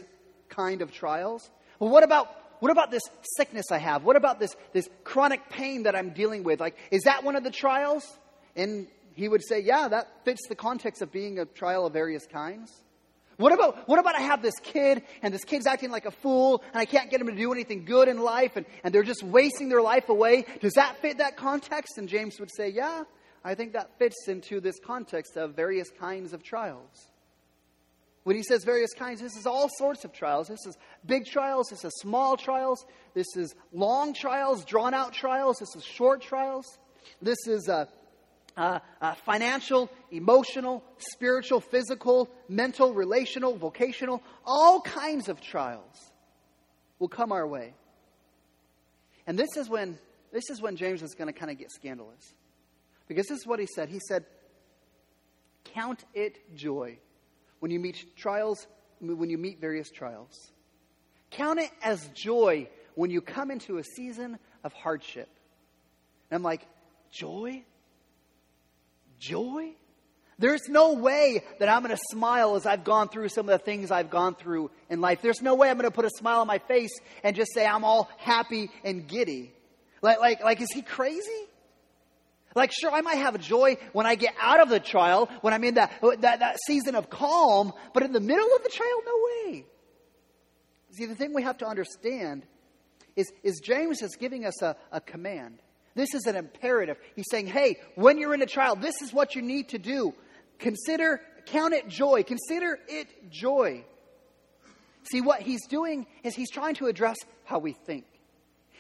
kind 0.49 0.81
of 0.81 0.91
trials. 0.91 1.49
Well, 1.79 1.89
what 1.89 2.03
about 2.03 2.27
what 2.59 2.71
about 2.71 2.91
this 2.91 3.03
sickness 3.35 3.71
I 3.71 3.77
have? 3.77 4.03
What 4.03 4.15
about 4.15 4.39
this, 4.39 4.55
this 4.73 4.89
chronic 5.03 5.49
pain 5.49 5.83
that 5.83 5.95
I'm 5.95 6.11
dealing 6.11 6.43
with? 6.43 6.59
Like, 6.59 6.75
is 6.91 7.03
that 7.03 7.23
one 7.23 7.35
of 7.35 7.43
the 7.43 7.51
trials? 7.51 8.05
And 8.55 8.87
he 9.13 9.27
would 9.27 9.43
say, 9.43 9.61
yeah, 9.61 9.87
that 9.87 10.07
fits 10.25 10.41
the 10.47 10.55
context 10.55 11.01
of 11.01 11.11
being 11.11 11.39
a 11.39 11.45
trial 11.45 11.85
of 11.85 11.93
various 11.93 12.25
kinds. 12.25 12.71
What 13.37 13.53
about, 13.53 13.87
what 13.87 13.99
about 13.99 14.15
I 14.15 14.21
have 14.21 14.41
this 14.41 14.55
kid 14.63 15.03
and 15.21 15.31
this 15.31 15.43
kid's 15.43 15.67
acting 15.67 15.91
like 15.91 16.05
a 16.05 16.11
fool 16.11 16.63
and 16.73 16.79
I 16.79 16.85
can't 16.85 17.11
get 17.11 17.21
him 17.21 17.27
to 17.27 17.35
do 17.35 17.51
anything 17.51 17.85
good 17.85 18.07
in 18.07 18.17
life 18.17 18.55
and, 18.55 18.65
and 18.83 18.93
they're 18.93 19.03
just 19.03 19.21
wasting 19.21 19.69
their 19.69 19.81
life 19.81 20.09
away? 20.09 20.45
Does 20.59 20.73
that 20.73 20.97
fit 21.01 21.19
that 21.19 21.37
context? 21.37 21.99
And 21.99 22.09
James 22.09 22.39
would 22.39 22.49
say, 22.51 22.69
yeah, 22.69 23.03
I 23.43 23.53
think 23.53 23.73
that 23.73 23.99
fits 23.99 24.27
into 24.27 24.59
this 24.59 24.79
context 24.83 25.37
of 25.37 25.55
various 25.55 25.89
kinds 25.91 26.33
of 26.33 26.43
trials. 26.43 27.11
When 28.27 28.35
he 28.35 28.43
says 28.43 28.65
various 28.65 28.93
kinds, 28.93 29.21
this 29.21 29.37
is 29.37 29.45
all 29.45 29.69
sorts 29.77 30.03
of 30.03 30.11
trials. 30.11 30.49
This 30.49 30.65
is 30.65 30.77
big 31.05 31.27
trials, 31.27 31.67
this 31.69 31.85
is 31.85 31.93
small 32.01 32.35
trials, 32.35 32.85
this 33.13 33.37
is 33.37 33.55
long 33.71 34.13
trials, 34.13 34.65
drawn 34.65 34.93
out 34.93 35.13
trials, 35.13 35.59
this 35.59 35.73
is 35.77 35.85
short 35.85 36.21
trials, 36.21 36.65
this 37.21 37.37
is 37.47 37.69
uh, 37.69 37.85
uh, 38.57 38.79
uh, 39.01 39.13
financial, 39.25 39.89
emotional, 40.11 40.83
spiritual, 40.97 41.61
physical, 41.61 42.29
mental, 42.49 42.93
relational, 42.93 43.55
vocational, 43.55 44.21
all 44.45 44.81
kinds 44.81 45.29
of 45.29 45.39
trials 45.39 46.11
will 46.99 47.07
come 47.07 47.31
our 47.31 47.47
way. 47.47 47.75
And 49.25 49.39
this 49.39 49.55
is 49.55 49.69
when 49.69 49.97
this 50.33 50.49
is 50.49 50.61
when 50.61 50.75
James 50.75 51.01
is 51.01 51.15
going 51.15 51.33
to 51.33 51.39
kind 51.39 51.49
of 51.49 51.57
get 51.57 51.71
scandalous. 51.71 52.33
Because 53.07 53.27
this 53.27 53.39
is 53.39 53.47
what 53.47 53.59
he 53.61 53.67
said. 53.73 53.87
He 53.87 54.01
said, 54.05 54.25
Count 55.63 56.03
it 56.13 56.53
joy 56.53 56.99
when 57.59 57.71
you 57.71 57.79
meet 57.79 58.15
trials, 58.15 58.67
when 58.99 59.29
you 59.29 59.37
meet 59.37 59.59
various 59.59 59.89
trials. 59.89 60.51
Count 61.31 61.59
it 61.59 61.71
as 61.83 62.07
joy 62.13 62.69
when 62.95 63.11
you 63.11 63.21
come 63.21 63.51
into 63.51 63.77
a 63.77 63.83
season 63.83 64.39
of 64.63 64.73
hardship. 64.73 65.29
And 66.29 66.37
I'm 66.37 66.43
like, 66.43 66.61
joy? 67.11 67.63
joy. 69.19 69.71
There's 70.39 70.69
no 70.69 70.93
way 70.93 71.43
that 71.59 71.67
I'm 71.67 71.81
going 71.81 71.95
to 71.95 72.01
smile 72.11 72.55
as 72.55 72.65
I've 72.65 72.83
gone 72.83 73.09
through 73.09 73.29
some 73.29 73.49
of 73.49 73.59
the 73.59 73.63
things 73.63 73.89
I've 73.89 74.11
gone 74.11 74.35
through 74.35 74.69
in 74.89 75.01
life. 75.01 75.21
There's 75.21 75.41
no 75.41 75.55
way 75.55 75.69
I'm 75.69 75.77
going 75.77 75.89
to 75.89 75.95
put 75.95 76.05
a 76.05 76.11
smile 76.11 76.41
on 76.41 76.47
my 76.47 76.59
face 76.59 76.91
and 77.23 77.35
just 77.35 77.53
say 77.53 77.65
I'm 77.65 77.83
all 77.83 78.09
happy 78.17 78.69
and 78.83 79.07
giddy. 79.07 79.51
Like, 80.03 80.19
like, 80.19 80.43
like, 80.43 80.61
is 80.61 80.71
he 80.71 80.83
crazy? 80.83 81.47
Like, 82.57 82.71
sure, 82.71 82.91
I 82.91 83.01
might 83.01 83.19
have 83.19 83.39
joy 83.39 83.77
when 83.93 84.07
I 84.07 84.15
get 84.15 84.33
out 84.41 84.59
of 84.59 84.69
the 84.69 84.79
trial, 84.79 85.29
when 85.41 85.53
I'm 85.53 85.63
in 85.63 85.75
that, 85.75 85.91
that, 86.21 86.39
that 86.39 86.57
season 86.65 86.95
of 86.95 87.07
calm, 87.07 87.71
but 87.93 88.01
in 88.01 88.13
the 88.13 88.19
middle 88.19 88.49
of 88.55 88.63
the 88.63 88.69
trial, 88.69 89.01
no 89.05 89.13
way. 89.25 89.65
See, 90.93 91.05
the 91.05 91.13
thing 91.13 91.35
we 91.35 91.43
have 91.43 91.59
to 91.59 91.67
understand 91.67 92.47
is, 93.15 93.31
is 93.43 93.61
James 93.63 94.01
is 94.01 94.15
giving 94.15 94.43
us 94.43 94.59
a, 94.63 94.75
a 94.91 94.99
command. 94.99 95.59
This 95.93 96.15
is 96.15 96.25
an 96.25 96.35
imperative. 96.35 96.97
He's 97.15 97.25
saying, 97.29 97.45
hey, 97.45 97.77
when 97.93 98.17
you're 98.17 98.33
in 98.33 98.41
a 98.41 98.47
trial, 98.47 98.75
this 98.75 99.03
is 99.03 99.13
what 99.13 99.35
you 99.35 99.43
need 99.43 99.69
to 99.69 99.77
do. 99.77 100.15
Consider, 100.57 101.21
count 101.45 101.75
it 101.75 101.87
joy. 101.87 102.23
Consider 102.23 102.79
it 102.87 103.29
joy. 103.29 103.85
See, 105.11 105.21
what 105.21 105.43
he's 105.43 105.67
doing 105.67 106.07
is 106.23 106.33
he's 106.33 106.49
trying 106.49 106.73
to 106.75 106.87
address 106.87 107.17
how 107.45 107.59
we 107.59 107.73
think. 107.73 108.05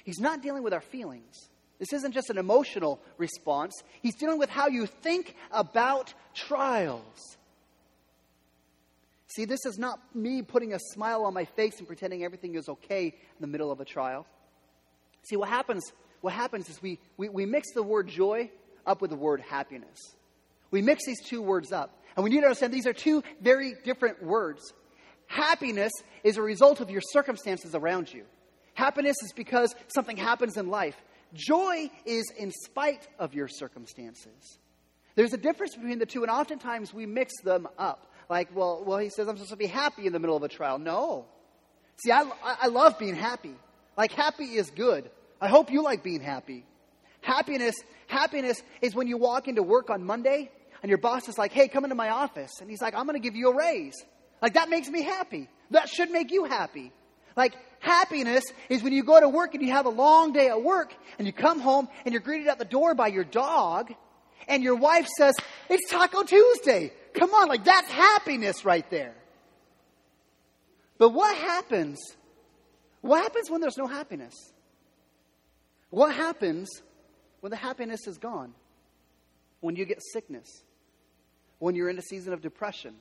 He's 0.03 0.19
not 0.19 0.41
dealing 0.41 0.63
with 0.63 0.73
our 0.73 0.81
feelings. 0.81 1.47
This 1.79 1.93
isn't 1.93 2.13
just 2.13 2.29
an 2.29 2.37
emotional 2.37 2.99
response. 3.17 3.73
He's 4.01 4.15
dealing 4.15 4.39
with 4.39 4.49
how 4.49 4.67
you 4.67 4.87
think 4.87 5.35
about 5.51 6.13
trials. 6.33 7.37
See, 9.27 9.45
this 9.45 9.65
is 9.65 9.77
not 9.77 9.99
me 10.15 10.41
putting 10.41 10.73
a 10.73 10.79
smile 10.79 11.25
on 11.25 11.33
my 11.33 11.45
face 11.45 11.77
and 11.77 11.87
pretending 11.87 12.23
everything 12.23 12.55
is 12.55 12.67
okay 12.67 13.05
in 13.07 13.41
the 13.41 13.47
middle 13.47 13.71
of 13.71 13.79
a 13.79 13.85
trial. 13.85 14.25
See, 15.23 15.35
what 15.35 15.49
happens 15.49 15.91
what 16.21 16.33
happens 16.33 16.69
is 16.69 16.81
we, 16.81 16.99
we, 17.15 17.29
we 17.29 17.45
mix 17.45 17.71
the 17.73 17.83
word 17.83 18.07
joy 18.07 18.49
up 18.85 19.01
with 19.01 19.11
the 19.11 19.15
word 19.15 19.41
happiness. 19.41 20.15
We 20.71 20.81
mix 20.81 21.05
these 21.05 21.21
two 21.21 21.41
words 21.41 21.71
up. 21.71 21.93
And 22.15 22.23
we 22.23 22.29
need 22.29 22.41
to 22.41 22.47
understand 22.47 22.73
these 22.73 22.87
are 22.87 22.93
two 22.93 23.23
very 23.41 23.75
different 23.83 24.23
words. 24.23 24.73
Happiness 25.27 25.91
is 26.23 26.37
a 26.37 26.41
result 26.41 26.81
of 26.81 26.89
your 26.89 27.01
circumstances 27.11 27.75
around 27.75 28.11
you. 28.11 28.23
Happiness 28.73 29.15
is 29.23 29.33
because 29.33 29.75
something 29.87 30.17
happens 30.17 30.57
in 30.57 30.67
life. 30.67 30.95
Joy 31.33 31.89
is 32.05 32.31
in 32.37 32.51
spite 32.51 33.07
of 33.19 33.33
your 33.33 33.47
circumstances. 33.47 34.59
There's 35.15 35.33
a 35.33 35.37
difference 35.37 35.75
between 35.75 35.99
the 35.99 36.05
two, 36.05 36.21
and 36.21 36.31
oftentimes 36.31 36.93
we 36.93 37.05
mix 37.05 37.33
them 37.43 37.67
up. 37.77 38.11
Like, 38.29 38.55
well, 38.55 38.83
well, 38.85 38.97
he 38.97 39.09
says 39.09 39.27
I'm 39.27 39.35
supposed 39.35 39.51
to 39.51 39.57
be 39.57 39.67
happy 39.67 40.05
in 40.05 40.13
the 40.13 40.19
middle 40.19 40.35
of 40.35 40.43
a 40.43 40.47
trial. 40.47 40.77
No. 40.79 41.25
See, 41.97 42.11
I, 42.11 42.29
I 42.43 42.67
love 42.67 42.99
being 42.99 43.15
happy. 43.15 43.55
Like, 43.97 44.11
happy 44.11 44.45
is 44.45 44.69
good. 44.69 45.09
I 45.41 45.47
hope 45.47 45.71
you 45.71 45.81
like 45.81 46.03
being 46.03 46.21
happy. 46.21 46.65
Happiness, 47.21 47.75
happiness 48.07 48.61
is 48.81 48.95
when 48.95 49.07
you 49.07 49.17
walk 49.17 49.47
into 49.47 49.63
work 49.63 49.89
on 49.89 50.03
Monday 50.03 50.51
and 50.83 50.89
your 50.89 50.99
boss 50.99 51.27
is 51.27 51.37
like, 51.37 51.51
hey, 51.51 51.67
come 51.67 51.83
into 51.83 51.95
my 51.95 52.09
office. 52.09 52.51
And 52.61 52.69
he's 52.69 52.81
like, 52.81 52.95
I'm 52.95 53.05
going 53.05 53.19
to 53.19 53.23
give 53.23 53.35
you 53.35 53.49
a 53.49 53.55
raise. 53.55 53.95
Like, 54.41 54.53
that 54.53 54.69
makes 54.69 54.87
me 54.89 55.01
happy. 55.01 55.49
That 55.71 55.89
should 55.89 56.11
make 56.11 56.31
you 56.31 56.45
happy. 56.45 56.91
Like, 57.37 57.53
happiness 57.79 58.43
is 58.67 58.81
when 58.81 58.91
you 58.91 59.03
go 59.03 59.19
to 59.19 59.29
work 59.29 59.53
and 59.53 59.63
you 59.63 59.71
have 59.71 59.85
a 59.85 59.89
long 59.89 60.33
day 60.33 60.47
at 60.47 60.61
work 60.61 60.93
and 61.19 61.27
you 61.27 61.31
come 61.31 61.59
home 61.59 61.87
and 62.03 62.11
you're 62.11 62.21
greeted 62.21 62.47
at 62.47 62.57
the 62.57 62.65
door 62.65 62.95
by 62.95 63.07
your 63.07 63.23
dog 63.23 63.93
and 64.47 64.63
your 64.63 64.75
wife 64.75 65.07
says, 65.17 65.35
It's 65.69 65.89
Taco 65.89 66.23
Tuesday. 66.23 66.91
Come 67.13 67.33
on, 67.33 67.47
like, 67.47 67.63
that's 67.63 67.89
happiness 67.89 68.65
right 68.65 68.89
there. 68.89 69.13
But 70.97 71.09
what 71.09 71.37
happens? 71.37 71.99
What 73.01 73.21
happens 73.21 73.51
when 73.51 73.61
there's 73.61 73.77
no 73.77 73.85
happiness? 73.87 74.33
What 75.91 76.13
happens 76.13 76.67
when 77.41 77.51
the 77.51 77.55
happiness 77.55 78.07
is 78.07 78.17
gone? 78.17 78.53
When 79.59 79.75
you 79.75 79.85
get 79.85 80.01
sickness? 80.11 80.63
When 81.59 81.75
you're 81.75 81.89
in 81.89 81.99
a 81.99 82.03
season 82.03 82.33
of 82.33 82.41
depression? 82.41 82.95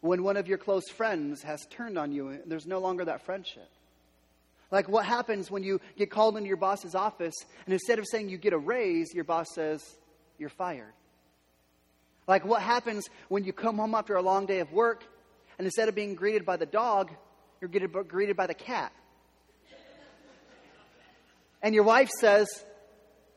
When 0.00 0.22
one 0.22 0.36
of 0.36 0.46
your 0.46 0.58
close 0.58 0.88
friends 0.88 1.42
has 1.42 1.66
turned 1.70 1.98
on 1.98 2.12
you 2.12 2.28
and 2.28 2.42
there's 2.46 2.66
no 2.66 2.78
longer 2.78 3.04
that 3.06 3.24
friendship? 3.24 3.68
Like 4.70 4.88
what 4.88 5.04
happens 5.04 5.50
when 5.50 5.62
you 5.62 5.80
get 5.96 6.10
called 6.10 6.36
into 6.36 6.48
your 6.48 6.56
boss's 6.56 6.94
office 6.94 7.34
and 7.64 7.72
instead 7.72 7.98
of 7.98 8.06
saying 8.10 8.28
you 8.28 8.38
get 8.38 8.52
a 8.52 8.58
raise, 8.58 9.14
your 9.14 9.24
boss 9.24 9.46
says 9.54 9.82
you're 10.38 10.48
fired? 10.48 10.92
Like 12.26 12.44
what 12.44 12.62
happens 12.62 13.08
when 13.28 13.44
you 13.44 13.52
come 13.52 13.76
home 13.76 13.94
after 13.94 14.16
a 14.16 14.22
long 14.22 14.46
day 14.46 14.60
of 14.60 14.72
work 14.72 15.04
and 15.58 15.66
instead 15.66 15.88
of 15.88 15.94
being 15.94 16.14
greeted 16.14 16.44
by 16.44 16.56
the 16.56 16.66
dog, 16.66 17.10
you're 17.60 17.68
greeted 17.68 18.36
by 18.36 18.46
the 18.46 18.54
cat? 18.54 18.92
And 21.62 21.74
your 21.74 21.84
wife 21.84 22.10
says, 22.20 22.46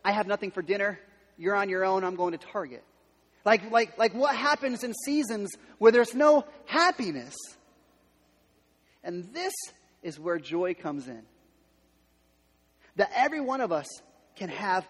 I 0.03 0.11
have 0.11 0.27
nothing 0.27 0.51
for 0.51 0.61
dinner. 0.61 0.99
You're 1.37 1.55
on 1.55 1.69
your 1.69 1.85
own. 1.85 2.03
I'm 2.03 2.15
going 2.15 2.33
to 2.33 2.37
Target. 2.37 2.83
Like, 3.49 3.71
like, 3.71 3.97
like 3.97 4.13
what 4.13 4.35
happens 4.35 4.83
in 4.83 4.93
seasons 4.93 5.49
where 5.79 5.91
there's 5.91 6.13
no 6.13 6.45
happiness? 6.67 7.33
And 9.03 9.33
this 9.33 9.53
is 10.03 10.19
where 10.19 10.37
joy 10.37 10.75
comes 10.75 11.07
in. 11.07 11.23
That 12.97 13.09
every 13.15 13.41
one 13.41 13.61
of 13.61 13.71
us 13.71 13.87
can 14.35 14.49
have 14.49 14.87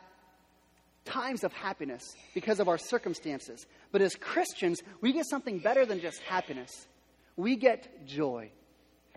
times 1.06 1.46
of 1.46 1.54
happiness 1.54 2.04
because 2.34 2.60
of 2.60 2.68
our 2.68 2.78
circumstances. 2.78 3.66
But 3.94 4.02
as 4.02 4.14
Christians, 4.16 4.82
we 5.00 5.14
get 5.14 5.26
something 5.30 5.60
better 5.60 5.86
than 5.86 6.02
just 6.02 6.20
happiness. 6.24 6.86
We 7.38 7.56
get 7.56 8.06
joy. 8.08 8.52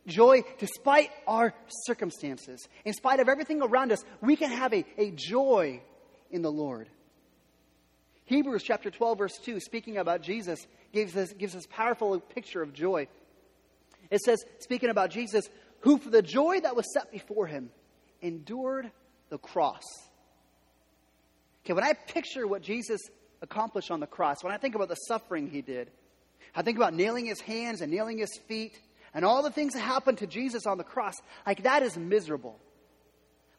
Joy 0.07 0.45
despite 0.61 1.11
our 1.27 1.53
circumstances. 1.85 2.69
In 2.85 2.93
spite 2.93 3.19
of 3.19 3.29
everything 3.29 3.61
around 3.61 3.91
us, 3.91 4.05
we 4.21 4.37
can 4.37 4.53
have 4.53 4.73
a, 4.73 4.85
a 4.99 5.11
joy 5.11 5.83
in 6.31 6.43
the 6.43 6.53
Lord. 6.53 6.89
Hebrews 8.33 8.63
chapter 8.63 8.91
12, 8.91 9.19
verse 9.19 9.39
2, 9.45 9.61
speaking 9.61 9.99
about 9.99 10.23
Jesus, 10.23 10.67
gives 10.91 11.15
us, 11.19 11.35
gives 11.35 11.55
us 11.55 11.67
powerful 11.69 12.19
picture 12.19 12.63
of 12.63 12.73
joy. 12.73 13.07
It 14.11 14.21
says, 14.21 14.43
speaking 14.59 14.89
about 14.89 15.11
Jesus, 15.11 15.51
who 15.81 15.99
for 15.99 16.09
the 16.09 16.23
joy 16.23 16.61
that 16.61 16.75
was 16.75 16.91
set 16.95 17.13
before 17.13 17.47
him 17.47 17.69
endured 18.23 18.91
the 19.29 19.37
cross. 19.37 19.83
Okay, 21.65 21.75
when 21.75 21.85
I 21.85 21.93
picture 21.93 22.47
what 22.47 22.63
Jesus 22.63 23.03
accomplished 23.43 23.91
on 23.91 24.01
the 24.01 24.07
cross, 24.07 24.43
when 24.43 24.55
I 24.55 24.57
think 24.57 24.75
about 24.75 24.89
the 24.89 24.95
suffering 24.95 25.51
he 25.51 25.61
did, 25.61 25.91
I 26.55 26.63
think 26.63 26.79
about 26.79 26.95
nailing 26.95 27.27
his 27.27 27.41
hands 27.43 27.83
and 27.83 27.93
nailing 27.93 28.17
his 28.17 28.39
feet 28.49 28.81
and 29.13 29.27
all 29.27 29.43
the 29.43 29.51
things 29.51 29.75
that 29.75 29.81
happened 29.81 30.19
to 30.19 30.27
Jesus 30.27 30.67
on 30.67 30.79
the 30.79 30.85
cross. 30.85 31.15
Like, 31.47 31.65
that 31.65 31.83
is 31.83 31.99
miserable. 31.99 32.59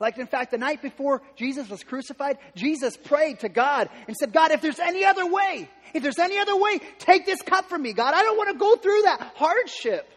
Like, 0.04 0.18
in 0.18 0.28
fact, 0.28 0.52
the 0.52 0.58
night 0.58 0.82
before 0.82 1.22
Jesus 1.38 1.70
was 1.70 1.82
crucified, 1.82 2.38
Jesus 2.56 2.98
prayed 2.98 3.40
to 3.40 3.48
God 3.48 3.88
and 4.06 4.18
said, 4.18 4.34
God, 4.34 4.52
if 4.52 4.60
there's 4.60 4.78
any 4.78 5.06
other 5.06 5.26
way, 5.26 5.70
if 5.94 6.04
there's 6.04 6.20
any 6.20 6.38
other 6.38 6.58
way, 6.58 6.82
take 7.00 7.26
this 7.26 7.42
cup 7.42 7.70
from 7.70 7.84
me, 7.84 7.94
God. 7.94 8.14
I 8.14 8.22
don't 8.22 8.36
want 8.36 8.50
to 8.50 8.58
go 8.58 8.76
through 8.76 9.02
that 9.04 9.32
hardship. 9.36 10.12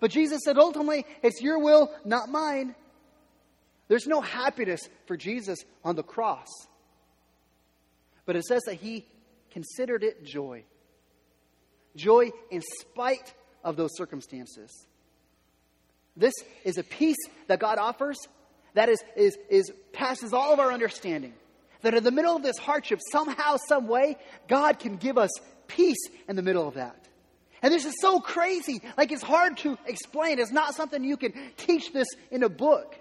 But 0.00 0.10
Jesus 0.10 0.40
said, 0.42 0.56
ultimately, 0.56 1.04
it's 1.22 1.42
your 1.42 1.58
will, 1.58 1.92
not 2.02 2.30
mine. 2.30 2.74
There's 3.88 4.06
no 4.06 4.22
happiness 4.22 4.80
for 5.04 5.18
Jesus 5.18 5.58
on 5.84 5.96
the 5.96 6.02
cross. 6.02 6.48
But 8.24 8.36
it 8.36 8.44
says 8.44 8.62
that 8.64 8.76
he 8.76 9.04
considered 9.50 10.02
it 10.02 10.24
joy. 10.24 10.64
Joy 11.94 12.30
in 12.50 12.62
spite 12.80 13.34
of 13.62 13.76
those 13.76 13.90
circumstances. 13.98 14.86
This 16.16 16.32
is 16.64 16.78
a 16.78 16.82
peace 16.82 17.18
that 17.48 17.58
God 17.58 17.76
offers 17.76 18.16
that 18.76 18.90
is, 18.90 19.02
is, 19.16 19.38
is 19.48 19.72
passes 19.92 20.32
all 20.32 20.52
of 20.52 20.60
our 20.60 20.70
understanding. 20.70 21.32
That 21.80 21.94
in 21.94 22.04
the 22.04 22.10
middle 22.10 22.36
of 22.36 22.42
this 22.42 22.58
hardship, 22.58 23.00
somehow, 23.10 23.56
some 23.68 23.88
way, 23.88 24.18
God 24.48 24.78
can 24.78 24.96
give 24.96 25.18
us 25.18 25.30
peace 25.66 26.08
in 26.28 26.36
the 26.36 26.42
middle 26.42 26.68
of 26.68 26.74
that. 26.74 27.08
And 27.62 27.72
this 27.72 27.86
is 27.86 27.94
so 28.00 28.20
crazy. 28.20 28.82
Like 28.98 29.12
it's 29.12 29.22
hard 29.22 29.56
to 29.58 29.78
explain. 29.86 30.38
It's 30.38 30.52
not 30.52 30.74
something 30.74 31.02
you 31.02 31.16
can 31.16 31.32
teach 31.56 31.92
this 31.92 32.08
in 32.30 32.42
a 32.42 32.48
book. 32.48 32.94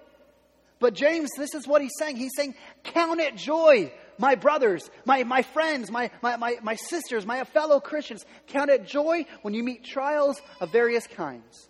But 0.79 0.93
James, 0.93 1.29
this 1.37 1.53
is 1.53 1.67
what 1.67 1.81
he's 1.81 1.93
saying. 1.99 2.17
He's 2.17 2.35
saying, 2.35 2.55
Count 2.83 3.19
it 3.19 3.35
joy, 3.35 3.91
my 4.17 4.35
brothers, 4.35 4.89
my, 5.05 5.23
my 5.23 5.41
friends, 5.41 5.91
my, 5.91 6.09
my, 6.21 6.37
my, 6.37 6.57
my 6.61 6.75
sisters, 6.75 7.25
my 7.25 7.43
fellow 7.43 7.79
Christians. 7.79 8.25
Count 8.47 8.69
it 8.69 8.85
joy 8.85 9.25
when 9.41 9.53
you 9.53 9.63
meet 9.63 9.83
trials 9.83 10.41
of 10.61 10.71
various 10.71 11.05
kinds. 11.07 11.69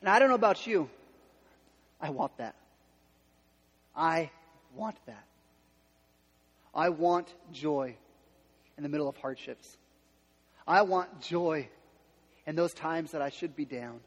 And 0.00 0.08
I 0.08 0.18
don't 0.18 0.28
know 0.28 0.34
about 0.34 0.66
you, 0.66 0.88
I 2.00 2.10
want 2.10 2.36
that. 2.38 2.54
I 3.96 4.30
want 4.74 4.96
that. 5.06 5.24
I 6.74 6.90
want 6.90 7.32
joy 7.52 7.96
in 8.76 8.82
the 8.82 8.88
middle 8.88 9.08
of 9.08 9.16
hardships. 9.16 9.76
I 10.66 10.82
want 10.82 11.20
joy 11.20 11.68
in 12.46 12.54
those 12.54 12.72
times 12.72 13.12
that 13.12 13.22
I 13.22 13.30
should 13.30 13.56
be 13.56 13.64
down. 13.64 14.00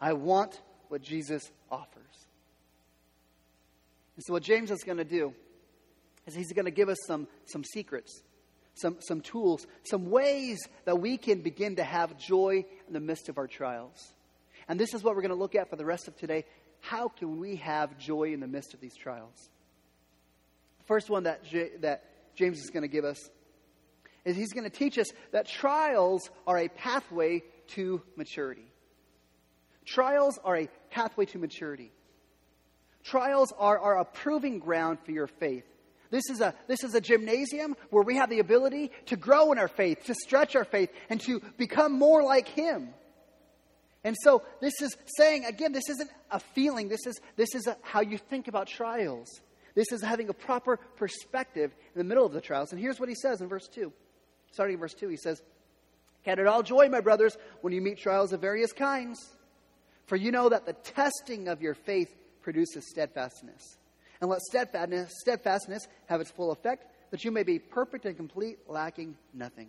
I 0.00 0.12
want 0.12 0.60
what 0.88 1.02
Jesus 1.02 1.50
offers. 1.70 2.26
And 4.16 4.24
so, 4.24 4.32
what 4.32 4.42
James 4.42 4.70
is 4.70 4.82
going 4.84 4.98
to 4.98 5.04
do 5.04 5.34
is 6.26 6.34
he's 6.34 6.52
going 6.52 6.66
to 6.66 6.70
give 6.70 6.88
us 6.88 6.98
some, 7.06 7.26
some 7.46 7.64
secrets, 7.64 8.22
some, 8.74 8.98
some 9.00 9.20
tools, 9.20 9.66
some 9.84 10.10
ways 10.10 10.58
that 10.84 11.00
we 11.00 11.16
can 11.16 11.40
begin 11.40 11.76
to 11.76 11.84
have 11.84 12.18
joy 12.18 12.64
in 12.86 12.92
the 12.92 13.00
midst 13.00 13.28
of 13.28 13.38
our 13.38 13.46
trials. 13.46 14.12
And 14.68 14.78
this 14.78 14.92
is 14.92 15.02
what 15.02 15.16
we're 15.16 15.22
going 15.22 15.30
to 15.30 15.36
look 15.36 15.54
at 15.54 15.70
for 15.70 15.76
the 15.76 15.84
rest 15.84 16.08
of 16.08 16.16
today 16.16 16.44
how 16.80 17.08
can 17.08 17.38
we 17.38 17.56
have 17.56 17.98
joy 17.98 18.32
in 18.32 18.40
the 18.40 18.46
midst 18.46 18.74
of 18.74 18.80
these 18.80 18.94
trials? 18.94 19.50
The 20.78 20.84
first 20.84 21.10
one 21.10 21.24
that, 21.24 21.44
J- 21.44 21.76
that 21.80 22.04
James 22.34 22.58
is 22.58 22.70
going 22.70 22.82
to 22.82 22.88
give 22.88 23.04
us 23.04 23.30
is 24.24 24.36
he's 24.36 24.52
going 24.52 24.64
to 24.64 24.70
teach 24.70 24.98
us 24.98 25.08
that 25.32 25.46
trials 25.46 26.30
are 26.46 26.58
a 26.58 26.68
pathway 26.68 27.42
to 27.68 28.02
maturity. 28.16 28.70
Trials 29.84 30.38
are 30.44 30.56
a 30.56 30.68
pathway 30.90 31.24
to 31.26 31.38
maturity. 31.38 31.92
Trials 33.04 33.52
are, 33.58 33.78
are 33.78 33.98
a 33.98 34.04
proving 34.04 34.58
ground 34.58 34.98
for 35.04 35.12
your 35.12 35.26
faith. 35.26 35.64
This 36.10 36.30
is, 36.30 36.40
a, 36.40 36.54
this 36.66 36.84
is 36.84 36.94
a 36.94 37.00
gymnasium 37.00 37.76
where 37.90 38.02
we 38.02 38.16
have 38.16 38.30
the 38.30 38.38
ability 38.38 38.90
to 39.06 39.16
grow 39.16 39.52
in 39.52 39.58
our 39.58 39.68
faith, 39.68 40.04
to 40.04 40.14
stretch 40.14 40.56
our 40.56 40.64
faith, 40.64 40.90
and 41.10 41.20
to 41.22 41.40
become 41.56 41.92
more 41.92 42.22
like 42.22 42.48
Him. 42.48 42.94
And 44.04 44.16
so 44.22 44.42
this 44.60 44.80
is 44.80 44.96
saying, 45.16 45.44
again, 45.44 45.72
this 45.72 45.88
isn't 45.88 46.10
a 46.30 46.38
feeling, 46.38 46.88
this 46.88 47.06
is, 47.06 47.20
this 47.36 47.54
is 47.54 47.66
a, 47.66 47.76
how 47.82 48.00
you 48.00 48.18
think 48.18 48.48
about 48.48 48.68
trials. 48.68 49.28
This 49.74 49.92
is 49.92 50.02
having 50.02 50.28
a 50.28 50.32
proper 50.32 50.78
perspective 50.96 51.74
in 51.94 51.98
the 51.98 52.04
middle 52.04 52.26
of 52.26 52.32
the 52.32 52.40
trials. 52.40 52.72
And 52.72 52.80
here's 52.80 52.98
what 52.98 53.08
he 53.08 53.14
says 53.14 53.40
in 53.40 53.48
verse 53.48 53.68
2. 53.68 53.92
Starting 54.50 54.74
in 54.74 54.80
verse 54.80 54.94
2, 54.94 55.08
he 55.08 55.16
says, 55.16 55.42
Count 56.24 56.40
it 56.40 56.46
all 56.46 56.62
joy, 56.62 56.88
my 56.88 57.00
brothers, 57.00 57.36
when 57.60 57.72
you 57.72 57.80
meet 57.80 57.98
trials 57.98 58.32
of 58.32 58.40
various 58.40 58.72
kinds. 58.72 59.18
For 60.06 60.16
you 60.16 60.32
know 60.32 60.48
that 60.48 60.66
the 60.66 60.72
testing 60.72 61.48
of 61.48 61.62
your 61.62 61.74
faith 61.74 62.14
produces 62.42 62.88
steadfastness. 62.88 63.76
And 64.20 64.30
let 64.30 64.40
steadfastness, 64.40 65.12
steadfastness 65.20 65.86
have 66.06 66.20
its 66.20 66.30
full 66.30 66.50
effect, 66.50 66.86
that 67.10 67.24
you 67.24 67.30
may 67.30 67.42
be 67.42 67.58
perfect 67.58 68.04
and 68.04 68.16
complete, 68.16 68.58
lacking 68.66 69.16
nothing. 69.32 69.68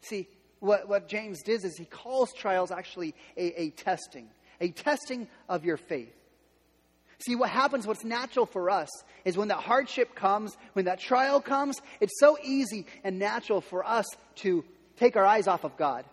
See, 0.00 0.28
what, 0.60 0.88
what 0.88 1.08
James 1.08 1.42
does 1.42 1.64
is 1.64 1.76
he 1.76 1.84
calls 1.84 2.32
trials 2.32 2.70
actually 2.70 3.14
a, 3.36 3.62
a 3.62 3.70
testing, 3.70 4.28
a 4.60 4.70
testing 4.70 5.28
of 5.48 5.64
your 5.64 5.76
faith. 5.76 6.14
See, 7.20 7.34
what 7.34 7.50
happens, 7.50 7.86
what's 7.86 8.04
natural 8.04 8.46
for 8.46 8.70
us, 8.70 8.88
is 9.24 9.36
when 9.36 9.48
that 9.48 9.58
hardship 9.58 10.14
comes, 10.14 10.56
when 10.74 10.84
that 10.84 11.00
trial 11.00 11.40
comes, 11.40 11.80
it's 12.00 12.18
so 12.20 12.38
easy 12.44 12.86
and 13.02 13.18
natural 13.18 13.60
for 13.60 13.84
us 13.84 14.06
to 14.36 14.64
take 14.96 15.16
our 15.16 15.24
eyes 15.24 15.48
off 15.48 15.64
of 15.64 15.76
God. 15.76 16.04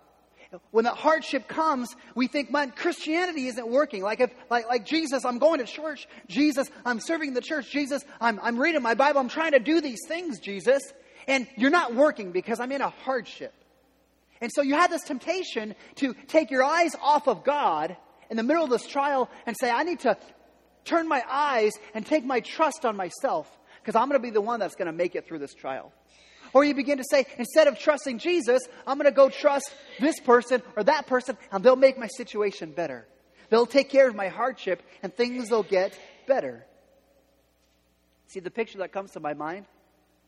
When 0.71 0.85
that 0.85 0.95
hardship 0.95 1.47
comes, 1.47 1.93
we 2.15 2.27
think, 2.27 2.51
man, 2.51 2.71
Christianity 2.71 3.47
isn't 3.47 3.67
working. 3.67 4.01
Like, 4.01 4.19
if, 4.19 4.31
like, 4.49 4.67
like 4.67 4.85
Jesus, 4.85 5.25
I'm 5.25 5.37
going 5.37 5.59
to 5.59 5.65
church. 5.65 6.07
Jesus, 6.27 6.69
I'm 6.85 6.99
serving 6.99 7.33
the 7.33 7.41
church. 7.41 7.69
Jesus, 7.71 8.03
I'm, 8.21 8.39
I'm 8.41 8.57
reading 8.57 8.81
my 8.81 8.93
Bible. 8.93 9.19
I'm 9.19 9.29
trying 9.29 9.51
to 9.51 9.59
do 9.59 9.81
these 9.81 9.99
things, 10.07 10.39
Jesus. 10.39 10.81
And 11.27 11.47
you're 11.57 11.71
not 11.71 11.93
working 11.93 12.31
because 12.31 12.59
I'm 12.59 12.71
in 12.71 12.81
a 12.81 12.89
hardship. 12.89 13.53
And 14.45 14.51
so 14.53 14.61
you 14.61 14.75
have 14.75 14.91
this 14.91 15.01
temptation 15.01 15.73
to 15.95 16.13
take 16.27 16.51
your 16.51 16.63
eyes 16.63 16.95
off 17.01 17.27
of 17.27 17.43
God 17.43 17.97
in 18.29 18.37
the 18.37 18.43
middle 18.43 18.63
of 18.63 18.69
this 18.69 18.85
trial 18.85 19.27
and 19.47 19.55
say, 19.59 19.71
I 19.71 19.81
need 19.81 20.01
to 20.01 20.15
turn 20.83 21.07
my 21.07 21.23
eyes 21.27 21.71
and 21.95 22.05
take 22.05 22.23
my 22.23 22.41
trust 22.41 22.85
on 22.85 22.95
myself 22.95 23.49
because 23.81 23.95
I'm 23.95 24.07
going 24.07 24.21
to 24.21 24.23
be 24.23 24.29
the 24.29 24.41
one 24.41 24.59
that's 24.59 24.75
going 24.75 24.85
to 24.85 24.91
make 24.93 25.15
it 25.15 25.25
through 25.25 25.39
this 25.39 25.55
trial. 25.55 25.91
Or 26.53 26.63
you 26.63 26.75
begin 26.75 26.99
to 26.99 27.03
say, 27.09 27.25
instead 27.39 27.67
of 27.67 27.79
trusting 27.79 28.19
Jesus, 28.19 28.61
I'm 28.85 28.99
going 28.99 29.09
to 29.09 29.15
go 29.15 29.29
trust 29.29 29.73
this 29.99 30.19
person 30.19 30.61
or 30.75 30.83
that 30.83 31.07
person, 31.07 31.39
and 31.51 31.63
they'll 31.63 31.75
make 31.75 31.97
my 31.97 32.05
situation 32.15 32.71
better. 32.71 33.07
They'll 33.49 33.65
take 33.65 33.89
care 33.89 34.07
of 34.07 34.13
my 34.13 34.27
hardship, 34.27 34.83
and 35.01 35.11
things 35.11 35.49
will 35.49 35.63
get 35.63 35.97
better. 36.27 36.67
See, 38.27 38.41
the 38.41 38.51
picture 38.51 38.77
that 38.77 38.91
comes 38.91 39.09
to 39.13 39.19
my 39.19 39.33
mind, 39.33 39.65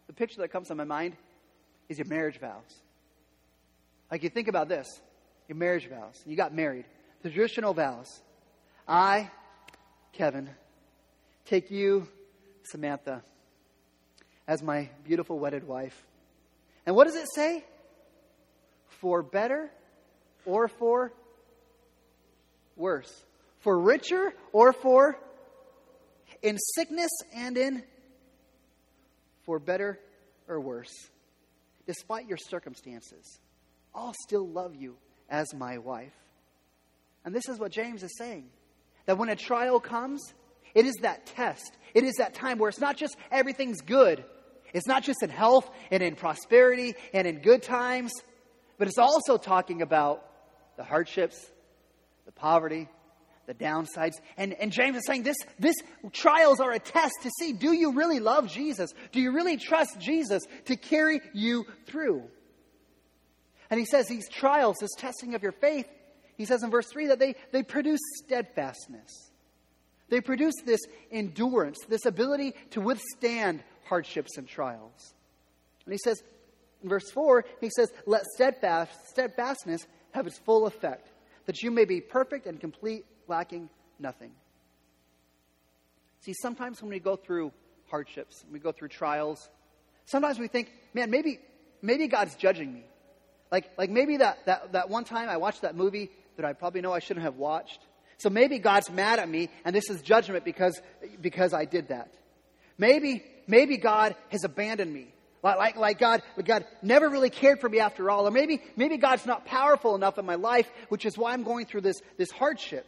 the 0.08 0.14
picture 0.14 0.42
that 0.42 0.48
comes 0.48 0.70
to 0.70 0.76
my 0.76 0.86
mind 0.86 1.16
is 1.88 2.00
your 2.00 2.08
marriage 2.08 2.40
vows. 2.40 2.82
Like 4.12 4.24
you 4.24 4.30
think 4.30 4.48
about 4.48 4.70
this 4.70 4.88
your 5.48 5.58
marriage 5.58 5.88
vows. 5.88 6.22
You 6.26 6.36
got 6.36 6.54
married. 6.54 6.86
The 7.24 7.30
traditional 7.30 7.74
vows. 7.74 8.22
I, 8.88 9.30
Kevin, 10.14 10.50
take 11.46 11.72
you, 11.72 12.08
Samantha, 12.64 13.24
as 14.48 14.62
my 14.62 14.90
beautiful 15.06 15.40
wedded 15.40 15.68
wife. 15.68 16.06
And 16.86 16.96
what 16.96 17.08
does 17.08 17.16
it 17.16 17.28
say? 17.34 17.64
For 18.88 19.22
better 19.22 19.70
or 20.46 20.68
for 20.68 21.14
worse? 22.76 23.26
For 23.60 23.78
richer 23.80 24.34
or 24.54 24.74
for 24.74 25.18
in 26.42 26.58
sickness 26.76 27.12
and 27.36 27.58
in 27.58 27.84
for 29.44 29.60
better 29.60 30.00
or 30.48 30.60
worse? 30.60 30.94
Despite 31.86 32.28
your 32.28 32.38
circumstances, 32.38 33.40
I'll 33.98 34.14
still 34.14 34.48
love 34.48 34.76
you 34.76 34.96
as 35.28 35.54
my 35.56 35.80
wife. 35.80 36.14
And 37.26 37.34
this 37.34 37.50
is 37.50 37.60
what 37.60 37.72
James 37.72 38.04
is 38.04 38.16
saying 38.18 38.46
that 39.08 39.18
when 39.18 39.30
a 39.30 39.36
trial 39.36 39.80
comes, 39.80 40.22
it 40.76 40.86
is 40.86 40.96
that 41.02 41.26
test. 41.26 41.76
It 41.96 42.04
is 42.04 42.16
that 42.16 42.36
time 42.36 42.60
where 42.60 42.70
it's 42.70 42.80
not 42.80 42.96
just 42.96 43.18
everything's 43.32 43.82
good, 43.82 44.24
it's 44.74 44.86
not 44.86 45.04
just 45.04 45.24
in 45.24 45.30
health 45.30 45.68
and 45.92 46.04
in 46.04 46.16
prosperity 46.16 46.94
and 47.14 47.28
in 47.28 47.42
good 47.42 47.64
times, 47.64 48.14
but 48.78 48.88
it's 48.88 49.00
also 49.00 49.38
talking 49.38 49.82
about 49.82 50.24
the 50.78 50.84
hardships, 50.84 51.44
the 52.26 52.32
poverty, 52.32 52.88
the 53.48 53.56
downsides. 53.56 54.16
And, 54.38 54.54
and 54.54 54.72
James 54.72 54.98
is 54.98 55.06
saying 55.08 55.24
this, 55.24 55.38
this 55.58 55.76
trials 56.12 56.60
are 56.60 56.72
a 56.72 56.80
test 56.80 57.16
to 57.24 57.32
see 57.40 57.54
do 57.54 57.74
you 57.74 57.94
really 57.94 58.20
love 58.20 58.48
Jesus? 58.48 58.92
Do 59.12 59.20
you 59.20 59.32
really 59.32 59.58
trust 59.58 60.00
Jesus 60.00 60.44
to 60.66 60.76
carry 60.76 61.22
you 61.34 61.66
through? 61.88 62.30
And 63.70 63.80
he 63.80 63.86
says 63.86 64.08
these 64.08 64.30
trials, 64.30 64.78
this 64.80 64.94
testing 64.98 65.36
of 65.36 65.44
your 65.44 65.52
faith, 65.52 65.88
he 66.38 66.46
says 66.46 66.64
in 66.64 66.70
verse 66.70 66.88
3 66.88 67.08
that 67.08 67.20
they, 67.20 67.36
they 67.52 67.64
produce 67.64 68.00
steadfastness. 68.24 69.32
They 70.10 70.22
produce 70.22 70.54
this 70.66 70.82
endurance, 71.12 71.78
this 71.90 72.06
ability 72.06 72.54
to 72.72 72.82
withstand 72.82 73.64
hardships 73.86 74.38
and 74.38 74.48
trials. 74.48 75.14
And 75.86 75.94
he 75.94 75.98
says 75.98 76.22
in 76.84 76.90
verse 76.90 77.10
4, 77.12 77.46
he 77.60 77.70
says, 77.70 77.92
Let 78.06 78.24
steadfast, 78.26 78.92
steadfastness 79.10 79.86
have 80.12 80.28
its 80.28 80.38
full 80.40 80.66
effect, 80.66 81.10
that 81.46 81.62
you 81.62 81.72
may 81.72 81.86
be 81.86 82.02
perfect 82.02 82.46
and 82.46 82.60
complete, 82.60 83.06
lacking 83.28 83.70
nothing. 84.00 84.32
See, 86.22 86.34
sometimes 86.42 86.82
when 86.82 86.90
we 86.90 87.00
go 87.00 87.16
through 87.16 87.52
hardships, 87.90 88.44
we 88.52 88.60
go 88.60 88.72
through 88.72 88.90
trials, 88.90 89.50
sometimes 90.06 90.40
we 90.40 90.48
think, 90.48 90.72
man, 90.94 91.10
maybe, 91.10 91.40
maybe 91.82 92.08
God's 92.08 92.36
judging 92.36 92.74
me. 92.74 92.84
Like, 93.52 93.72
like 93.78 93.90
maybe 93.90 94.18
that, 94.18 94.46
that, 94.46 94.74
that 94.74 94.90
one 94.90 95.04
time 95.04 95.30
I 95.30 95.38
watched 95.38 95.62
that 95.62 95.76
movie 95.76 96.12
that 96.36 96.46
I 96.46 96.54
probably 96.54 96.82
know 96.82 96.94
I 96.94 97.00
shouldn't 97.00 97.24
have 97.24 97.36
watched. 97.36 97.80
So 98.18 98.30
maybe 98.30 98.60
God's 98.60 98.90
mad 98.90 99.20
at 99.20 99.30
me 99.30 99.50
and 99.64 99.76
this 99.76 99.90
is 99.90 100.02
judgment 100.02 100.44
because, 100.44 100.82
because 101.22 101.54
I 101.54 101.66
did 101.66 101.90
that. 101.90 102.12
Maybe, 102.78 103.24
maybe 103.48 103.78
God 103.78 104.16
has 104.30 104.44
abandoned 104.44 104.94
me. 104.94 105.14
Like, 105.44 105.58
like, 105.58 105.76
like 105.78 106.00
God, 106.00 106.24
God 106.44 106.66
never 106.82 107.10
really 107.10 107.30
cared 107.30 107.62
for 107.62 107.70
me 107.70 107.80
after 107.80 108.10
all. 108.10 108.28
Or 108.28 108.32
maybe, 108.32 108.62
maybe 108.76 108.98
God's 108.98 109.26
not 109.26 109.46
powerful 109.46 109.96
enough 109.96 110.18
in 110.18 110.26
my 110.26 110.36
life, 110.36 110.70
which 110.90 111.06
is 111.06 111.18
why 111.18 111.34
I'm 111.34 111.44
going 111.44 111.66
through 111.66 111.82
this, 111.82 112.02
this 112.18 112.32
hardship. 112.32 112.86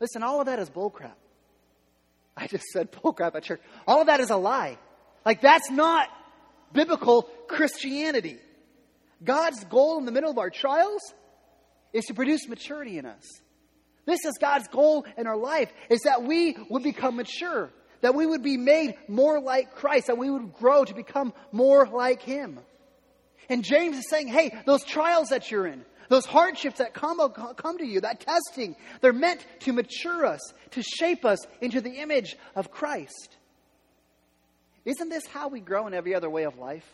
Listen, 0.00 0.22
all 0.22 0.40
of 0.40 0.46
that 0.46 0.58
is 0.58 0.70
bullcrap. 0.70 1.12
I 2.36 2.46
just 2.46 2.64
said 2.72 2.90
bullcrap 3.04 3.34
at 3.34 3.44
church. 3.44 3.60
All 3.86 4.00
of 4.00 4.06
that 4.06 4.20
is 4.20 4.30
a 4.30 4.36
lie. 4.36 4.78
Like 5.24 5.42
that's 5.42 5.70
not 5.70 6.08
biblical 6.72 7.22
Christianity. 7.46 8.38
God's 9.22 9.64
goal 9.64 9.98
in 9.98 10.04
the 10.04 10.12
middle 10.12 10.30
of 10.30 10.38
our 10.38 10.50
trials 10.50 11.02
is 11.92 12.04
to 12.06 12.14
produce 12.14 12.48
maturity 12.48 12.98
in 12.98 13.06
us. 13.06 13.24
This 14.06 14.24
is 14.24 14.38
God's 14.40 14.68
goal 14.68 15.04
in 15.16 15.26
our 15.26 15.36
life, 15.36 15.70
is 15.88 16.02
that 16.02 16.22
we 16.22 16.56
would 16.70 16.82
become 16.82 17.16
mature, 17.16 17.70
that 18.00 18.14
we 18.14 18.26
would 18.26 18.42
be 18.42 18.56
made 18.56 18.94
more 19.08 19.40
like 19.40 19.74
Christ, 19.74 20.06
that 20.06 20.18
we 20.18 20.30
would 20.30 20.54
grow 20.54 20.84
to 20.84 20.94
become 20.94 21.32
more 21.52 21.86
like 21.86 22.22
Him. 22.22 22.58
And 23.48 23.64
James 23.64 23.98
is 23.98 24.08
saying, 24.08 24.28
hey, 24.28 24.54
those 24.64 24.84
trials 24.84 25.28
that 25.28 25.50
you're 25.50 25.66
in, 25.66 25.84
those 26.08 26.24
hardships 26.24 26.78
that 26.78 26.94
come, 26.94 27.20
come 27.56 27.78
to 27.78 27.86
you, 27.86 28.00
that 28.00 28.20
testing, 28.20 28.74
they're 29.00 29.12
meant 29.12 29.44
to 29.60 29.72
mature 29.72 30.24
us, 30.24 30.40
to 30.72 30.82
shape 30.82 31.24
us 31.24 31.38
into 31.60 31.80
the 31.80 32.00
image 32.00 32.36
of 32.56 32.70
Christ. 32.70 33.36
Isn't 34.84 35.08
this 35.08 35.26
how 35.26 35.48
we 35.48 35.60
grow 35.60 35.86
in 35.86 35.94
every 35.94 36.14
other 36.14 36.30
way 36.30 36.44
of 36.44 36.58
life? 36.58 36.86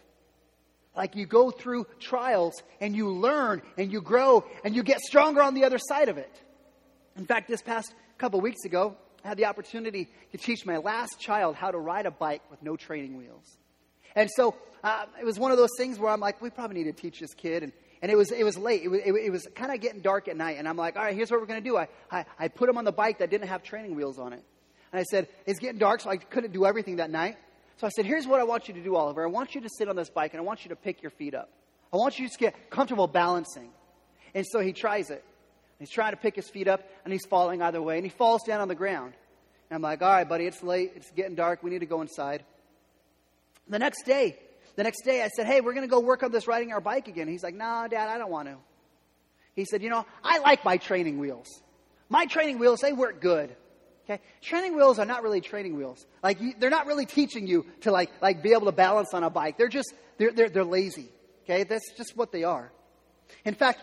Like 0.97 1.15
you 1.15 1.27
go 1.27 1.51
through 1.51 1.87
trials 2.01 2.63
and 2.81 2.97
you 2.97 3.11
learn 3.11 3.63
and 3.77 3.93
you 3.93 4.01
grow 4.01 4.45
and 4.65 4.75
you 4.75 4.83
get 4.83 5.01
stronger 5.01 5.43
on 5.43 5.55
the 5.55 5.65
other 5.65 5.79
side 5.79 6.09
of 6.09 6.19
it. 6.19 6.43
In 7.17 7.27
fact, 7.27 7.49
this 7.49 7.63
past 7.63 7.95
couple 8.19 8.41
weeks 8.41 8.65
ago, 8.65 8.97
I 9.25 9.29
had 9.29 9.37
the 9.37 9.45
opportunity 9.47 10.09
to 10.33 10.39
teach 10.39 10.65
my 10.65 10.79
last 10.79 11.21
child 11.21 11.57
how 11.57 11.71
to 11.71 11.79
ride 11.79 12.07
a 12.07 12.11
bike 12.11 12.43
with 12.51 12.63
no 12.63 12.77
training 12.77 13.17
wheels. 13.17 13.59
And 14.15 14.31
so 14.31 14.55
uh, 14.83 15.05
it 15.21 15.25
was 15.25 15.39
one 15.39 15.51
of 15.51 15.59
those 15.59 15.71
things 15.77 15.99
where 15.99 16.11
I'm 16.11 16.21
like, 16.21 16.41
we 16.41 16.49
probably 16.49 16.83
need 16.83 16.97
to 16.97 17.01
teach 17.01 17.21
this 17.21 17.35
kid. 17.35 17.63
And, 17.63 17.73
and 18.01 18.11
it 18.11 18.17
was, 18.17 18.31
it 18.31 18.45
was 18.45 18.57
late. 18.57 18.83
It 18.83 18.89
was, 18.89 19.01
it, 19.05 19.13
it 19.13 19.31
was 19.31 19.47
kind 19.55 19.73
of 19.73 19.81
getting 19.81 20.01
dark 20.01 20.29
at 20.29 20.37
night. 20.37 20.57
And 20.59 20.69
I'm 20.69 20.77
like, 20.77 20.97
all 20.97 21.03
right, 21.03 21.15
here's 21.15 21.31
what 21.31 21.41
we're 21.41 21.47
going 21.47 21.63
to 21.63 21.69
do. 21.69 21.77
I, 21.77 21.89
I, 22.11 22.25
I 22.39 22.49
put 22.49 22.69
him 22.69 22.79
on 22.79 22.85
the 22.85 22.93
bike 22.93 23.19
that 23.19 23.31
didn't 23.31 23.49
have 23.49 23.63
training 23.63 23.95
wheels 23.95 24.19
on 24.19 24.33
it. 24.33 24.43
And 24.93 25.01
I 25.01 25.05
said, 25.05 25.29
it's 25.45 25.59
getting 25.59 25.79
dark, 25.79 26.01
so 26.01 26.11
I 26.11 26.17
couldn't 26.17 26.53
do 26.53 26.65
everything 26.65 26.97
that 26.97 27.11
night. 27.11 27.37
So 27.77 27.87
I 27.87 27.91
said, 27.91 28.07
Here's 28.07 28.27
what 28.27 28.41
I 28.41 28.45
want 28.45 28.69
you 28.69 28.75
to 28.75 28.83
do, 28.83 28.97
Oliver. 28.97 29.25
I 29.25 29.29
want 29.29 29.55
you 29.55 29.61
to 29.61 29.69
sit 29.69 29.89
on 29.89 29.97
this 29.97 30.11
bike 30.11 30.33
and 30.33 30.41
I 30.41 30.45
want 30.45 30.65
you 30.65 30.71
to 30.71 30.77
pick 30.77 31.03
your 31.03 31.11
feet 31.11 31.35
up. 31.35 31.51
I 31.93 31.97
want 31.97 32.19
you 32.19 32.29
to 32.29 32.39
get 32.39 32.71
comfortable 32.71 33.07
balancing. 33.07 33.71
And 34.35 34.45
so 34.47 34.61
he 34.61 34.73
tries 34.73 35.11
it. 35.11 35.25
He's 35.79 35.91
trying 35.91 36.13
to 36.13 36.17
pick 36.17 36.35
his 36.35 36.49
feet 36.49 36.69
up 36.69 36.83
and 37.05 37.13
he's 37.13 37.27
falling 37.27 37.63
either 37.63 37.83
way. 37.83 37.97
And 37.97 38.05
he 38.05 38.11
falls 38.11 38.43
down 38.45 38.61
on 38.61 38.69
the 38.69 38.75
ground. 38.75 39.13
And 39.71 39.77
I'm 39.77 39.83
like, 39.83 40.03
All 40.03 40.11
right, 40.11 40.29
buddy, 40.29 40.47
it's 40.47 40.63
late. 40.63 40.93
It's 40.97 41.11
getting 41.11 41.35
dark. 41.35 41.63
We 41.63 41.71
need 41.71 41.81
to 41.81 41.87
go 41.87 42.01
inside. 42.01 42.45
The 43.69 43.79
next 43.79 44.05
day, 44.05 44.39
the 44.77 44.85
next 44.85 45.03
day, 45.03 45.23
I 45.23 45.29
said, 45.29 45.47
Hey, 45.47 45.61
we're 45.61 45.75
going 45.75 45.87
to 45.87 45.91
go 45.91 46.01
work 46.01 46.23
on 46.23 46.33
this 46.33 46.47
riding 46.47 46.73
our 46.73 46.81
bike 46.81 47.09
again. 47.09 47.29
He's 47.29 47.43
like, 47.43 47.55
No, 47.55 47.65
nah, 47.65 47.89
Dad, 47.89 48.09
I 48.09 48.19
don't 48.19 48.31
want 48.31 48.49
to. 48.49 48.57
He 49.55 49.65
said, 49.65 49.83
You 49.83 49.91
know, 49.91 50.07
I 50.25 50.39
like 50.39 50.65
my 50.65 50.79
training 50.79 51.19
wheels. 51.19 51.49
My 52.09 52.27
training 52.27 52.59
wheels, 52.59 52.81
they 52.81 52.93
work 52.93 53.21
good. 53.21 53.55
Okay? 54.09 54.23
Training 54.41 54.77
wheels 54.77 54.99
are 54.99 55.05
not 55.05 55.23
really 55.23 55.41
training 55.41 55.77
wheels. 55.77 56.07
Like, 56.23 56.41
you, 56.41 56.55
they're 56.59 56.71
not 56.71 56.87
really 56.87 57.07
teaching 57.07 57.47
you 57.47 57.67
to, 57.81 57.91
like, 57.91 58.11
like, 58.23 58.43
be 58.43 58.53
able 58.53 58.67
to 58.67 58.73
balance 58.73 59.13
on 59.13 59.25
a 59.25 59.31
bike. 59.31 59.59
They're 59.59 59.69
just, 59.69 59.93
they're, 60.17 60.33
they're, 60.33 60.49
they're 60.49 60.65
lazy. 60.65 61.09
Okay? 61.45 61.65
That's 61.65 61.93
just 61.97 62.17
what 62.17 62.31
they 62.31 62.45
are. 62.45 62.71
In 63.45 63.55
fact, 63.55 63.81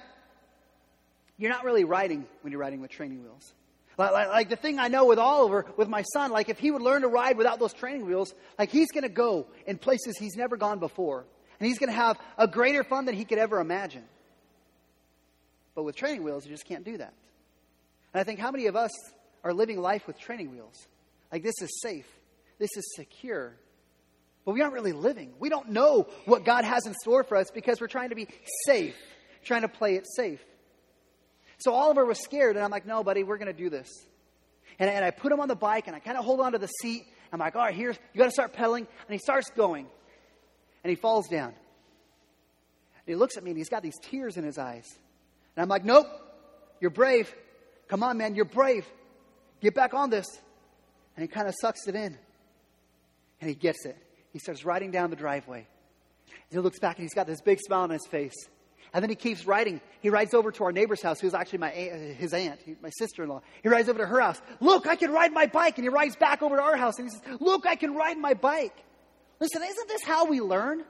you're 1.37 1.51
not 1.51 1.65
really 1.65 1.83
riding 1.83 2.25
when 2.41 2.51
you're 2.51 2.61
riding 2.61 2.79
with 2.79 2.91
training 2.91 3.21
wheels. 3.21 3.53
Like, 3.97 4.11
like, 4.11 4.27
like, 4.29 4.49
the 4.49 4.55
thing 4.55 4.79
I 4.79 4.87
know 4.87 5.05
with 5.05 5.19
Oliver, 5.19 5.65
with 5.77 5.89
my 5.89 6.03
son, 6.13 6.31
like 6.31 6.49
if 6.49 6.57
he 6.57 6.71
would 6.71 6.81
learn 6.81 7.01
to 7.01 7.07
ride 7.07 7.37
without 7.37 7.59
those 7.59 7.73
training 7.73 8.05
wheels, 8.05 8.33
like 8.57 8.71
he's 8.71 8.91
going 8.91 9.03
to 9.03 9.09
go 9.09 9.45
in 9.67 9.77
places 9.77 10.17
he's 10.17 10.35
never 10.35 10.57
gone 10.57 10.79
before. 10.79 11.25
And 11.59 11.67
he's 11.67 11.77
going 11.77 11.89
to 11.89 11.95
have 11.95 12.17
a 12.37 12.47
greater 12.47 12.83
fun 12.83 13.05
than 13.05 13.15
he 13.15 13.25
could 13.25 13.37
ever 13.37 13.59
imagine. 13.59 14.03
But 15.75 15.83
with 15.83 15.95
training 15.95 16.23
wheels, 16.23 16.45
you 16.45 16.51
just 16.51 16.65
can't 16.65 16.83
do 16.83 16.97
that. 16.97 17.13
And 18.13 18.21
I 18.21 18.23
think 18.23 18.39
how 18.39 18.51
many 18.51 18.67
of 18.67 18.75
us 18.75 18.91
are 19.43 19.53
living 19.53 19.81
life 19.81 20.07
with 20.07 20.19
training 20.19 20.51
wheels. 20.51 20.87
Like 21.31 21.43
this 21.43 21.61
is 21.61 21.81
safe, 21.81 22.07
this 22.59 22.69
is 22.75 22.93
secure. 22.95 23.55
But 24.45 24.53
we 24.53 24.61
aren't 24.61 24.73
really 24.73 24.91
living. 24.91 25.33
We 25.39 25.47
don't 25.47 25.69
know 25.69 26.07
what 26.25 26.43
God 26.43 26.65
has 26.65 26.85
in 26.85 26.93
store 26.95 27.23
for 27.23 27.37
us 27.37 27.49
because 27.49 27.79
we're 27.79 27.87
trying 27.87 28.09
to 28.09 28.15
be 28.15 28.27
safe, 28.65 28.95
trying 29.45 29.61
to 29.61 29.69
play 29.69 29.95
it 29.95 30.05
safe. 30.05 30.43
So 31.59 31.73
Oliver 31.73 32.05
was 32.05 32.19
scared, 32.19 32.57
and 32.57 32.65
I'm 32.65 32.71
like, 32.71 32.85
no, 32.85 33.05
buddy, 33.05 33.23
we're 33.23 33.37
going 33.37 33.47
to 33.47 33.57
do 33.57 33.69
this. 33.69 33.89
And, 34.79 34.89
and 34.89 35.05
I 35.05 35.11
put 35.11 35.31
him 35.31 35.39
on 35.39 35.47
the 35.47 35.55
bike, 35.55 35.87
and 35.87 35.95
I 35.95 35.99
kind 35.99 36.17
of 36.17 36.25
hold 36.25 36.41
on 36.41 36.51
to 36.51 36.57
the 36.57 36.67
seat. 36.67 37.05
I'm 37.31 37.39
like, 37.39 37.55
all 37.55 37.61
right, 37.61 37.73
here's, 37.73 37.97
you 38.13 38.17
got 38.17 38.25
to 38.25 38.31
start 38.31 38.51
pedaling. 38.51 38.85
And 39.07 39.13
he 39.13 39.17
starts 39.17 39.49
going, 39.55 39.87
and 40.83 40.89
he 40.89 40.95
falls 40.97 41.29
down. 41.29 41.49
And 41.49 41.55
he 43.07 43.15
looks 43.15 43.37
at 43.37 43.45
me, 43.45 43.51
and 43.51 43.57
he's 43.57 43.69
got 43.69 43.81
these 43.81 43.97
tears 44.01 44.35
in 44.35 44.43
his 44.43 44.57
eyes. 44.57 44.87
And 45.55 45.63
I'm 45.63 45.69
like, 45.69 45.85
nope, 45.85 46.07
you're 46.81 46.91
brave. 46.91 47.33
Come 47.87 48.03
on, 48.03 48.17
man, 48.17 48.35
you're 48.35 48.43
brave. 48.43 48.85
Get 49.63 49.73
back 49.73 49.93
on 49.93 50.09
this. 50.09 50.27
And 51.15 51.23
he 51.23 51.27
kind 51.27 51.47
of 51.47 51.55
sucks 51.59 51.87
it 51.87 51.95
in. 51.95 52.17
And 53.39 53.49
he 53.49 53.55
gets 53.55 53.85
it. 53.85 53.97
He 54.33 54.39
starts 54.39 54.65
riding 54.65 54.91
down 54.91 55.09
the 55.09 55.15
driveway. 55.15 55.67
He 56.51 56.59
looks 56.59 56.79
back 56.79 56.97
and 56.97 57.03
he's 57.03 57.13
got 57.13 57.27
this 57.27 57.41
big 57.41 57.59
smile 57.65 57.83
on 57.83 57.89
his 57.89 58.05
face. 58.05 58.35
And 58.93 59.01
then 59.01 59.09
he 59.09 59.15
keeps 59.15 59.47
riding. 59.47 59.79
He 60.01 60.09
rides 60.09 60.33
over 60.33 60.51
to 60.51 60.65
our 60.65 60.71
neighbor's 60.71 61.01
house, 61.01 61.19
who's 61.19 61.33
actually 61.33 61.59
my 61.59 61.71
aunt, 61.71 62.15
his 62.15 62.33
aunt, 62.33 62.59
my 62.81 62.91
sister 62.91 63.23
in 63.23 63.29
law. 63.29 63.41
He 63.63 63.69
rides 63.69 63.89
over 63.89 63.99
to 63.99 64.05
her 64.05 64.19
house. 64.19 64.39
Look, 64.59 64.85
I 64.85 64.95
can 64.95 65.11
ride 65.11 65.31
my 65.31 65.47
bike. 65.47 65.77
And 65.77 65.85
he 65.85 65.89
rides 65.89 66.15
back 66.17 66.43
over 66.43 66.57
to 66.57 66.61
our 66.61 66.75
house 66.75 66.99
and 66.99 67.09
he 67.09 67.15
says, 67.15 67.39
Look, 67.39 67.65
I 67.65 67.75
can 67.75 67.95
ride 67.95 68.17
my 68.17 68.33
bike. 68.33 68.75
Listen, 69.39 69.63
isn't 69.63 69.87
this 69.87 70.03
how 70.03 70.25
we 70.25 70.41
learn? 70.41 70.83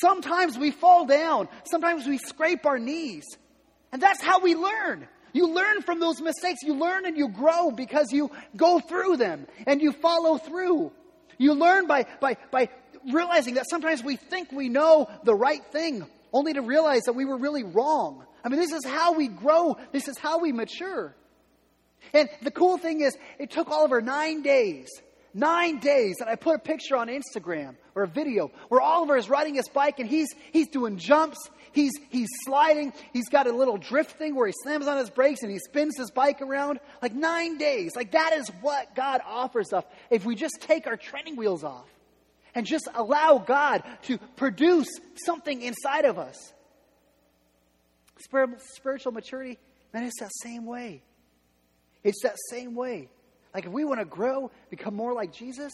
Sometimes 0.00 0.58
we 0.58 0.70
fall 0.70 1.06
down. 1.06 1.48
Sometimes 1.64 2.06
we 2.06 2.18
scrape 2.18 2.66
our 2.66 2.78
knees. 2.78 3.24
And 3.92 4.00
that's 4.00 4.22
how 4.22 4.40
we 4.40 4.54
learn. 4.54 5.08
You 5.32 5.48
learn 5.48 5.82
from 5.82 6.00
those 6.00 6.20
mistakes. 6.20 6.62
You 6.62 6.74
learn 6.74 7.06
and 7.06 7.16
you 7.16 7.28
grow 7.28 7.70
because 7.70 8.12
you 8.12 8.30
go 8.56 8.80
through 8.80 9.16
them 9.16 9.46
and 9.66 9.80
you 9.80 9.92
follow 9.92 10.38
through. 10.38 10.92
You 11.38 11.54
learn 11.54 11.86
by, 11.86 12.06
by, 12.20 12.36
by 12.50 12.68
realizing 13.12 13.54
that 13.54 13.68
sometimes 13.68 14.02
we 14.02 14.16
think 14.16 14.52
we 14.52 14.68
know 14.68 15.08
the 15.24 15.34
right 15.34 15.64
thing, 15.72 16.06
only 16.32 16.52
to 16.54 16.62
realize 16.62 17.02
that 17.02 17.14
we 17.14 17.24
were 17.24 17.36
really 17.36 17.64
wrong. 17.64 18.24
I 18.44 18.48
mean, 18.48 18.60
this 18.60 18.72
is 18.72 18.84
how 18.84 19.14
we 19.14 19.28
grow, 19.28 19.76
this 19.92 20.08
is 20.08 20.18
how 20.18 20.40
we 20.40 20.52
mature. 20.52 21.14
And 22.12 22.28
the 22.42 22.50
cool 22.50 22.78
thing 22.78 23.00
is, 23.00 23.16
it 23.38 23.50
took 23.50 23.70
Oliver 23.70 24.00
nine 24.00 24.42
days. 24.42 24.88
Nine 25.34 25.78
days, 25.78 26.16
and 26.20 26.28
I 26.28 26.34
put 26.34 26.56
a 26.56 26.58
picture 26.58 26.94
on 26.94 27.08
Instagram 27.08 27.76
or 27.94 28.02
a 28.02 28.06
video 28.06 28.50
where 28.68 28.82
Oliver 28.82 29.16
is 29.16 29.30
riding 29.30 29.54
his 29.54 29.66
bike 29.66 29.98
and 29.98 30.06
he's 30.06 30.28
he's 30.52 30.68
doing 30.68 30.98
jumps, 30.98 31.38
he's 31.72 31.92
he's 32.10 32.28
sliding, 32.44 32.92
he's 33.12 33.28
got 33.28 33.46
a 33.46 33.52
little 33.52 33.76
drift 33.76 34.18
thing 34.18 34.34
where 34.34 34.46
he 34.46 34.54
slams 34.62 34.86
on 34.86 34.98
his 34.98 35.10
brakes 35.10 35.42
and 35.42 35.50
he 35.50 35.58
spins 35.58 35.96
his 35.96 36.10
bike 36.10 36.40
around. 36.42 36.80
Like 37.00 37.14
nine 37.14 37.58
days. 37.58 37.96
Like 37.96 38.12
that 38.12 38.32
is 38.34 38.48
what 38.60 38.94
God 38.94 39.20
offers 39.26 39.72
us 39.72 39.84
if 40.10 40.24
we 40.24 40.34
just 40.34 40.60
take 40.60 40.86
our 40.86 40.96
training 40.96 41.36
wheels 41.36 41.64
off 41.64 41.86
and 42.54 42.66
just 42.66 42.88
allow 42.94 43.38
God 43.38 43.82
to 44.02 44.18
produce 44.36 44.88
something 45.24 45.62
inside 45.62 46.04
of 46.04 46.18
us. 46.18 46.52
Spiritual 48.74 49.12
maturity, 49.12 49.58
man, 49.92 50.04
it's 50.04 50.20
that 50.20 50.30
same 50.42 50.64
way. 50.64 51.02
It's 52.04 52.22
that 52.22 52.36
same 52.50 52.74
way. 52.74 53.08
Like 53.54 53.66
if 53.66 53.72
we 53.72 53.84
want 53.84 54.00
to 54.00 54.04
grow, 54.04 54.50
become 54.70 54.94
more 54.94 55.12
like 55.12 55.32
Jesus, 55.32 55.72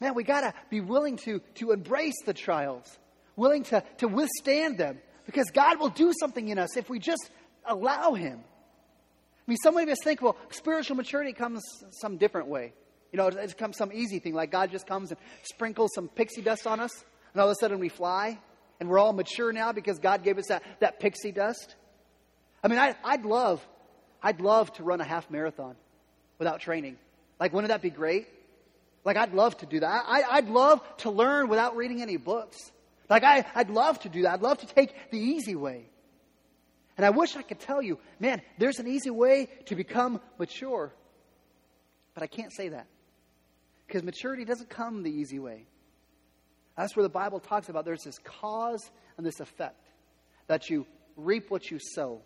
man, 0.00 0.14
we 0.14 0.24
got 0.24 0.42
to 0.42 0.54
be 0.70 0.80
willing 0.80 1.16
to, 1.18 1.40
to 1.56 1.72
embrace 1.72 2.22
the 2.24 2.34
trials, 2.34 2.98
willing 3.36 3.64
to, 3.64 3.82
to 3.98 4.08
withstand 4.08 4.78
them, 4.78 4.98
because 5.26 5.50
God 5.52 5.80
will 5.80 5.88
do 5.88 6.12
something 6.18 6.48
in 6.48 6.58
us 6.58 6.76
if 6.76 6.88
we 6.88 6.98
just 6.98 7.30
allow 7.64 8.14
Him. 8.14 8.40
I 8.42 9.50
mean, 9.50 9.58
some 9.62 9.76
of 9.76 9.88
us 9.88 9.98
think, 10.02 10.22
well, 10.22 10.36
spiritual 10.50 10.96
maturity 10.96 11.32
comes 11.32 11.62
some 11.90 12.16
different 12.16 12.48
way. 12.48 12.72
You 13.12 13.18
know, 13.18 13.28
it 13.28 13.58
comes 13.58 13.76
some 13.76 13.92
easy 13.92 14.18
thing, 14.18 14.34
like 14.34 14.50
God 14.50 14.70
just 14.70 14.86
comes 14.86 15.10
and 15.10 15.20
sprinkles 15.42 15.90
some 15.94 16.08
pixie 16.08 16.42
dust 16.42 16.66
on 16.66 16.80
us, 16.80 17.04
and 17.32 17.40
all 17.40 17.48
of 17.48 17.52
a 17.52 17.60
sudden 17.60 17.78
we 17.78 17.88
fly, 17.88 18.38
and 18.80 18.88
we're 18.88 18.98
all 18.98 19.12
mature 19.12 19.52
now 19.52 19.72
because 19.72 19.98
God 19.98 20.24
gave 20.24 20.38
us 20.38 20.46
that, 20.48 20.62
that 20.80 20.98
pixie 20.98 21.32
dust. 21.32 21.76
I 22.62 22.68
mean, 22.68 22.78
I, 22.78 22.96
I'd 23.04 23.24
love, 23.24 23.64
I'd 24.22 24.40
love 24.40 24.72
to 24.74 24.82
run 24.82 25.00
a 25.00 25.04
half 25.04 25.30
marathon 25.30 25.76
without 26.38 26.60
training. 26.60 26.96
Like, 27.38 27.52
wouldn't 27.52 27.68
that 27.68 27.82
be 27.82 27.90
great? 27.90 28.26
Like, 29.04 29.16
I'd 29.16 29.34
love 29.34 29.56
to 29.58 29.66
do 29.66 29.80
that. 29.80 30.04
I, 30.06 30.22
I'd 30.22 30.48
love 30.48 30.80
to 30.98 31.10
learn 31.10 31.48
without 31.48 31.76
reading 31.76 32.00
any 32.00 32.16
books. 32.16 32.72
Like, 33.08 33.24
I, 33.24 33.44
I'd 33.54 33.70
love 33.70 33.98
to 34.00 34.08
do 34.08 34.22
that. 34.22 34.34
I'd 34.34 34.42
love 34.42 34.58
to 34.58 34.66
take 34.66 34.94
the 35.10 35.18
easy 35.18 35.54
way. 35.54 35.88
And 36.96 37.04
I 37.04 37.10
wish 37.10 37.36
I 37.36 37.42
could 37.42 37.60
tell 37.60 37.82
you, 37.82 37.98
man, 38.20 38.40
there's 38.58 38.78
an 38.78 38.86
easy 38.86 39.10
way 39.10 39.48
to 39.66 39.74
become 39.74 40.20
mature. 40.38 40.92
But 42.14 42.22
I 42.22 42.26
can't 42.26 42.52
say 42.52 42.68
that. 42.68 42.86
Because 43.86 44.02
maturity 44.02 44.44
doesn't 44.44 44.70
come 44.70 45.02
the 45.02 45.10
easy 45.10 45.38
way. 45.38 45.66
That's 46.76 46.96
where 46.96 47.02
the 47.02 47.08
Bible 47.08 47.40
talks 47.40 47.68
about 47.68 47.84
there's 47.84 48.04
this 48.04 48.18
cause 48.18 48.90
and 49.16 49.26
this 49.26 49.40
effect 49.40 49.88
that 50.46 50.70
you 50.70 50.86
reap 51.16 51.50
what 51.50 51.70
you 51.70 51.78
sow. 51.80 52.22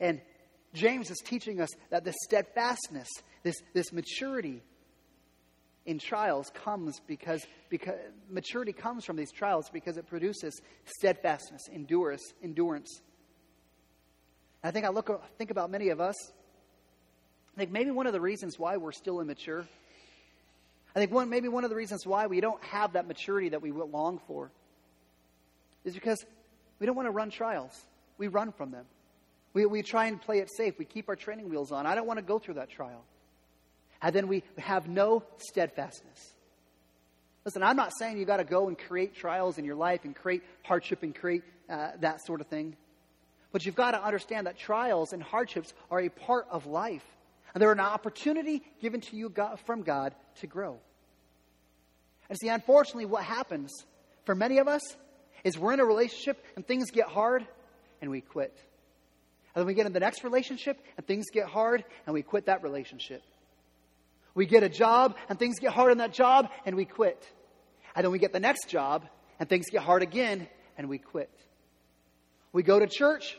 And 0.00 0.20
James 0.72 1.10
is 1.10 1.18
teaching 1.24 1.60
us 1.60 1.70
that 1.90 2.04
this 2.04 2.16
steadfastness, 2.24 3.08
this, 3.42 3.56
this 3.72 3.92
maturity 3.92 4.62
in 5.86 5.98
trials 5.98 6.50
comes 6.54 7.00
because, 7.06 7.46
because 7.68 7.94
maturity 8.30 8.72
comes 8.72 9.04
from 9.04 9.16
these 9.16 9.30
trials 9.30 9.68
because 9.70 9.96
it 9.96 10.06
produces 10.06 10.60
steadfastness, 10.84 11.68
endurance, 11.72 12.32
endurance. 12.42 13.02
I 14.62 14.70
think 14.70 14.86
I 14.86 14.88
look 14.88 15.22
think 15.36 15.50
about 15.50 15.70
many 15.70 15.90
of 15.90 16.00
us. 16.00 16.16
I 17.54 17.58
think 17.58 17.70
maybe 17.70 17.90
one 17.90 18.06
of 18.06 18.12
the 18.12 18.20
reasons 18.20 18.58
why 18.58 18.78
we're 18.78 18.92
still 18.92 19.20
immature 19.20 19.66
I 20.94 21.00
think 21.00 21.10
one, 21.10 21.28
maybe 21.28 21.48
one 21.48 21.64
of 21.64 21.70
the 21.70 21.76
reasons 21.76 22.06
why 22.06 22.26
we 22.26 22.40
don't 22.40 22.62
have 22.62 22.92
that 22.92 23.08
maturity 23.08 23.48
that 23.48 23.60
we 23.60 23.72
long 23.72 24.20
for 24.28 24.52
is 25.84 25.94
because 25.94 26.24
we 26.78 26.86
don't 26.86 26.94
want 26.94 27.06
to 27.06 27.10
run 27.10 27.30
trials. 27.30 27.72
We 28.16 28.28
run 28.28 28.52
from 28.52 28.70
them. 28.70 28.84
We, 29.54 29.66
we 29.66 29.82
try 29.82 30.06
and 30.06 30.20
play 30.20 30.38
it 30.38 30.50
safe. 30.56 30.78
We 30.78 30.84
keep 30.84 31.08
our 31.08 31.16
training 31.16 31.48
wheels 31.48 31.72
on. 31.72 31.86
I 31.86 31.94
don't 31.94 32.06
want 32.06 32.18
to 32.18 32.24
go 32.24 32.38
through 32.38 32.54
that 32.54 32.70
trial. 32.70 33.04
And 34.04 34.14
then 34.14 34.28
we 34.28 34.44
have 34.58 34.86
no 34.86 35.22
steadfastness. 35.38 36.34
Listen, 37.46 37.62
I'm 37.62 37.76
not 37.76 37.90
saying 37.98 38.18
you've 38.18 38.26
got 38.26 38.36
to 38.36 38.44
go 38.44 38.68
and 38.68 38.78
create 38.78 39.14
trials 39.14 39.56
in 39.56 39.64
your 39.64 39.76
life 39.76 40.04
and 40.04 40.14
create 40.14 40.42
hardship 40.62 41.02
and 41.02 41.14
create 41.14 41.42
uh, 41.70 41.92
that 42.00 42.24
sort 42.26 42.42
of 42.42 42.46
thing. 42.48 42.76
But 43.50 43.64
you've 43.64 43.74
got 43.74 43.92
to 43.92 44.04
understand 44.04 44.46
that 44.46 44.58
trials 44.58 45.14
and 45.14 45.22
hardships 45.22 45.72
are 45.90 46.00
a 46.00 46.10
part 46.10 46.46
of 46.50 46.66
life. 46.66 47.04
And 47.54 47.62
they're 47.62 47.72
an 47.72 47.80
opportunity 47.80 48.62
given 48.82 49.00
to 49.00 49.16
you 49.16 49.30
God, 49.30 49.58
from 49.64 49.82
God 49.82 50.14
to 50.40 50.46
grow. 50.46 50.78
And 52.28 52.38
see, 52.38 52.48
unfortunately, 52.48 53.06
what 53.06 53.24
happens 53.24 53.72
for 54.26 54.34
many 54.34 54.58
of 54.58 54.68
us 54.68 54.82
is 55.44 55.58
we're 55.58 55.72
in 55.72 55.80
a 55.80 55.84
relationship 55.84 56.44
and 56.56 56.66
things 56.66 56.90
get 56.90 57.06
hard 57.06 57.46
and 58.02 58.10
we 58.10 58.20
quit. 58.20 58.54
And 59.54 59.62
then 59.62 59.66
we 59.66 59.72
get 59.72 59.86
in 59.86 59.94
the 59.94 60.00
next 60.00 60.24
relationship 60.24 60.78
and 60.98 61.06
things 61.06 61.24
get 61.32 61.46
hard 61.46 61.84
and 62.06 62.12
we 62.12 62.20
quit 62.20 62.46
that 62.46 62.62
relationship. 62.62 63.22
We 64.34 64.46
get 64.46 64.62
a 64.62 64.68
job 64.68 65.16
and 65.28 65.38
things 65.38 65.58
get 65.58 65.72
hard 65.72 65.92
in 65.92 65.98
that 65.98 66.12
job 66.12 66.48
and 66.66 66.76
we 66.76 66.84
quit. 66.84 67.26
And 67.94 68.04
then 68.04 68.10
we 68.10 68.18
get 68.18 68.32
the 68.32 68.40
next 68.40 68.68
job 68.68 69.06
and 69.38 69.48
things 69.48 69.66
get 69.70 69.82
hard 69.82 70.02
again 70.02 70.48
and 70.76 70.88
we 70.88 70.98
quit. 70.98 71.30
We 72.52 72.62
go 72.62 72.78
to 72.78 72.86
church 72.86 73.38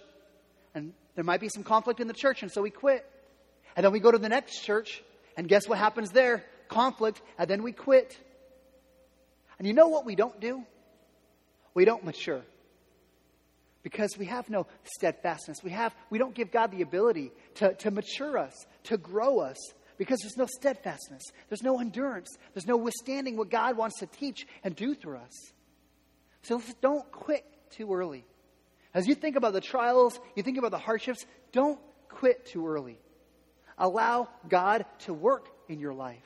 and 0.73 0.93
there 1.15 1.23
might 1.23 1.41
be 1.41 1.49
some 1.49 1.63
conflict 1.63 1.99
in 1.99 2.08
the 2.08 2.13
church 2.13 2.43
and 2.43 2.51
so 2.51 2.62
we 2.62 2.69
quit. 2.69 3.05
And 3.75 3.84
then 3.84 3.91
we 3.91 3.99
go 3.99 4.12
to 4.12 4.17
the 4.17 4.29
next 4.29 4.62
church, 4.62 5.03
and 5.36 5.47
guess 5.47 5.67
what 5.67 5.77
happens 5.77 6.12
there? 6.12 6.43
Conflict, 6.69 7.21
and 7.38 7.49
then 7.49 7.62
we 7.62 7.73
quit. 7.73 8.17
And 9.60 9.67
you 9.67 9.73
know 9.73 9.88
what 9.88 10.05
we 10.05 10.15
don't 10.15 10.39
do? 10.39 10.63
We 11.73 11.84
don't 11.84 12.05
mature. 12.05 12.41
Because 13.84 14.17
we 14.17 14.25
have 14.27 14.49
no 14.49 14.65
steadfastness. 14.84 15.58
We, 15.63 15.71
have, 15.71 15.93
we 16.10 16.17
don't 16.17 16.34
give 16.34 16.51
God 16.51 16.71
the 16.71 16.81
ability 16.81 17.31
to, 17.55 17.73
to 17.75 17.91
mature 17.91 18.38
us, 18.38 18.65
to 18.86 18.97
grow 18.97 19.39
us, 19.39 19.58
because 19.97 20.19
there's 20.21 20.38
no 20.38 20.45
steadfastness. 20.45 21.23
There's 21.49 21.63
no 21.63 21.79
endurance. 21.79 22.29
There's 22.53 22.67
no 22.67 22.77
withstanding 22.77 23.38
what 23.38 23.49
God 23.49 23.77
wants 23.77 23.99
to 23.99 24.08
teach 24.08 24.47
and 24.63 24.75
do 24.75 24.95
through 24.95 25.17
us. 25.17 25.51
So 26.43 26.62
don't 26.81 27.10
quit 27.12 27.45
too 27.71 27.93
early. 27.93 28.25
As 28.93 29.08
you 29.08 29.15
think 29.15 29.36
about 29.36 29.53
the 29.53 29.62
trials, 29.62 30.19
you 30.36 30.43
think 30.43 30.58
about 30.58 30.71
the 30.71 30.77
hardships, 30.77 31.25
don't 31.51 31.79
quit 32.08 32.45
too 32.45 32.67
early. 32.67 32.97
Allow 33.77 34.29
God 34.47 34.86
to 34.99 35.13
work 35.13 35.49
in 35.67 35.79
your 35.79 35.93
life. 35.93 36.17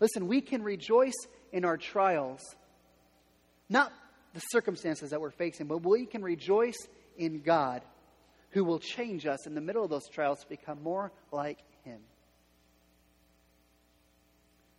Listen, 0.00 0.26
we 0.26 0.40
can 0.40 0.62
rejoice 0.62 1.14
in 1.52 1.64
our 1.64 1.76
trials, 1.76 2.40
not 3.68 3.92
the 4.34 4.40
circumstances 4.40 5.10
that 5.10 5.20
we're 5.20 5.30
facing, 5.30 5.66
but 5.66 5.78
we 5.78 6.06
can 6.06 6.22
rejoice 6.22 6.76
in 7.16 7.40
God 7.40 7.82
who 8.50 8.64
will 8.64 8.78
change 8.78 9.26
us 9.26 9.46
in 9.46 9.54
the 9.54 9.60
middle 9.60 9.84
of 9.84 9.90
those 9.90 10.08
trials 10.08 10.40
to 10.40 10.48
become 10.48 10.82
more 10.82 11.12
like 11.32 11.58
Him. 11.84 12.00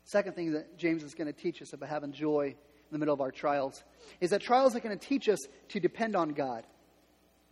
Second 0.06 0.36
thing 0.36 0.54
that 0.54 0.78
James 0.78 1.04
is 1.04 1.14
going 1.14 1.32
to 1.32 1.40
teach 1.40 1.62
us 1.62 1.74
about 1.74 1.90
having 1.90 2.12
joy 2.12 2.48
in 2.48 2.92
the 2.92 2.98
middle 2.98 3.14
of 3.14 3.22
our 3.22 3.32
trials 3.32 3.84
is 4.20 4.32
that 4.32 4.42
trials 4.42 4.76
are 4.76 4.80
going 4.80 4.98
to 4.98 5.08
teach 5.08 5.30
us 5.30 5.40
to 5.70 5.80
depend 5.80 6.16
on 6.16 6.30
God. 6.30 6.66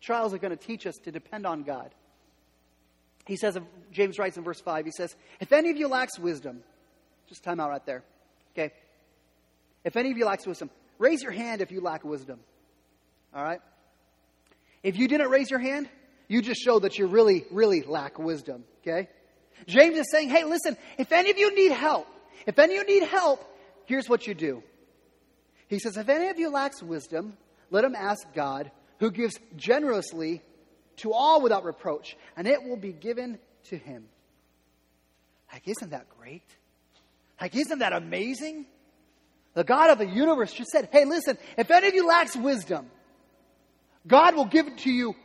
Trials 0.02 0.34
are 0.34 0.40
going 0.40 0.56
to 0.56 0.58
teach 0.58 0.88
us 0.88 0.96
to 1.04 1.12
depend 1.12 1.46
on 1.46 1.64
God. 1.64 1.94
He 3.28 3.36
says, 3.36 3.58
James 3.92 4.18
writes 4.18 4.38
in 4.38 4.44
verse 4.44 4.62
5, 4.62 4.86
he 4.86 4.92
says, 4.92 5.16
If 5.40 5.52
any 5.52 5.70
of 5.70 5.78
you 5.78 5.88
lacks 5.88 6.18
wisdom, 6.18 6.64
just 7.28 7.44
time 7.44 7.60
out 7.60 7.70
right 7.70 7.86
there, 7.86 8.04
okay? 8.54 8.74
If 9.84 9.98
any 9.98 10.12
of 10.12 10.18
you 10.18 10.26
lacks 10.26 10.48
wisdom, 10.48 10.70
raise 10.98 11.22
your 11.22 11.34
hand 11.34 11.62
if 11.62 11.72
you 11.72 11.82
lack 11.82 12.04
wisdom, 12.04 12.40
all 13.36 13.44
right? 13.44 13.60
If 14.82 14.98
you 14.98 15.08
didn't 15.08 15.30
raise 15.30 15.52
your 15.52 15.60
hand, 15.60 15.90
you 16.28 16.42
just 16.42 16.62
show 16.62 16.80
that 16.80 16.98
you 16.98 17.08
really, 17.08 17.46
really 17.52 17.84
lack 17.84 18.20
wisdom, 18.20 18.64
okay? 18.82 19.10
James 19.66 19.98
is 19.98 20.12
saying, 20.12 20.30
hey, 20.30 20.44
listen, 20.44 20.78
if 20.98 21.12
any 21.12 21.32
of 21.32 21.38
you 21.38 21.56
need 21.56 21.72
help, 21.72 22.08
if 22.46 22.60
any 22.60 22.78
of 22.78 22.88
you 22.88 23.00
need 23.00 23.08
help, 23.08 23.44
here's 23.86 24.10
what 24.10 24.28
you 24.28 24.34
do. 24.34 24.64
He 25.68 25.80
says, 25.80 25.98
if 25.98 26.10
any 26.10 26.30
of 26.30 26.40
you 26.40 26.50
lacks 26.50 26.82
wisdom, 26.82 27.38
let 27.72 27.84
him 27.84 27.96
ask 27.96 28.22
God, 28.34 28.72
who 29.00 29.12
gives 29.12 29.38
generously 29.56 30.42
to 30.98 31.14
all 31.14 31.42
without 31.42 31.64
reproach, 31.64 32.16
and 32.36 32.48
it 32.48 32.64
will 32.64 32.78
be 32.78 32.92
given 32.92 33.40
to 33.66 33.78
him. 33.78 34.06
Like, 35.52 35.68
isn't 35.68 35.92
that 35.92 36.08
great? 36.18 36.44
Like, 37.40 37.56
isn't 37.56 37.80
that 37.80 37.94
amazing? 37.94 38.66
The 39.54 39.64
God 39.64 39.92
of 39.92 39.98
the 39.98 40.08
universe 40.08 40.54
just 40.54 40.70
said, 40.70 40.90
hey, 40.92 41.06
listen, 41.06 41.38
if 41.58 41.72
any 41.72 41.88
of 41.88 41.94
you 41.94 42.08
lacks 42.08 42.36
wisdom, 42.36 42.90
God 44.06 44.36
will 44.36 44.46
give 44.46 44.68
it 44.68 44.80
to 44.80 44.92
you 44.92 45.16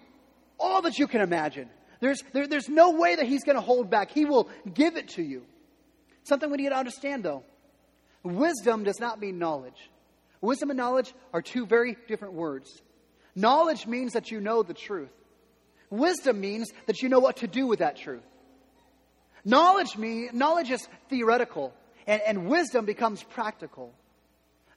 all 0.59 0.83
that 0.83 0.99
you 0.99 1.07
can 1.07 1.21
imagine. 1.21 1.69
There's, 2.01 2.23
there, 2.33 2.47
there's 2.47 2.69
no 2.69 2.91
way 2.91 3.17
that 3.17 3.27
He's 3.27 3.45
going 3.45 3.57
to 3.57 3.63
hold 3.63 3.91
back. 3.91 4.11
He 4.11 4.25
will 4.25 4.49
give 4.73 4.97
it 4.97 5.09
to 5.11 5.23
you. 5.23 5.43
Something 6.25 6.51
we 6.51 6.59
need 6.59 6.71
to 6.71 6.77
understand, 6.77 7.25
though 7.25 7.45
wisdom 8.23 8.85
does 8.85 9.01
not 9.01 9.21
mean 9.21 9.39
knowledge. 9.39 9.91
Wisdom 10.41 10.71
and 10.71 10.77
knowledge 10.77 11.13
are 11.33 11.43
two 11.43 11.67
very 11.67 11.97
different 12.09 12.35
words. 12.35 12.83
Knowledge 13.35 13.87
means 13.87 14.13
that 14.13 14.31
you 14.31 14.41
know 14.41 14.63
the 14.63 14.75
truth. 14.75 15.13
Wisdom 15.91 16.41
means 16.41 16.73
that 16.87 17.03
you 17.03 17.09
know 17.09 17.21
what 17.21 17.39
to 17.39 17.47
do 17.47 17.67
with 17.67 17.81
that 17.81 17.97
truth. 17.97 18.23
Knowledge 19.45 19.97
mean, 19.97 20.31
knowledge 20.33 20.71
is 20.71 20.87
theoretical, 21.09 21.73
and, 22.07 22.23
and 22.27 22.47
wisdom 22.47 22.85
becomes 22.85 23.23
practical. 23.23 23.93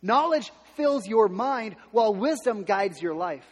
Knowledge 0.01 0.51
fills 0.75 1.07
your 1.07 1.27
mind 1.27 1.75
while 1.91 2.13
wisdom 2.13 2.63
guides 2.63 3.01
your 3.01 3.15
life. 3.15 3.45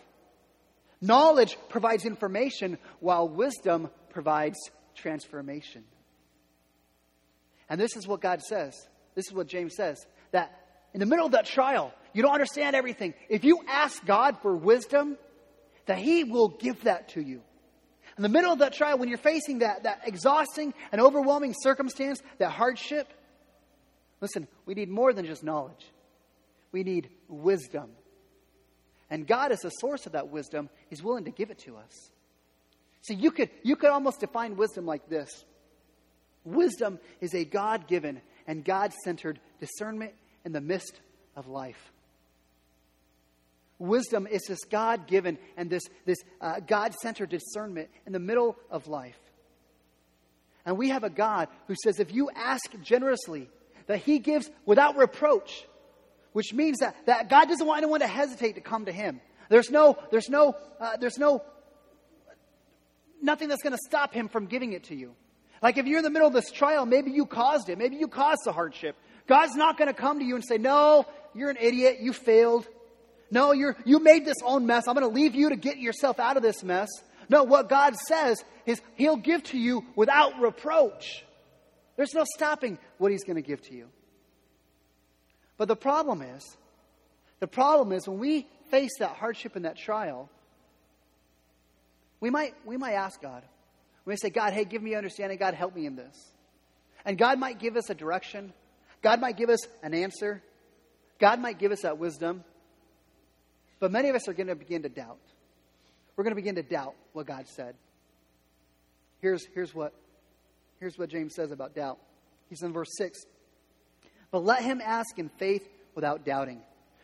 Knowledge 1.04 1.58
provides 1.68 2.06
information 2.06 2.78
while 3.02 3.28
wisdom 3.28 3.90
provides 4.12 4.58
transformation. 4.96 5.84
And 7.70 7.80
this 7.80 7.98
is 7.98 8.08
what 8.08 8.22
God 8.22 8.42
says. 8.42 8.74
This 9.14 9.28
is 9.28 9.34
what 9.34 9.48
James 9.48 9.76
says 9.76 9.98
that 10.32 10.58
in 10.94 11.02
the 11.02 11.06
middle 11.06 11.26
of 11.26 11.34
that 11.34 11.46
trial, 11.46 11.94
you 12.14 12.24
don't 12.24 12.32
understand 12.32 12.74
everything. 12.74 13.14
If 13.28 13.44
you 13.44 13.60
ask 13.68 14.04
God 14.06 14.38
for 14.42 14.56
wisdom, 14.56 15.18
that 15.88 15.98
He 15.98 16.24
will 16.24 16.48
give 16.48 16.86
that 16.86 17.10
to 17.10 17.22
you. 17.22 17.42
In 18.18 18.24
the 18.24 18.30
middle 18.30 18.54
of 18.54 18.60
that 18.60 18.72
trial, 18.72 18.98
when 18.98 19.10
you're 19.10 19.18
facing 19.18 19.60
that, 19.60 19.84
that 19.84 20.04
exhausting 20.06 20.74
and 20.94 21.02
overwhelming 21.02 21.54
circumstance, 21.54 22.22
that 22.38 22.52
hardship, 22.52 23.12
listen, 24.22 24.48
we 24.66 24.74
need 24.74 24.88
more 24.88 25.12
than 25.12 25.26
just 25.26 25.44
knowledge. 25.44 25.86
We 26.72 26.84
need 26.84 27.10
wisdom. 27.28 27.90
And 29.14 29.28
God 29.28 29.52
is 29.52 29.60
the 29.60 29.70
source 29.70 30.08
of 30.08 30.14
that 30.14 30.30
wisdom. 30.30 30.72
He's 30.90 31.04
willing 31.04 31.26
to 31.26 31.30
give 31.30 31.52
it 31.52 31.60
to 31.60 31.78
us. 31.78 32.10
See, 33.04 33.14
you 33.14 33.30
could, 33.30 33.52
you 33.62 33.76
could 33.76 33.92
almost 33.92 34.22
define 34.22 34.56
wisdom 34.56 34.88
like 34.88 35.08
this 35.08 35.46
Wisdom 36.44 36.98
is 37.22 37.36
a 37.36 37.46
God 37.46 37.88
given 37.88 38.24
and 38.48 38.66
God 38.66 38.92
centered 39.04 39.40
discernment 39.60 40.14
in 40.44 40.52
the 40.52 40.62
midst 40.62 41.00
of 41.36 41.48
life. 41.48 41.92
Wisdom 43.78 44.26
is 44.26 44.46
this 44.48 44.64
God 44.64 45.06
given 45.06 45.38
and 45.58 45.70
this, 45.70 45.84
this 46.08 46.18
uh, 46.42 46.60
God 46.62 46.96
centered 46.96 47.30
discernment 47.30 47.92
in 48.08 48.14
the 48.14 48.20
middle 48.20 48.58
of 48.72 48.88
life. 48.88 49.20
And 50.66 50.76
we 50.76 50.90
have 50.90 51.04
a 51.04 51.10
God 51.12 51.50
who 51.68 51.76
says 51.84 52.00
if 52.00 52.12
you 52.12 52.32
ask 52.36 52.64
generously, 52.82 53.48
that 53.86 54.00
He 54.00 54.18
gives 54.18 54.50
without 54.66 54.98
reproach, 54.98 55.68
which 56.34 56.54
means 56.54 56.80
that, 56.80 56.96
that 57.06 57.30
God 57.30 57.48
doesn't 57.48 57.66
want 57.66 57.82
anyone 57.82 58.02
to 58.02 58.08
hesitate 58.08 58.56
to 58.56 58.62
come 58.62 58.86
to 58.86 58.92
Him. 58.92 59.22
There's 59.50 59.72
no, 59.72 59.98
there's 60.12 60.30
no, 60.30 60.56
uh, 60.80 60.98
there's 60.98 61.18
no, 61.18 61.44
nothing 63.22 63.48
that's 63.48 63.64
going 63.64 63.74
to 63.74 63.82
stop 63.88 64.14
Him 64.14 64.28
from 64.28 64.48
giving 64.48 64.74
it 64.74 64.86
to 64.86 64.96
you. 64.96 65.16
Like 65.62 65.78
if 65.78 65.86
you're 65.86 66.00
in 66.00 66.04
the 66.04 66.10
middle 66.10 66.28
of 66.28 66.34
this 66.34 66.52
trial, 66.52 66.86
maybe 66.86 67.12
you 67.12 67.26
caused 67.26 67.70
it. 67.70 67.78
Maybe 67.78 67.96
you 67.96 68.08
caused 68.08 68.42
the 68.44 68.52
hardship. 68.52 68.98
God's 69.28 69.56
not 69.56 69.78
going 69.78 69.88
to 69.88 69.94
come 69.94 70.20
to 70.20 70.26
you 70.26 70.36
and 70.36 70.44
say, 70.44 70.58
No, 70.58 71.06
you're 71.34 71.50
an 71.50 71.58
idiot. 71.60 71.98
You 72.02 72.12
failed. 72.12 72.68
No, 73.32 73.52
you're, 73.52 73.76
you 73.86 74.00
made 74.00 74.26
this 74.26 74.38
own 74.44 74.66
mess. 74.66 74.88
I'm 74.88 74.94
going 74.94 75.08
to 75.08 75.14
leave 75.14 75.34
you 75.34 75.50
to 75.50 75.56
get 75.56 75.78
yourself 75.78 76.20
out 76.20 76.38
of 76.38 76.44
this 76.44 76.64
mess. 76.64 76.90
No, 77.30 77.44
what 77.44 77.70
God 77.70 77.96
says 77.96 78.44
is 78.66 78.82
He'll 78.96 79.16
give 79.16 79.44
to 79.46 79.58
you 79.58 79.86
without 79.96 80.40
reproach. 80.40 81.24
There's 81.96 82.14
no 82.14 82.26
stopping 82.36 82.78
what 82.98 83.12
He's 83.12 83.24
going 83.24 83.38
to 83.38 83.42
give 83.42 83.62
to 83.64 83.74
you. 83.74 83.88
But 85.58 85.68
the 85.68 85.76
problem 85.76 86.22
is, 86.22 86.58
the 87.40 87.48
problem 87.48 87.92
is 87.92 88.08
when 88.08 88.20
we 88.20 88.48
face 88.72 88.92
that 89.00 89.12
hardship 89.12 89.56
and 89.56 89.66
that 89.66 89.78
trial, 89.78 90.30
we 92.20 92.30
might, 92.30 92.54
we 92.66 92.78
might 92.78 92.94
ask 92.94 93.22
God, 93.22 93.44
we 94.06 94.12
might 94.12 94.22
say, 94.22 94.30
God, 94.30 94.54
hey, 94.54 94.66
give 94.66 94.82
me 94.82 94.96
understanding. 94.96 95.38
God, 95.38 95.54
help 95.54 95.76
me 95.76 95.86
in 95.86 95.96
this. 95.96 96.32
And 97.06 97.18
God 97.18 97.40
might 97.40 97.60
give 97.60 97.76
us 97.76 97.90
a 97.90 97.96
direction. 97.96 98.54
God 99.02 99.20
might 99.20 99.38
give 99.38 99.50
us 99.50 99.60
an 99.82 99.94
answer. 99.94 100.42
God 101.20 101.40
might 101.40 101.60
give 101.60 101.72
us 101.72 101.82
that 101.82 101.98
wisdom. 101.98 102.44
But 103.80 103.92
many 103.92 104.10
of 104.10 104.16
us 104.16 104.28
are 104.28 104.34
going 104.34 104.48
to 104.48 104.56
begin 104.56 104.84
to 104.84 104.90
doubt. 104.90 105.20
We're 106.16 106.24
going 106.24 106.36
to 106.36 106.42
begin 106.42 106.56
to 106.56 106.64
doubt 106.64 106.96
what 107.14 107.26
God 107.26 107.48
said. 107.48 107.76
Here's, 109.22 109.46
here's, 109.54 109.74
what, 109.74 109.94
here's 110.80 110.98
what 110.98 111.10
James 111.10 111.34
says 111.36 111.52
about 111.52 111.76
doubt. 111.76 111.98
He's 112.50 112.62
in 112.62 112.74
verse 112.74 112.90
6. 112.98 113.20
But 114.34 114.44
let 114.44 114.64
him 114.64 114.82
ask 114.84 115.20
in 115.20 115.30
faith 115.30 115.70
without 115.94 116.26
doubting. 116.26 116.60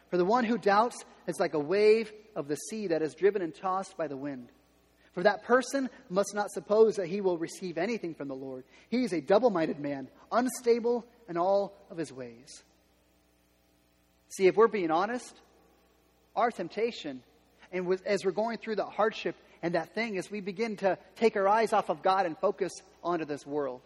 For 0.10 0.18
the 0.18 0.26
one 0.26 0.46
who 0.46 0.58
doubts 0.58 1.06
is 1.28 1.40
like 1.40 1.54
a 1.54 1.60
wave 1.60 2.12
of 2.36 2.48
the 2.48 2.56
sea 2.56 2.88
that 2.88 3.04
is 3.04 3.14
driven 3.14 3.44
and 3.44 3.54
tossed 3.54 3.96
by 3.96 4.08
the 4.08 4.18
wind. 4.18 4.50
For 5.14 5.22
that 5.22 5.44
person 5.44 5.92
must 6.10 6.34
not 6.34 6.50
suppose 6.50 6.96
that 6.96 7.06
he 7.06 7.22
will 7.22 7.38
receive 7.38 7.78
anything 7.78 8.16
from 8.16 8.30
the 8.30 8.36
Lord. 8.36 8.64
He 8.90 9.04
is 9.04 9.14
a 9.14 9.22
double 9.22 9.52
minded 9.52 9.80
man, 9.80 10.08
unstable 10.32 11.06
in 11.30 11.38
all 11.38 11.78
of 11.92 11.98
his 11.98 12.12
ways. 12.12 12.64
See, 14.30 14.48
if 14.48 14.58
we're 14.58 14.68
being 14.68 14.90
honest, 14.90 15.36
our 16.36 16.50
temptation, 16.50 17.22
and 17.72 18.00
as 18.08 18.26
we're 18.26 18.32
going 18.32 18.58
through 18.58 18.78
the 18.78 18.88
hardship 18.88 19.36
and 19.62 19.76
that 19.76 19.94
thing, 19.94 20.16
is 20.16 20.32
we 20.32 20.42
begin 20.42 20.78
to 20.78 20.98
take 21.16 21.36
our 21.36 21.48
eyes 21.48 21.74
off 21.74 21.90
of 21.90 22.02
God 22.02 22.26
and 22.26 22.36
focus 22.40 22.72
onto 23.04 23.26
this 23.26 23.46
world. 23.46 23.82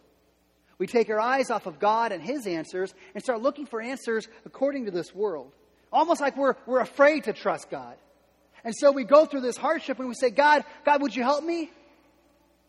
We 0.78 0.86
take 0.86 1.08
our 1.10 1.20
eyes 1.20 1.50
off 1.50 1.66
of 1.66 1.78
God 1.78 2.12
and 2.12 2.22
His 2.22 2.46
answers 2.46 2.94
and 3.14 3.22
start 3.22 3.40
looking 3.40 3.66
for 3.66 3.80
answers 3.80 4.28
according 4.44 4.86
to 4.86 4.90
this 4.90 5.14
world. 5.14 5.52
Almost 5.92 6.20
like 6.20 6.36
we're, 6.36 6.54
we're 6.66 6.80
afraid 6.80 7.24
to 7.24 7.32
trust 7.32 7.70
God. 7.70 7.96
And 8.64 8.74
so 8.74 8.90
we 8.90 9.04
go 9.04 9.26
through 9.26 9.42
this 9.42 9.56
hardship 9.56 9.98
and 9.98 10.08
we 10.08 10.14
say, 10.14 10.30
God, 10.30 10.64
God, 10.84 11.02
would 11.02 11.14
you 11.14 11.22
help 11.22 11.44
me? 11.44 11.70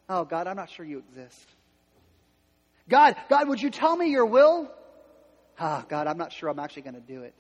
Oh, 0.08 0.26
God, 0.26 0.46
I'm 0.48 0.58
not 0.58 0.70
sure 0.70 0.86
you 0.86 1.00
exist. 1.00 1.50
God, 2.88 3.16
God, 3.30 3.48
would 3.48 3.62
you 3.62 3.72
tell 3.72 3.96
me 3.96 4.12
your 4.12 4.26
will? 4.26 4.72
Ah, 5.58 5.82
oh, 5.82 5.86
God, 5.88 6.06
I'm 6.08 6.18
not 6.18 6.32
sure 6.34 6.50
I'm 6.50 6.60
actually 6.60 6.84
going 6.84 6.96
to 6.96 7.02
do 7.02 7.24
it. 7.24 7.34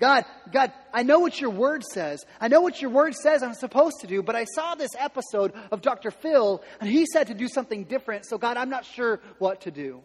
God, 0.00 0.24
God, 0.50 0.72
I 0.94 1.02
know 1.02 1.18
what 1.18 1.40
your 1.40 1.50
word 1.50 1.84
says. 1.84 2.24
I 2.40 2.48
know 2.48 2.62
what 2.62 2.80
your 2.80 2.90
word 2.90 3.14
says 3.14 3.42
I'm 3.42 3.52
supposed 3.52 4.00
to 4.00 4.06
do, 4.06 4.22
but 4.22 4.34
I 4.34 4.44
saw 4.44 4.74
this 4.74 4.90
episode 4.98 5.52
of 5.70 5.82
Dr. 5.82 6.10
Phil 6.10 6.62
and 6.80 6.88
he 6.88 7.04
said 7.04 7.26
to 7.26 7.34
do 7.34 7.48
something 7.48 7.84
different. 7.84 8.24
So, 8.24 8.38
God, 8.38 8.56
I'm 8.56 8.70
not 8.70 8.86
sure 8.86 9.20
what 9.38 9.60
to 9.62 9.70
do. 9.70 10.00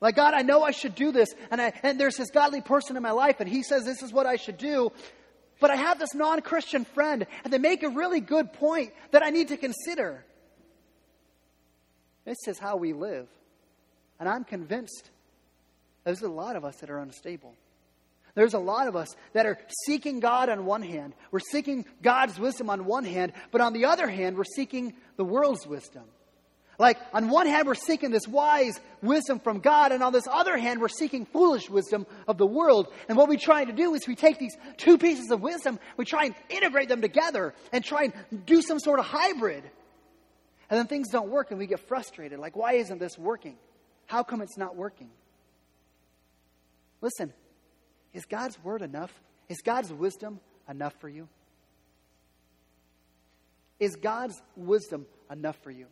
Like, 0.00 0.14
God, 0.14 0.32
I 0.32 0.42
know 0.42 0.62
I 0.62 0.70
should 0.70 0.94
do 0.94 1.10
this, 1.10 1.34
and, 1.50 1.60
I, 1.60 1.72
and 1.82 1.98
there's 1.98 2.16
this 2.16 2.30
godly 2.30 2.60
person 2.60 2.96
in 2.96 3.02
my 3.02 3.12
life, 3.12 3.40
and 3.40 3.48
he 3.48 3.62
says 3.62 3.84
this 3.84 4.02
is 4.02 4.12
what 4.12 4.26
I 4.26 4.36
should 4.36 4.58
do, 4.58 4.92
but 5.58 5.70
I 5.70 5.76
have 5.76 5.98
this 5.98 6.14
non 6.14 6.42
Christian 6.42 6.84
friend, 6.84 7.26
and 7.42 7.52
they 7.52 7.58
make 7.58 7.82
a 7.82 7.88
really 7.88 8.20
good 8.20 8.52
point 8.52 8.92
that 9.10 9.24
I 9.24 9.30
need 9.30 9.48
to 9.48 9.56
consider. 9.56 10.22
This 12.26 12.36
is 12.46 12.58
how 12.58 12.76
we 12.76 12.92
live. 12.92 13.26
And 14.20 14.28
I'm 14.28 14.44
convinced 14.44 15.10
there's 16.04 16.22
a 16.22 16.28
lot 16.28 16.56
of 16.56 16.64
us 16.64 16.76
that 16.76 16.90
are 16.90 16.98
unstable. 16.98 17.54
There's 18.36 18.54
a 18.54 18.58
lot 18.58 18.86
of 18.86 18.94
us 18.94 19.16
that 19.32 19.46
are 19.46 19.58
seeking 19.86 20.20
God 20.20 20.50
on 20.50 20.66
one 20.66 20.82
hand. 20.82 21.14
We're 21.30 21.40
seeking 21.40 21.86
God's 22.02 22.38
wisdom 22.38 22.68
on 22.68 22.84
one 22.84 23.04
hand, 23.04 23.32
but 23.50 23.62
on 23.62 23.72
the 23.72 23.86
other 23.86 24.06
hand, 24.06 24.36
we're 24.36 24.44
seeking 24.44 24.94
the 25.16 25.24
world's 25.24 25.66
wisdom. 25.66 26.04
Like, 26.78 26.98
on 27.14 27.30
one 27.30 27.46
hand, 27.46 27.66
we're 27.66 27.74
seeking 27.74 28.10
this 28.10 28.28
wise 28.28 28.78
wisdom 29.00 29.40
from 29.40 29.60
God, 29.60 29.90
and 29.90 30.02
on 30.02 30.12
this 30.12 30.28
other 30.30 30.58
hand, 30.58 30.82
we're 30.82 30.88
seeking 30.88 31.24
foolish 31.24 31.70
wisdom 31.70 32.06
of 32.28 32.36
the 32.36 32.46
world. 32.46 32.92
And 33.08 33.16
what 33.16 33.30
we 33.30 33.38
try 33.38 33.64
to 33.64 33.72
do 33.72 33.94
is 33.94 34.06
we 34.06 34.14
take 34.14 34.38
these 34.38 34.54
two 34.76 34.98
pieces 34.98 35.30
of 35.30 35.40
wisdom, 35.40 35.80
we 35.96 36.04
try 36.04 36.26
and 36.26 36.34
integrate 36.50 36.90
them 36.90 37.00
together 37.00 37.54
and 37.72 37.82
try 37.82 38.04
and 38.04 38.44
do 38.44 38.60
some 38.60 38.78
sort 38.78 38.98
of 38.98 39.06
hybrid. 39.06 39.64
And 40.68 40.78
then 40.78 40.86
things 40.88 41.08
don't 41.08 41.30
work, 41.30 41.52
and 41.52 41.58
we 41.58 41.66
get 41.66 41.80
frustrated. 41.80 42.38
Like, 42.38 42.54
why 42.54 42.74
isn't 42.74 42.98
this 42.98 43.16
working? 43.16 43.56
How 44.04 44.22
come 44.22 44.42
it's 44.42 44.58
not 44.58 44.76
working? 44.76 45.08
Listen, 47.00 47.32
is 48.16 48.24
God's 48.24 48.58
word 48.64 48.80
enough? 48.80 49.12
Is 49.50 49.60
God's 49.60 49.92
wisdom 49.92 50.40
enough 50.68 50.94
for 51.00 51.08
you? 51.08 51.28
Is 53.78 53.94
God's 53.96 54.40
wisdom 54.56 55.04
enough 55.30 55.56
for 55.62 55.70
you? 55.70 55.84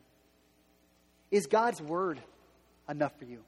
Is 1.31 1.47
God's 1.47 1.83
word 1.83 2.19
enough 2.89 3.13
for 3.19 3.27
you? 3.27 3.41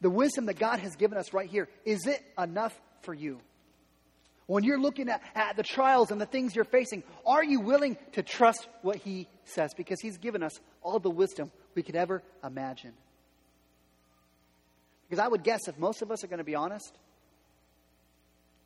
The 0.00 0.10
wisdom 0.10 0.46
that 0.46 0.58
God 0.58 0.80
has 0.80 0.96
given 0.96 1.16
us 1.16 1.32
right 1.32 1.48
here, 1.48 1.68
is 1.84 2.08
it 2.08 2.20
enough 2.36 2.78
for 3.02 3.14
you? 3.14 3.38
When 4.46 4.64
you're 4.64 4.80
looking 4.80 5.08
at, 5.10 5.22
at 5.36 5.56
the 5.56 5.62
trials 5.62 6.10
and 6.10 6.20
the 6.20 6.26
things 6.26 6.56
you're 6.56 6.64
facing, 6.64 7.04
are 7.24 7.44
you 7.44 7.60
willing 7.60 7.96
to 8.14 8.24
trust 8.24 8.66
what 8.82 8.96
He 8.96 9.28
says? 9.44 9.74
Because 9.74 10.00
He's 10.00 10.18
given 10.18 10.42
us 10.42 10.58
all 10.82 10.98
the 10.98 11.08
wisdom 11.08 11.52
we 11.76 11.84
could 11.84 11.94
ever 11.94 12.20
imagine. 12.42 12.94
Because 15.08 15.24
I 15.24 15.28
would 15.28 15.44
guess 15.44 15.68
if 15.68 15.78
most 15.78 16.02
of 16.02 16.10
us 16.10 16.24
are 16.24 16.26
going 16.26 16.38
to 16.38 16.44
be 16.44 16.56
honest, 16.56 16.98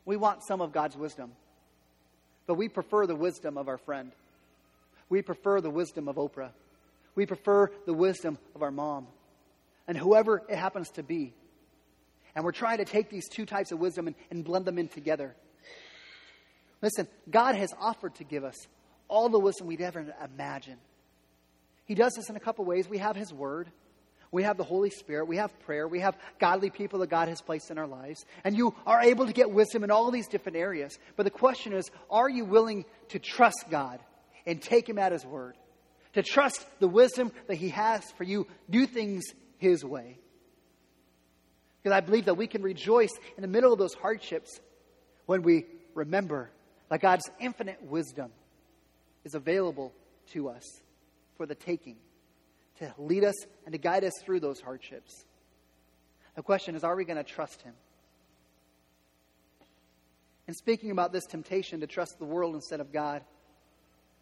we 0.09 0.17
want 0.17 0.43
some 0.43 0.63
of 0.63 0.73
God's 0.73 0.97
wisdom, 0.97 1.33
but 2.47 2.55
we 2.55 2.71
prefer 2.71 3.07
the 3.07 3.15
wisdom 3.15 3.59
of 3.59 3.69
our 3.69 3.77
friend. 3.77 4.11
We 5.11 5.21
prefer 5.21 5.61
the 5.61 5.69
wisdom 5.69 6.09
of 6.09 6.17
Oprah. 6.17 6.49
We 7.15 7.27
prefer 7.27 7.71
the 7.85 7.93
wisdom 7.93 8.39
of 8.55 8.63
our 8.63 8.71
mom 8.71 9.07
and 9.87 9.99
whoever 9.99 10.43
it 10.49 10.57
happens 10.57 10.89
to 10.93 11.03
be. 11.03 11.35
And 12.35 12.43
we're 12.43 12.53
trying 12.53 12.79
to 12.79 12.87
take 12.87 13.11
these 13.11 13.29
two 13.29 13.45
types 13.45 13.71
of 13.71 13.81
wisdom 13.81 14.07
and, 14.07 14.17
and 14.31 14.43
blend 14.43 14.65
them 14.65 14.79
in 14.79 14.89
together. 14.89 15.37
Listen, 16.81 17.07
God 17.29 17.55
has 17.57 17.75
offered 17.79 18.15
to 18.15 18.25
give 18.25 18.45
us 18.45 18.57
all 19.09 19.29
the 19.29 19.39
wisdom 19.39 19.67
we'd 19.67 19.83
ever 19.83 20.07
imagine. 20.25 20.79
He 21.85 21.95
does 21.95 22.15
this 22.15 22.31
in 22.31 22.37
a 22.37 22.41
couple 22.41 22.65
ways. 22.65 22.89
We 22.89 22.97
have 22.97 23.15
His 23.15 23.31
Word. 23.31 23.71
We 24.31 24.43
have 24.43 24.57
the 24.57 24.64
Holy 24.64 24.91
Spirit. 24.91 25.26
We 25.26 25.37
have 25.37 25.59
prayer. 25.61 25.89
We 25.89 26.01
have 26.01 26.16
godly 26.39 26.70
people 26.70 26.99
that 27.01 27.11
God 27.11 27.29
has 27.29 27.41
placed 27.41 27.70
in 27.70 27.79
our 27.79 27.87
lives. 27.87 28.24
And 28.45 28.57
you 28.57 28.74
are 28.87 29.01
able 29.01 29.26
to 29.26 29.33
get 29.33 29.51
wisdom 29.51 29.85
in 29.85 29.91
all 29.91 30.11
these 30.11 30.29
different 30.29 30.57
areas. 30.57 30.99
But 31.16 31.22
the 31.22 31.31
question 31.31 31.72
is 31.72 31.91
are 32.11 32.29
you 32.29 32.45
willing 32.45 32.85
to 33.09 33.18
trust 33.18 33.66
God 33.70 34.01
and 34.47 34.61
take 34.61 34.89
Him 34.89 34.99
at 34.99 35.12
His 35.12 35.24
word? 35.24 35.57
To 36.14 36.22
trust 36.22 36.66
the 36.81 36.89
wisdom 36.89 37.33
that 37.47 37.57
He 37.57 37.70
has 37.70 38.05
for 38.12 38.24
you, 38.24 38.47
do 38.68 38.87
things 38.87 39.24
His 39.57 39.85
way. 39.85 40.18
Because 41.83 41.97
I 41.97 42.01
believe 42.01 42.26
that 42.26 42.35
we 42.35 42.47
can 42.47 42.62
rejoice 42.62 43.12
in 43.37 43.43
the 43.43 43.49
middle 43.49 43.72
of 43.72 43.79
those 43.79 43.95
hardships 43.95 44.61
when 45.26 45.43
we 45.43 45.64
remember 45.95 46.51
that 46.91 47.01
God's 47.01 47.29
infinite 47.41 47.83
wisdom 47.83 48.31
is 49.24 49.35
available 49.35 49.93
to 50.33 50.49
us 50.49 50.64
for 51.37 51.47
the 51.47 51.55
taking 51.55 51.97
to 52.79 52.95
lead 52.99 53.24
us 53.24 53.35
and 53.64 53.72
to 53.72 53.79
guide 53.79 54.05
us 54.05 54.12
through 54.22 54.41
those 54.41 54.61
hardships. 54.61 55.24
The 56.37 56.43
question 56.43 56.74
is 56.74 56.85
are 56.85 56.95
we 56.95 57.05
going 57.05 57.16
to 57.16 57.24
trust 57.24 57.62
Him? 57.62 57.74
And 60.47 60.57
speaking 60.57 60.91
about 60.91 61.12
this 61.12 61.26
temptation 61.26 61.81
to 61.81 61.87
trust 61.87 62.18
the 62.18 62.24
world 62.24 62.55
instead 62.55 62.81
of 62.81 62.93
God, 62.93 63.22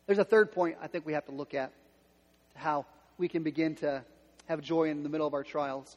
there's 0.06 0.18
a 0.18 0.24
third 0.24 0.52
point 0.52 0.76
I 0.82 0.88
think 0.88 1.06
we 1.06 1.12
have 1.12 1.26
to 1.26 1.32
look 1.32 1.54
at 1.54 1.72
how 2.54 2.86
we 3.18 3.28
can 3.28 3.42
begin 3.42 3.76
to 3.76 4.04
have 4.46 4.60
joy 4.60 4.90
in 4.90 5.02
the 5.02 5.08
middle 5.08 5.26
of 5.26 5.34
our 5.34 5.44
trials. 5.44 5.96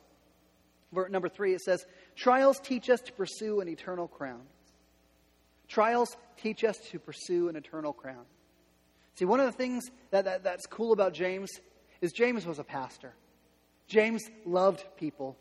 Number 0.91 1.30
three, 1.30 1.53
it 1.53 1.62
says, 1.62 1.86
Trials 2.16 2.60
teach 2.60 2.89
us 2.89 3.01
to 3.01 3.14
pursue 3.14 3.62
an 3.62 3.68
eternal 3.68 4.07
crown. 4.07 4.41
Trials 5.68 6.18
teach 6.41 6.64
us 6.64 6.78
to 6.91 6.99
pursue 6.99 7.47
an 7.47 7.55
eternal 7.55 7.93
crown. 7.93 8.26
See, 9.16 9.26
one 9.26 9.39
of 9.39 9.45
the 9.45 9.51
things 9.51 9.89
that, 10.12 10.26
that, 10.26 10.43
that's 10.43 10.66
cool 10.66 10.91
about 10.93 11.14
James 11.14 11.49
is 12.02 12.12
James 12.12 12.45
was 12.45 12.60
a 12.60 12.64
pastor. 12.64 13.14
James 13.88 14.24
loved 14.45 14.84
people. 14.97 15.38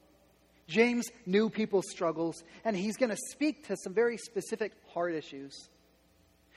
James 0.66 1.06
knew 1.26 1.48
people's 1.48 1.90
struggles, 1.90 2.42
and 2.64 2.76
he's 2.76 2.96
going 2.96 3.10
to 3.10 3.18
speak 3.30 3.66
to 3.68 3.76
some 3.76 3.94
very 3.94 4.18
specific 4.18 4.72
heart 4.92 5.14
issues. 5.14 5.68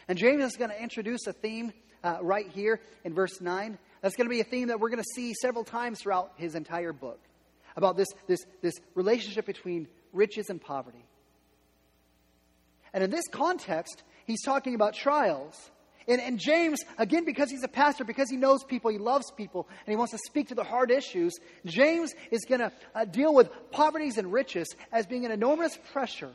And 0.07 0.17
James 0.17 0.43
is 0.43 0.57
going 0.57 0.71
to 0.71 0.81
introduce 0.81 1.27
a 1.27 1.33
theme 1.33 1.71
uh, 2.03 2.17
right 2.21 2.47
here 2.49 2.81
in 3.03 3.13
verse 3.13 3.39
9. 3.39 3.77
That's 4.01 4.15
going 4.15 4.27
to 4.27 4.33
be 4.33 4.41
a 4.41 4.45
theme 4.45 4.67
that 4.69 4.79
we're 4.79 4.89
going 4.89 5.03
to 5.03 5.13
see 5.15 5.33
several 5.33 5.63
times 5.63 6.01
throughout 6.01 6.33
his 6.35 6.55
entire 6.55 6.93
book 6.93 7.19
about 7.75 7.95
this, 7.95 8.07
this, 8.27 8.39
this 8.61 8.73
relationship 8.95 9.45
between 9.45 9.87
riches 10.11 10.49
and 10.49 10.59
poverty. 10.59 11.05
And 12.93 13.03
in 13.03 13.09
this 13.09 13.27
context, 13.31 14.03
he's 14.25 14.43
talking 14.43 14.75
about 14.75 14.93
trials. 14.93 15.71
And, 16.07 16.19
and 16.21 16.39
James, 16.39 16.83
again, 16.97 17.25
because 17.25 17.51
he's 17.51 17.63
a 17.63 17.67
pastor, 17.67 18.03
because 18.03 18.29
he 18.29 18.37
knows 18.37 18.63
people, 18.63 18.91
he 18.91 18.97
loves 18.97 19.31
people, 19.31 19.67
and 19.85 19.91
he 19.91 19.95
wants 19.95 20.11
to 20.11 20.19
speak 20.25 20.47
to 20.49 20.55
the 20.55 20.63
hard 20.63 20.91
issues, 20.91 21.33
James 21.65 22.13
is 22.31 22.45
going 22.45 22.61
to 22.61 22.71
uh, 22.95 23.05
deal 23.05 23.33
with 23.33 23.49
poverties 23.71 24.17
and 24.17 24.31
riches 24.31 24.67
as 24.91 25.05
being 25.05 25.25
an 25.25 25.31
enormous 25.31 25.77
pressure 25.91 26.31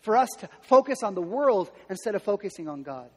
for 0.00 0.16
us 0.16 0.30
to 0.38 0.48
focus 0.62 1.02
on 1.02 1.14
the 1.14 1.22
world 1.22 1.70
instead 1.90 2.14
of 2.14 2.22
focusing 2.22 2.68
on 2.68 2.82
God. 2.82 3.08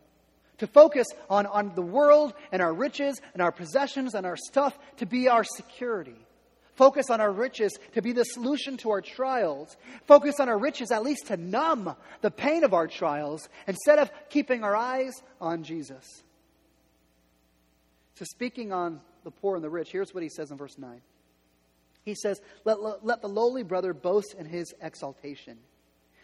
To 0.58 0.68
focus 0.68 1.08
on, 1.30 1.46
on 1.46 1.74
the 1.76 1.82
world 1.82 2.34
and 2.52 2.62
our 2.62 2.74
riches 2.74 3.22
and 3.34 3.42
our 3.42 3.52
possessions 3.52 4.14
and 4.14 4.26
our 4.26 4.36
stuff 4.36 4.78
to 4.98 5.06
be 5.06 5.30
our 5.30 5.44
security. 5.44 6.18
Focus 6.80 7.10
on 7.10 7.20
our 7.20 7.34
riches 7.34 7.78
to 7.92 8.02
be 8.02 8.14
the 8.14 8.24
solution 8.24 8.78
to 8.78 8.92
our 8.92 9.02
trials. 9.02 9.76
Focus 10.08 10.40
on 10.40 10.48
our 10.48 10.58
riches 10.58 10.92
at 10.92 11.04
least 11.04 11.28
to 11.28 11.36
numb 11.36 11.94
the 12.22 12.32
pain 12.32 12.64
of 12.64 12.74
our 12.74 12.88
trials 12.88 13.50
instead 13.68 14.00
of 14.00 14.10
keeping 14.30 14.64
our 14.64 14.78
eyes 14.78 15.12
on 15.42 15.64
Jesus. 15.64 16.24
So, 18.16 18.24
speaking 18.24 18.72
on 18.72 19.02
the 19.26 19.30
poor 19.32 19.58
and 19.58 19.64
the 19.64 19.70
rich, 19.70 19.90
here's 19.92 20.14
what 20.14 20.24
he 20.24 20.30
says 20.30 20.52
in 20.52 20.58
verse 20.58 20.78
9. 20.78 21.02
He 22.06 22.16
says, 22.16 22.40
Let, 22.64 22.82
let, 22.82 23.06
let 23.06 23.22
the 23.22 23.28
lowly 23.28 23.64
brother 23.64 23.94
boast 23.94 24.34
in 24.40 24.46
his 24.46 24.74
exaltation, 24.82 25.58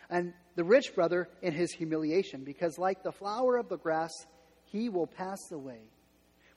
and 0.10 0.32
the 0.56 0.64
rich 0.64 0.96
brother 0.96 1.28
in 1.42 1.52
his 1.52 1.74
humiliation, 1.74 2.46
because 2.46 2.78
like 2.78 3.04
the 3.04 3.12
flower 3.12 3.58
of 3.58 3.68
the 3.68 3.78
grass, 3.78 4.14
he 4.64 4.88
will 4.88 5.08
pass 5.08 5.52
away. 5.52 5.82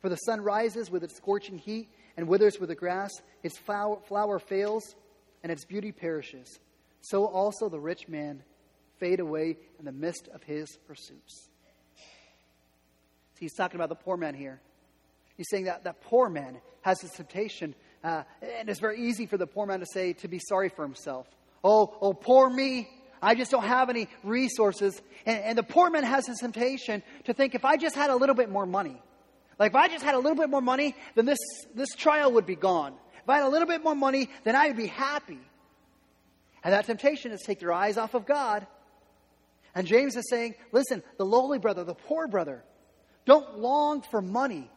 For 0.01 0.09
the 0.09 0.15
sun 0.15 0.41
rises 0.41 0.89
with 0.89 1.03
its 1.03 1.17
scorching 1.17 1.59
heat 1.59 1.89
and 2.19 2.27
withers 2.27 2.59
with 2.59 2.69
the 2.69 2.75
grass, 2.75 3.23
its 3.45 3.57
flower 3.57 4.39
fails, 4.41 4.97
and 5.45 5.53
its 5.53 5.65
beauty 5.65 5.93
perishes. 5.93 6.59
So 7.01 7.25
also 7.27 7.69
the 7.69 7.79
rich 7.79 8.09
man 8.09 8.43
fade 8.99 9.21
away 9.21 9.57
in 9.79 9.85
the 9.85 9.93
midst 9.93 10.27
of 10.35 10.43
his 10.43 10.69
pursuits. 10.89 11.49
See, 13.35 13.45
he's 13.45 13.55
talking 13.55 13.77
about 13.77 13.89
the 13.89 13.95
poor 13.95 14.17
man 14.17 14.35
here. 14.35 14.61
He's 15.37 15.47
saying 15.49 15.67
that 15.67 15.85
that 15.85 16.01
poor 16.01 16.29
man 16.29 16.61
has 16.83 16.99
this 16.99 17.13
temptation, 17.13 17.77
uh, 18.03 18.25
and 18.43 18.69
it's 18.69 18.81
very 18.81 19.01
easy 19.01 19.27
for 19.27 19.37
the 19.37 19.47
poor 19.47 19.65
man 19.65 19.79
to 19.79 19.87
say, 19.87 20.13
to 20.15 20.27
be 20.27 20.41
sorry 20.41 20.71
for 20.71 20.83
himself. 20.83 21.29
Oh, 21.63 21.97
oh, 22.01 22.15
poor 22.15 22.51
me. 22.51 22.89
I 23.23 23.37
just 23.37 23.53
don't 23.53 23.63
have 23.63 23.91
any 23.91 24.09
resources. 24.25 25.01
And, 25.25 25.39
and 25.45 25.59
the 25.59 25.63
poor 25.63 25.89
man 25.89 26.03
has 26.03 26.27
this 26.27 26.41
temptation 26.41 27.05
to 27.27 27.33
think, 27.33 27.55
if 27.55 27.65
I 27.65 27.77
just 27.77 27.95
had 27.95 28.11
a 28.11 28.17
little 28.17 28.35
bit 28.35 28.51
more 28.51 28.67
money, 28.67 29.01
like 29.59 29.73
if 29.73 29.77
I 29.77 29.89
just 29.89 30.05
had 30.05 30.15
a 30.15 30.19
little 30.19 30.37
bit 30.37 30.51
more 30.51 30.61
money, 30.61 30.95
then 31.15 31.27
this, 31.27 31.39
this 31.75 31.89
trial 31.97 32.33
would 32.33 32.47
be 32.47 32.57
gone. 32.57 32.95
If 33.23 33.29
I 33.29 33.37
had 33.37 33.45
a 33.45 33.49
little 33.49 33.69
bit 33.69 33.83
more 33.83 33.95
money, 33.95 34.31
then 34.45 34.55
I 34.57 34.69
would 34.69 34.77
be 34.77 34.87
happy. 34.87 35.39
And 36.65 36.73
that 36.73 36.87
temptation 36.87 37.33
is 37.33 37.41
to 37.41 37.47
take 37.47 37.61
your 37.61 37.73
eyes 37.73 37.99
off 37.99 38.15
of 38.15 38.27
God. 38.27 38.67
And 39.75 39.87
James 39.87 40.17
is 40.17 40.29
saying, 40.29 40.55
listen, 40.73 41.03
the 41.19 41.25
lowly 41.25 41.59
brother, 41.59 41.85
the 41.85 41.95
poor 41.95 42.27
brother, 42.27 42.65
don't 43.27 43.59
long 43.59 44.03
for 44.03 44.23
money. 44.23 44.71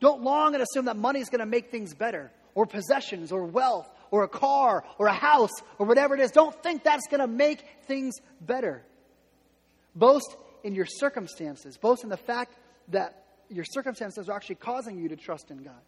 Don't 0.00 0.22
long 0.22 0.54
and 0.54 0.62
assume 0.62 0.86
that 0.86 0.96
money 0.96 1.20
is 1.20 1.28
going 1.28 1.38
to 1.40 1.46
make 1.46 1.70
things 1.70 1.94
better, 1.94 2.30
or 2.54 2.66
possessions, 2.66 3.32
or 3.32 3.44
wealth, 3.44 3.88
or 4.10 4.24
a 4.24 4.28
car, 4.28 4.84
or 4.98 5.06
a 5.06 5.14
house, 5.14 5.52
or 5.78 5.86
whatever 5.86 6.14
it 6.14 6.20
is. 6.20 6.30
Don't 6.30 6.54
think 6.62 6.84
that's 6.84 7.06
going 7.06 7.20
to 7.20 7.26
make 7.26 7.64
things 7.86 8.14
better. 8.40 8.82
Boast 9.94 10.36
in 10.62 10.74
your 10.74 10.86
circumstances. 10.86 11.76
Boast 11.76 12.02
in 12.02 12.10
the 12.10 12.16
fact 12.16 12.52
that 12.88 13.23
your 13.48 13.64
circumstances 13.64 14.28
are 14.28 14.36
actually 14.36 14.56
causing 14.56 14.98
you 14.98 15.08
to 15.08 15.16
trust 15.16 15.50
in 15.50 15.62
God. 15.62 15.80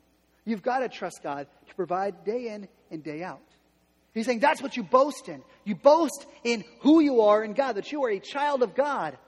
You've 0.45 0.63
got 0.63 0.79
to 0.79 0.89
trust 0.89 1.21
God 1.23 1.47
to 1.69 1.75
provide 1.75 2.25
day 2.25 2.49
in 2.49 2.69
and 2.91 3.03
day 3.03 3.23
out. 3.23 3.41
He's 4.15 4.27
saying 4.27 4.39
that's 4.39 4.63
what 4.63 4.77
you 4.77 4.83
boast 4.83 5.29
in. 5.29 5.43
You 5.65 5.75
boast 5.75 6.25
in 6.43 6.65
who 6.81 7.01
you 7.01 7.23
are 7.23 7.45
in 7.45 7.53
God, 7.53 7.75
that 7.75 7.93
you 7.93 8.05
are 8.05 8.11
a 8.11 8.21
child 8.21 8.63
of 8.63 8.75
God. 8.75 9.19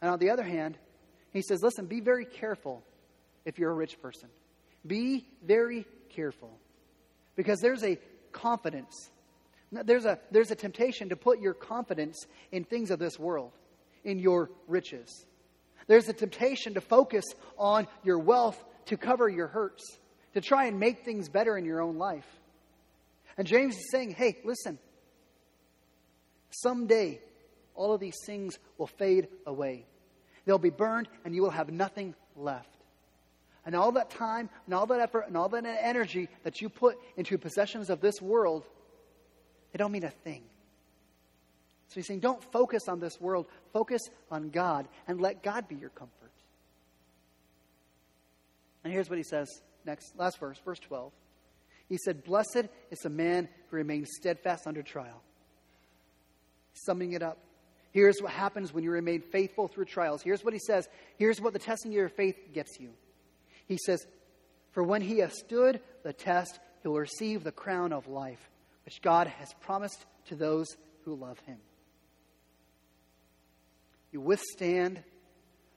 And 0.00 0.10
on 0.10 0.18
the 0.18 0.30
other 0.30 0.42
hand, 0.42 0.78
he 1.32 1.42
says, 1.42 1.62
listen, 1.62 1.86
be 1.86 2.00
very 2.00 2.24
careful 2.24 2.82
if 3.44 3.58
you're 3.58 3.70
a 3.70 3.74
rich 3.74 4.00
person. 4.00 4.28
Be 4.86 5.26
very 5.44 5.86
careful. 6.08 6.58
Because 7.36 7.60
there's 7.60 7.84
a 7.84 7.98
confidence. 8.32 9.10
There's 9.70 10.06
a, 10.06 10.18
there's 10.30 10.50
a 10.50 10.56
temptation 10.56 11.10
to 11.10 11.16
put 11.16 11.40
your 11.40 11.54
confidence 11.54 12.26
in 12.50 12.64
things 12.64 12.90
of 12.90 12.98
this 12.98 13.18
world, 13.18 13.52
in 14.02 14.18
your 14.18 14.50
riches. 14.66 15.26
There's 15.88 16.08
a 16.08 16.12
temptation 16.12 16.74
to 16.74 16.80
focus 16.80 17.24
on 17.58 17.88
your 18.04 18.20
wealth 18.20 18.62
to 18.86 18.96
cover 18.96 19.28
your 19.28 19.48
hurts, 19.48 19.98
to 20.34 20.40
try 20.40 20.66
and 20.66 20.78
make 20.78 21.04
things 21.04 21.28
better 21.28 21.58
in 21.58 21.64
your 21.64 21.80
own 21.80 21.98
life. 21.98 22.26
And 23.36 23.46
James 23.46 23.76
is 23.76 23.90
saying, 23.90 24.12
hey, 24.12 24.38
listen, 24.44 24.78
someday 26.50 27.20
all 27.74 27.92
of 27.92 28.00
these 28.00 28.16
things 28.24 28.58
will 28.76 28.86
fade 28.86 29.28
away. 29.46 29.86
They'll 30.44 30.58
be 30.58 30.70
burned, 30.70 31.08
and 31.24 31.34
you 31.34 31.42
will 31.42 31.50
have 31.50 31.70
nothing 31.70 32.14
left. 32.34 32.68
And 33.66 33.74
all 33.74 33.92
that 33.92 34.10
time, 34.10 34.48
and 34.64 34.74
all 34.74 34.86
that 34.86 35.00
effort, 35.00 35.24
and 35.26 35.36
all 35.36 35.48
that 35.50 35.64
energy 35.64 36.28
that 36.42 36.60
you 36.60 36.68
put 36.68 36.96
into 37.16 37.36
possessions 37.36 37.90
of 37.90 38.00
this 38.00 38.20
world, 38.20 38.64
they 39.72 39.76
don't 39.76 39.92
mean 39.92 40.04
a 40.04 40.10
thing. 40.10 40.42
So 41.88 41.94
he's 41.94 42.06
saying, 42.06 42.20
don't 42.20 42.42
focus 42.52 42.86
on 42.86 43.00
this 43.00 43.20
world, 43.20 43.46
focus 43.72 44.02
on 44.30 44.50
God, 44.50 44.86
and 45.06 45.20
let 45.20 45.42
God 45.42 45.68
be 45.68 45.74
your 45.74 45.90
comfort. 45.90 46.32
And 48.84 48.92
here's 48.92 49.08
what 49.08 49.18
he 49.18 49.24
says 49.24 49.48
next, 49.84 50.16
last 50.18 50.38
verse, 50.38 50.58
verse 50.64 50.78
12. 50.80 51.12
He 51.88 51.96
said, 51.96 52.24
Blessed 52.24 52.68
is 52.90 52.98
the 52.98 53.10
man 53.10 53.48
who 53.68 53.76
remains 53.76 54.08
steadfast 54.18 54.66
under 54.66 54.82
trial. 54.82 55.22
Summing 56.74 57.12
it 57.12 57.22
up. 57.22 57.38
Here's 57.90 58.20
what 58.20 58.32
happens 58.32 58.72
when 58.72 58.84
you 58.84 58.90
remain 58.90 59.22
faithful 59.22 59.66
through 59.66 59.86
trials. 59.86 60.22
Here's 60.22 60.44
what 60.44 60.52
he 60.52 60.60
says. 60.60 60.86
Here's 61.16 61.40
what 61.40 61.54
the 61.54 61.58
testing 61.58 61.90
of 61.90 61.96
your 61.96 62.10
faith 62.10 62.36
gets 62.52 62.78
you. 62.78 62.90
He 63.66 63.78
says, 63.78 64.06
For 64.72 64.82
when 64.82 65.00
he 65.00 65.18
has 65.18 65.38
stood 65.38 65.80
the 66.02 66.12
test, 66.12 66.58
he 66.82 66.88
will 66.88 66.98
receive 66.98 67.44
the 67.44 67.52
crown 67.52 67.94
of 67.94 68.06
life, 68.06 68.50
which 68.84 69.00
God 69.00 69.26
has 69.26 69.52
promised 69.60 70.04
to 70.26 70.34
those 70.34 70.66
who 71.04 71.14
love 71.14 71.38
him. 71.40 71.58
You 74.12 74.20
withstand. 74.20 75.02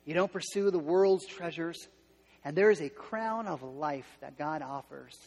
You 0.05 0.13
don't 0.13 0.31
pursue 0.31 0.71
the 0.71 0.79
world's 0.79 1.25
treasures. 1.25 1.87
And 2.43 2.55
there 2.55 2.71
is 2.71 2.81
a 2.81 2.89
crown 2.89 3.47
of 3.47 3.61
life 3.61 4.17
that 4.21 4.37
God 4.37 4.61
offers 4.61 5.17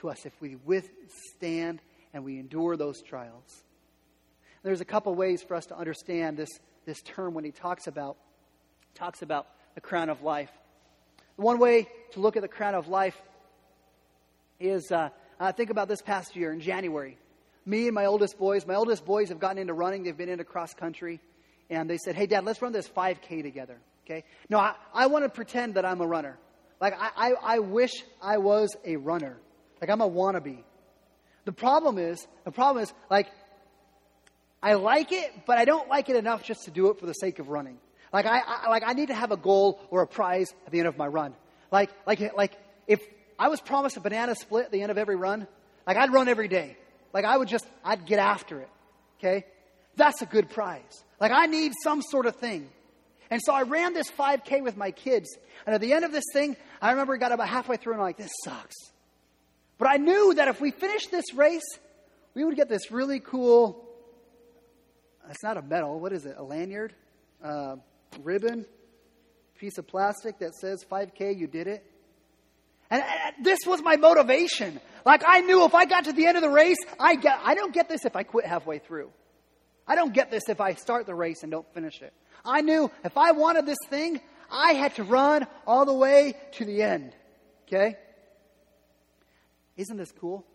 to 0.00 0.10
us 0.10 0.26
if 0.26 0.32
we 0.40 0.56
withstand 0.56 1.80
and 2.12 2.24
we 2.24 2.38
endure 2.38 2.76
those 2.76 3.02
trials. 3.02 3.64
There's 4.62 4.80
a 4.80 4.84
couple 4.84 5.14
ways 5.14 5.42
for 5.42 5.54
us 5.54 5.66
to 5.66 5.76
understand 5.76 6.36
this, 6.36 6.50
this 6.84 7.00
term 7.02 7.34
when 7.34 7.44
he 7.44 7.50
talks 7.50 7.86
about 7.86 8.16
talks 8.94 9.22
about 9.22 9.46
the 9.76 9.80
crown 9.80 10.08
of 10.08 10.22
life. 10.22 10.50
One 11.36 11.58
way 11.58 11.88
to 12.12 12.20
look 12.20 12.36
at 12.36 12.42
the 12.42 12.48
crown 12.48 12.74
of 12.74 12.88
life 12.88 13.16
is 14.58 14.90
uh, 14.90 15.10
uh, 15.38 15.52
think 15.52 15.70
about 15.70 15.88
this 15.88 16.02
past 16.02 16.36
year 16.36 16.52
in 16.52 16.60
January. 16.60 17.16
Me 17.64 17.86
and 17.86 17.94
my 17.94 18.06
oldest 18.06 18.36
boys, 18.36 18.66
my 18.66 18.74
oldest 18.74 19.04
boys 19.04 19.28
have 19.28 19.38
gotten 19.38 19.58
into 19.58 19.72
running, 19.72 20.02
they've 20.02 20.16
been 20.16 20.28
into 20.28 20.44
cross 20.44 20.74
country, 20.74 21.20
and 21.70 21.88
they 21.88 21.96
said, 21.96 22.16
Hey, 22.16 22.26
Dad, 22.26 22.44
let's 22.44 22.60
run 22.60 22.72
this 22.72 22.88
5K 22.88 23.42
together. 23.42 23.78
Okay? 24.04 24.24
No, 24.48 24.58
I, 24.58 24.74
I 24.92 25.06
want 25.06 25.24
to 25.24 25.30
pretend 25.30 25.74
that 25.74 25.84
I'm 25.84 26.00
a 26.00 26.06
runner. 26.06 26.36
Like, 26.80 26.94
I, 26.98 27.10
I, 27.16 27.32
I 27.42 27.58
wish 27.60 27.92
I 28.20 28.38
was 28.38 28.76
a 28.84 28.96
runner. 28.96 29.36
Like, 29.80 29.88
I'm 29.88 30.00
a 30.00 30.10
wannabe. 30.10 30.62
The 31.44 31.52
problem 31.52 31.96
is, 31.96 32.26
the 32.44 32.50
problem 32.50 32.82
is, 32.82 32.92
like, 33.08 33.28
I 34.62 34.74
like 34.74 35.12
it, 35.12 35.32
but 35.46 35.56
I 35.56 35.64
don't 35.64 35.88
like 35.88 36.08
it 36.08 36.16
enough 36.16 36.42
just 36.42 36.64
to 36.64 36.70
do 36.70 36.90
it 36.90 36.98
for 36.98 37.06
the 37.06 37.14
sake 37.14 37.38
of 37.38 37.48
running. 37.48 37.78
Like 38.12 38.26
I, 38.26 38.40
I, 38.44 38.68
like 38.68 38.82
I 38.84 38.92
need 38.92 39.08
to 39.08 39.14
have 39.14 39.30
a 39.30 39.36
goal 39.36 39.80
or 39.90 40.02
a 40.02 40.06
prize 40.06 40.52
at 40.66 40.72
the 40.72 40.78
end 40.78 40.88
of 40.88 40.98
my 40.98 41.06
run. 41.06 41.34
Like 41.70 41.90
like 42.06 42.36
like 42.36 42.52
if 42.86 43.00
I 43.38 43.48
was 43.48 43.60
promised 43.60 43.96
a 43.96 44.00
banana 44.00 44.34
split 44.34 44.66
at 44.66 44.72
the 44.72 44.82
end 44.82 44.90
of 44.90 44.98
every 44.98 45.16
run, 45.16 45.46
like 45.86 45.96
I'd 45.96 46.12
run 46.12 46.28
every 46.28 46.48
day. 46.48 46.76
Like 47.12 47.24
I 47.24 47.36
would 47.36 47.48
just 47.48 47.66
I'd 47.84 48.06
get 48.06 48.18
after 48.18 48.60
it. 48.60 48.68
Okay? 49.18 49.46
That's 50.00 50.22
a 50.22 50.26
good 50.26 50.48
prize. 50.48 51.04
Like 51.20 51.30
I 51.30 51.44
need 51.44 51.72
some 51.84 52.00
sort 52.00 52.24
of 52.24 52.36
thing. 52.36 52.70
And 53.30 53.38
so 53.44 53.52
I 53.52 53.64
ran 53.64 53.92
this 53.92 54.10
5K 54.10 54.62
with 54.62 54.74
my 54.74 54.92
kids. 54.92 55.28
And 55.66 55.74
at 55.74 55.82
the 55.82 55.92
end 55.92 56.06
of 56.06 56.10
this 56.10 56.24
thing, 56.32 56.56
I 56.80 56.92
remember 56.92 57.18
got 57.18 57.32
about 57.32 57.50
halfway 57.50 57.76
through 57.76 57.92
and 57.92 58.00
I'm 58.00 58.06
like, 58.06 58.16
this 58.16 58.32
sucks. 58.42 58.76
But 59.76 59.90
I 59.90 59.98
knew 59.98 60.32
that 60.34 60.48
if 60.48 60.58
we 60.58 60.70
finished 60.70 61.10
this 61.10 61.34
race, 61.34 61.78
we 62.32 62.44
would 62.44 62.56
get 62.56 62.70
this 62.70 62.90
really 62.90 63.20
cool, 63.20 63.84
it's 65.28 65.42
not 65.42 65.58
a 65.58 65.62
medal, 65.62 66.00
what 66.00 66.14
is 66.14 66.24
it, 66.24 66.34
a 66.38 66.42
lanyard? 66.42 66.94
Uh, 67.44 67.76
ribbon, 68.22 68.64
piece 69.58 69.76
of 69.76 69.86
plastic 69.86 70.38
that 70.38 70.54
says 70.54 70.82
5K, 70.90 71.38
you 71.38 71.46
did 71.46 71.66
it. 71.66 71.84
And, 72.90 73.02
and, 73.02 73.44
this 73.44 73.58
was 73.66 73.82
my 73.82 73.96
motivation. 73.96 74.80
Like 75.04 75.24
I 75.26 75.42
knew 75.42 75.66
if 75.66 75.74
I 75.74 75.84
got 75.84 76.04
to 76.04 76.14
the 76.14 76.26
end 76.26 76.38
of 76.38 76.42
the 76.42 76.48
race, 76.48 76.78
I 76.98 77.16
get, 77.16 77.38
I 77.44 77.54
don't 77.54 77.74
get 77.74 77.90
this 77.90 78.06
if 78.06 78.16
I 78.16 78.22
quit 78.22 78.46
halfway 78.46 78.78
through. 78.78 79.10
I 79.90 79.96
don't 79.96 80.14
get 80.14 80.30
this 80.30 80.44
if 80.48 80.60
I 80.60 80.74
start 80.74 81.06
the 81.06 81.16
race 81.16 81.42
and 81.42 81.50
don't 81.50 81.66
finish 81.74 82.00
it. 82.00 82.12
I 82.44 82.60
knew 82.60 82.92
if 83.04 83.16
I 83.16 83.32
wanted 83.32 83.66
this 83.66 83.78
thing, 83.88 84.20
I 84.48 84.74
had 84.74 84.94
to 84.94 85.02
run 85.02 85.48
all 85.66 85.84
the 85.84 85.92
way 85.92 86.34
to 86.52 86.64
the 86.64 86.80
end. 86.80 87.12
Okay? 87.66 87.96
Isn't 89.76 89.96
this 89.96 90.12
cool? 90.12 90.46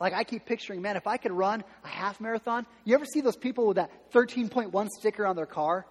Like 0.00 0.12
I 0.12 0.24
keep 0.24 0.44
picturing, 0.44 0.82
man, 0.82 0.96
if 0.96 1.06
I 1.06 1.18
could 1.18 1.30
run 1.30 1.62
a 1.84 1.88
half 1.88 2.20
marathon, 2.20 2.66
you 2.84 2.96
ever 2.96 3.04
see 3.04 3.20
those 3.20 3.36
people 3.36 3.68
with 3.68 3.76
that 3.76 4.10
13.1 4.10 4.88
sticker 4.88 5.24
on 5.24 5.36
their 5.36 5.46
car? 5.46 5.86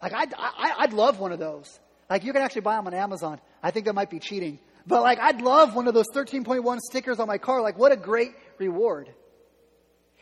Like, 0.00 0.12
I'd, 0.12 0.32
I, 0.32 0.74
I'd 0.78 0.92
love 0.92 1.18
one 1.18 1.32
of 1.32 1.40
those. 1.40 1.80
Like, 2.08 2.22
you 2.22 2.32
can 2.32 2.42
actually 2.42 2.60
buy 2.60 2.76
them 2.76 2.86
on 2.86 2.94
Amazon. 2.94 3.40
I 3.64 3.72
think 3.72 3.86
that 3.86 3.96
might 3.96 4.10
be 4.10 4.20
cheating. 4.20 4.60
But, 4.86 5.02
like, 5.02 5.18
I'd 5.18 5.42
love 5.42 5.74
one 5.74 5.88
of 5.88 5.94
those 5.94 6.06
13.1 6.14 6.78
stickers 6.88 7.18
on 7.18 7.26
my 7.26 7.38
car. 7.38 7.62
Like, 7.62 7.76
what 7.76 7.90
a 7.90 7.96
great 7.96 8.30
reward. 8.58 9.12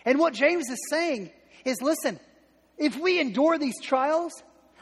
And 0.07 0.19
what 0.19 0.33
James 0.33 0.71
is 0.71 0.79
saying 0.89 1.31
is 1.67 1.83
listen, 1.83 2.19
if 2.79 2.99
we 2.99 3.21
endure 3.21 3.59
these 3.59 3.81
trials, 3.83 4.33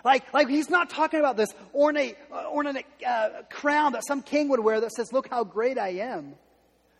like, 0.04 0.32
like 0.34 0.48
he's 0.48 0.68
not 0.68 0.90
talking 0.90 1.20
about 1.20 1.36
this 1.36 1.52
ornate, 1.74 2.16
uh, 2.32 2.44
ornate 2.50 2.86
uh, 3.06 3.42
crown 3.50 3.92
that 3.92 4.06
some 4.06 4.22
king 4.22 4.48
would 4.50 4.60
wear 4.60 4.80
that 4.80 4.92
says, 4.92 5.12
Look 5.12 5.28
how 5.28 5.44
great 5.44 5.78
I 5.78 5.88
am. 6.00 6.34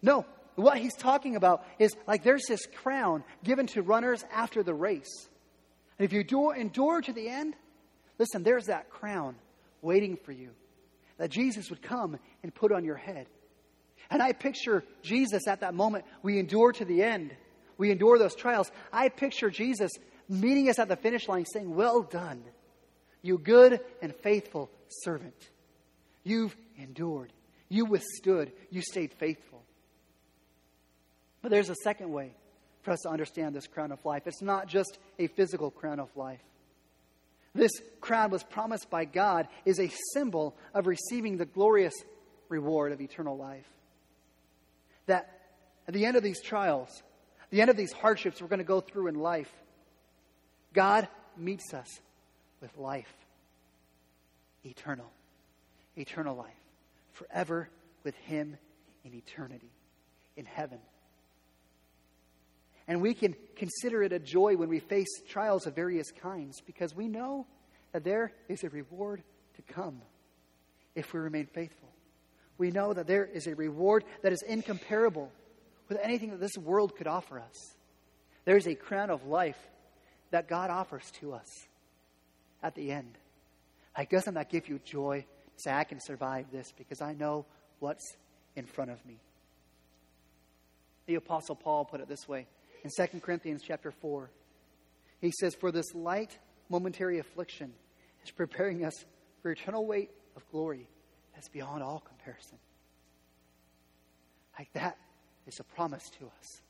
No, 0.02 0.26
what 0.54 0.78
he's 0.78 0.94
talking 0.94 1.36
about 1.36 1.64
is 1.78 1.94
like 2.06 2.24
there's 2.24 2.44
this 2.48 2.66
crown 2.66 3.24
given 3.42 3.66
to 3.68 3.82
runners 3.82 4.24
after 4.32 4.62
the 4.62 4.74
race. 4.74 5.28
And 5.98 6.04
if 6.04 6.12
you 6.12 6.20
endure, 6.20 6.54
endure 6.54 7.00
to 7.02 7.12
the 7.12 7.28
end, 7.28 7.54
Listen, 8.18 8.42
there's 8.42 8.66
that 8.66 8.90
crown 8.90 9.34
waiting 9.82 10.16
for 10.16 10.32
you 10.32 10.50
that 11.18 11.30
Jesus 11.30 11.70
would 11.70 11.82
come 11.82 12.18
and 12.42 12.54
put 12.54 12.72
on 12.72 12.84
your 12.84 12.96
head. 12.96 13.26
And 14.10 14.22
I 14.22 14.32
picture 14.32 14.84
Jesus 15.02 15.46
at 15.48 15.60
that 15.60 15.74
moment. 15.74 16.04
We 16.22 16.38
endure 16.38 16.72
to 16.72 16.84
the 16.84 17.02
end, 17.02 17.32
we 17.78 17.90
endure 17.90 18.18
those 18.18 18.34
trials. 18.34 18.70
I 18.92 19.08
picture 19.08 19.50
Jesus 19.50 19.90
meeting 20.28 20.68
us 20.68 20.78
at 20.78 20.88
the 20.88 20.96
finish 20.96 21.28
line 21.28 21.44
saying, 21.46 21.74
Well 21.74 22.02
done, 22.02 22.42
you 23.22 23.38
good 23.38 23.80
and 24.02 24.14
faithful 24.16 24.70
servant. 24.88 25.50
You've 26.22 26.56
endured, 26.78 27.32
you 27.68 27.84
withstood, 27.84 28.52
you 28.70 28.80
stayed 28.80 29.12
faithful. 29.14 29.62
But 31.42 31.50
there's 31.50 31.68
a 31.68 31.76
second 31.82 32.10
way 32.10 32.32
for 32.82 32.92
us 32.92 33.00
to 33.00 33.10
understand 33.10 33.54
this 33.54 33.66
crown 33.66 33.92
of 33.92 34.04
life. 34.04 34.26
It's 34.26 34.42
not 34.42 34.66
just 34.66 34.98
a 35.18 35.26
physical 35.26 35.70
crown 35.70 36.00
of 36.00 36.14
life 36.16 36.40
this 37.54 37.70
crown 38.00 38.30
was 38.30 38.42
promised 38.42 38.90
by 38.90 39.04
God 39.04 39.46
is 39.64 39.78
a 39.78 39.90
symbol 40.12 40.56
of 40.74 40.86
receiving 40.86 41.36
the 41.36 41.44
glorious 41.44 41.94
reward 42.48 42.92
of 42.92 43.00
eternal 43.00 43.36
life. 43.36 43.68
That 45.06 45.40
at 45.86 45.94
the 45.94 46.04
end 46.04 46.16
of 46.16 46.22
these 46.22 46.42
trials, 46.42 47.02
the 47.54 47.60
end 47.60 47.70
of 47.70 47.76
these 47.76 47.92
hardships 47.92 48.42
we're 48.42 48.48
going 48.48 48.58
to 48.58 48.64
go 48.64 48.80
through 48.80 49.06
in 49.06 49.14
life, 49.14 49.52
God 50.72 51.06
meets 51.36 51.72
us 51.72 52.00
with 52.60 52.76
life. 52.76 53.14
Eternal. 54.64 55.08
Eternal 55.96 56.34
life. 56.34 56.50
Forever 57.12 57.68
with 58.02 58.16
Him 58.16 58.56
in 59.04 59.14
eternity, 59.14 59.70
in 60.36 60.46
heaven. 60.46 60.80
And 62.88 63.00
we 63.00 63.14
can 63.14 63.36
consider 63.54 64.02
it 64.02 64.12
a 64.12 64.18
joy 64.18 64.56
when 64.56 64.68
we 64.68 64.80
face 64.80 65.22
trials 65.28 65.68
of 65.68 65.76
various 65.76 66.10
kinds 66.10 66.60
because 66.60 66.92
we 66.92 67.06
know 67.06 67.46
that 67.92 68.02
there 68.02 68.32
is 68.48 68.64
a 68.64 68.68
reward 68.68 69.22
to 69.54 69.62
come 69.72 70.02
if 70.96 71.14
we 71.14 71.20
remain 71.20 71.46
faithful. 71.46 71.88
We 72.58 72.72
know 72.72 72.92
that 72.94 73.06
there 73.06 73.24
is 73.24 73.46
a 73.46 73.54
reward 73.54 74.02
that 74.22 74.32
is 74.32 74.42
incomparable 74.42 75.30
with 75.88 75.98
anything 76.02 76.30
that 76.30 76.40
this 76.40 76.56
world 76.56 76.96
could 76.96 77.06
offer 77.06 77.38
us. 77.38 77.74
There 78.44 78.56
is 78.56 78.66
a 78.66 78.74
crown 78.74 79.10
of 79.10 79.26
life 79.26 79.58
that 80.30 80.48
God 80.48 80.70
offers 80.70 81.10
to 81.20 81.32
us 81.32 81.48
at 82.62 82.74
the 82.74 82.90
end. 82.90 83.16
Like, 83.96 84.10
doesn't 84.10 84.34
that 84.34 84.50
give 84.50 84.68
you 84.68 84.80
joy 84.84 85.24
say, 85.56 85.72
I 85.72 85.84
can 85.84 86.00
survive 86.00 86.46
this 86.52 86.72
because 86.76 87.00
I 87.00 87.14
know 87.14 87.46
what's 87.78 88.16
in 88.56 88.66
front 88.66 88.90
of 88.90 89.04
me? 89.06 89.20
The 91.06 91.16
Apostle 91.16 91.56
Paul 91.56 91.84
put 91.84 92.00
it 92.00 92.08
this 92.08 92.26
way 92.28 92.46
in 92.82 92.90
2 92.96 93.20
Corinthians 93.20 93.62
chapter 93.64 93.90
4. 93.90 94.30
He 95.20 95.32
says, 95.38 95.54
For 95.54 95.70
this 95.70 95.94
light 95.94 96.36
momentary 96.68 97.18
affliction 97.18 97.72
is 98.24 98.30
preparing 98.30 98.84
us 98.84 98.94
for 99.42 99.50
eternal 99.50 99.86
weight 99.86 100.10
of 100.36 100.48
glory 100.50 100.88
that's 101.34 101.48
beyond 101.48 101.82
all 101.82 102.00
comparison. 102.00 102.58
Like 104.58 104.72
that 104.74 104.96
is 105.46 105.60
a 105.60 105.64
promise 105.64 106.04
to 106.18 106.26
us. 106.26 106.60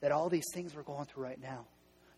That 0.00 0.12
all 0.12 0.28
these 0.28 0.46
things 0.52 0.74
we're 0.74 0.82
going 0.82 1.06
through 1.06 1.24
right 1.24 1.40
now, 1.40 1.64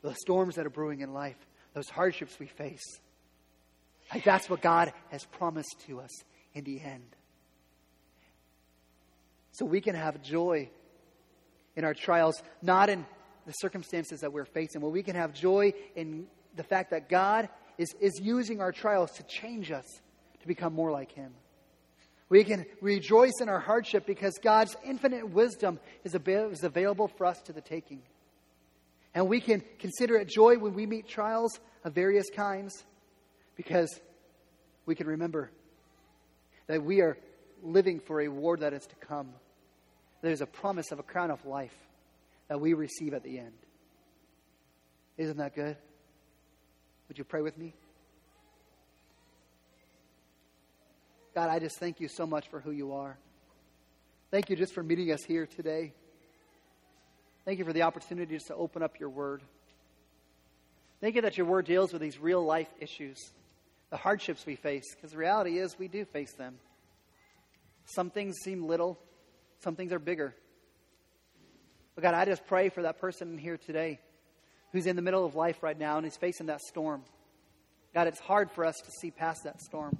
the 0.02 0.14
storms 0.14 0.54
that 0.56 0.66
are 0.66 0.70
brewing 0.70 1.00
in 1.00 1.12
life, 1.12 1.36
those 1.74 1.88
hardships 1.88 2.38
we 2.38 2.46
face, 2.46 3.00
like 4.12 4.24
that's 4.24 4.48
what 4.48 4.60
God 4.60 4.92
has 5.10 5.24
promised 5.24 5.76
to 5.86 6.00
us 6.00 6.10
in 6.54 6.64
the 6.64 6.80
end. 6.80 7.16
So 9.52 9.64
we 9.64 9.80
can 9.80 9.94
have 9.94 10.22
joy 10.22 10.68
in 11.76 11.84
our 11.84 11.94
trials, 11.94 12.42
not 12.62 12.90
in 12.90 13.04
the 13.46 13.52
circumstances 13.52 14.20
that 14.20 14.32
we're 14.32 14.44
facing. 14.44 14.80
but 14.80 14.88
we 14.88 15.02
can 15.02 15.16
have 15.16 15.32
joy 15.32 15.72
in 15.94 16.26
the 16.56 16.62
fact 16.62 16.90
that 16.90 17.08
God 17.08 17.48
is, 17.78 17.94
is 18.00 18.20
using 18.22 18.60
our 18.60 18.72
trials 18.72 19.10
to 19.12 19.22
change 19.24 19.70
us 19.70 19.84
to 20.40 20.46
become 20.46 20.74
more 20.74 20.90
like 20.90 21.12
Him. 21.12 21.32
We 22.28 22.44
can 22.44 22.66
rejoice 22.80 23.34
in 23.40 23.48
our 23.48 23.60
hardship 23.60 24.06
because 24.06 24.38
God's 24.42 24.76
infinite 24.84 25.28
wisdom 25.28 25.78
is, 26.04 26.14
avail- 26.14 26.50
is 26.50 26.64
available 26.64 27.08
for 27.08 27.26
us 27.26 27.40
to 27.42 27.52
the 27.52 27.60
taking. 27.60 28.02
And 29.14 29.28
we 29.28 29.40
can 29.40 29.62
consider 29.78 30.16
it 30.16 30.28
joy 30.28 30.58
when 30.58 30.74
we 30.74 30.86
meet 30.86 31.06
trials 31.06 31.60
of 31.84 31.94
various 31.94 32.30
kinds 32.30 32.84
because 33.56 34.00
we 34.86 34.94
can 34.94 35.06
remember 35.06 35.50
that 36.66 36.82
we 36.82 37.00
are 37.00 37.18
living 37.62 38.00
for 38.00 38.20
a 38.20 38.24
reward 38.24 38.60
that 38.60 38.72
is 38.72 38.86
to 38.86 38.94
come 38.96 39.28
there's 40.24 40.40
a 40.40 40.46
promise 40.46 40.90
of 40.90 40.98
a 40.98 41.02
crown 41.02 41.30
of 41.30 41.44
life 41.44 41.76
that 42.48 42.58
we 42.58 42.72
receive 42.72 43.12
at 43.12 43.22
the 43.22 43.38
end. 43.38 43.52
Isn't 45.18 45.36
that 45.36 45.54
good? 45.54 45.76
Would 47.08 47.18
you 47.18 47.24
pray 47.24 47.42
with 47.42 47.58
me? 47.58 47.74
God, 51.34 51.50
I 51.50 51.58
just 51.58 51.78
thank 51.78 52.00
you 52.00 52.06
so 52.06 52.26
much 52.26 52.48
for 52.48 52.60
who 52.60 52.70
you 52.70 52.92
are. 52.92 53.18
Thank 54.30 54.50
you 54.50 54.56
just 54.56 54.72
for 54.72 54.84
meeting 54.84 55.10
us 55.10 55.24
here 55.24 55.46
today. 55.46 55.92
Thank 57.44 57.58
you 57.58 57.64
for 57.64 57.72
the 57.72 57.82
opportunity 57.82 58.36
just 58.36 58.46
to 58.46 58.54
open 58.54 58.84
up 58.84 59.00
your 59.00 59.08
word. 59.08 59.42
Thank 61.00 61.16
you 61.16 61.22
that 61.22 61.36
your 61.36 61.46
word 61.46 61.66
deals 61.66 61.92
with 61.92 62.00
these 62.00 62.20
real 62.20 62.44
life 62.44 62.68
issues, 62.78 63.18
the 63.90 63.96
hardships 63.96 64.46
we 64.46 64.54
face, 64.54 64.84
because 64.94 65.10
the 65.10 65.18
reality 65.18 65.58
is 65.58 65.76
we 65.76 65.88
do 65.88 66.04
face 66.04 66.32
them. 66.34 66.54
Some 67.84 68.10
things 68.10 68.36
seem 68.44 68.64
little, 68.64 68.96
some 69.58 69.74
things 69.74 69.92
are 69.92 69.98
bigger. 69.98 70.36
But 71.96 72.02
God, 72.02 72.14
I 72.14 72.24
just 72.24 72.46
pray 72.46 72.68
for 72.68 72.82
that 72.82 73.00
person 73.00 73.38
here 73.38 73.56
today 73.56 73.98
who's 74.70 74.86
in 74.86 74.94
the 74.94 75.02
middle 75.02 75.24
of 75.24 75.34
life 75.34 75.64
right 75.64 75.78
now 75.78 75.98
and 75.98 76.06
is 76.06 76.16
facing 76.16 76.46
that 76.46 76.60
storm. 76.60 77.02
God, 77.92 78.06
it's 78.06 78.20
hard 78.20 78.52
for 78.52 78.64
us 78.64 78.76
to 78.76 78.90
see 79.00 79.10
past 79.10 79.42
that 79.44 79.60
storm. 79.60 79.98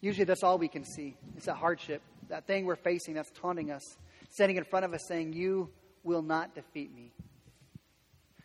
Usually 0.00 0.24
that's 0.24 0.42
all 0.42 0.58
we 0.58 0.68
can 0.68 0.84
see. 0.84 1.16
It's 1.36 1.46
that 1.46 1.56
hardship. 1.56 2.02
that 2.28 2.46
thing 2.46 2.64
we're 2.64 2.76
facing 2.76 3.14
that's 3.14 3.30
taunting 3.30 3.70
us, 3.70 3.82
standing 4.30 4.56
in 4.56 4.64
front 4.64 4.84
of 4.84 4.94
us 4.94 5.02
saying, 5.06 5.32
You 5.34 5.70
will 6.02 6.22
not 6.22 6.54
defeat 6.54 6.94
me. 6.94 7.12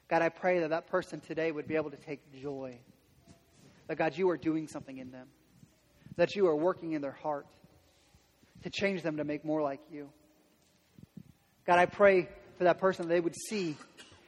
God, 0.08 0.22
I 0.22 0.30
pray 0.30 0.60
that 0.60 0.70
that 0.70 0.88
person 0.88 1.20
today 1.20 1.51
would 1.51 1.68
be 1.68 1.76
able 1.76 1.89
to 1.91 1.97
take 1.97 2.20
joy. 2.41 2.78
That, 3.88 3.97
God, 3.97 4.18
you 4.18 4.30
are 4.30 4.38
doing 4.38 4.68
something 4.68 4.97
in 4.97 5.12
them. 5.12 5.28
That 6.18 6.36
you 6.36 6.47
are 6.47 6.56
working 6.56 6.93
in 6.93 7.01
their 7.01 7.12
heart 7.12 7.47
to 8.64 8.70
change 8.70 9.01
them 9.01 9.18
to 9.18 9.24
make 9.24 9.45
more 9.45 9.62
like 9.62 9.80
you. 9.91 10.10
God, 11.66 11.80
I 11.80 11.86
pray 11.86 12.30
for 12.58 12.66
that 12.66 12.80
person 12.80 13.08
that 13.08 13.14
they 13.14 13.20
would 13.20 13.36
see 13.36 13.78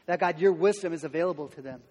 that, 0.05 0.19
God, 0.19 0.39
your 0.39 0.53
wisdom 0.53 0.93
is 0.93 1.03
available 1.03 1.47
to 1.49 1.61
them. 1.61 1.81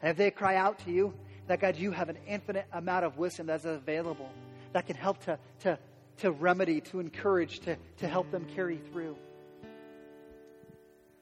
And 0.00 0.10
if 0.10 0.16
they 0.16 0.30
cry 0.30 0.56
out 0.56 0.78
to 0.80 0.92
you, 0.92 1.14
that, 1.48 1.60
God, 1.60 1.76
you 1.76 1.90
have 1.90 2.08
an 2.08 2.18
infinite 2.26 2.66
amount 2.72 3.04
of 3.04 3.18
wisdom 3.18 3.46
that's 3.46 3.64
available 3.64 4.30
that 4.76 4.86
can 4.86 4.94
help 4.94 5.24
to, 5.24 5.38
to, 5.60 5.78
to 6.18 6.30
remedy, 6.30 6.82
to 6.82 7.00
encourage, 7.00 7.60
to, 7.60 7.78
to 7.96 8.06
help 8.06 8.30
them 8.30 8.44
carry 8.54 8.76
through. 8.76 9.16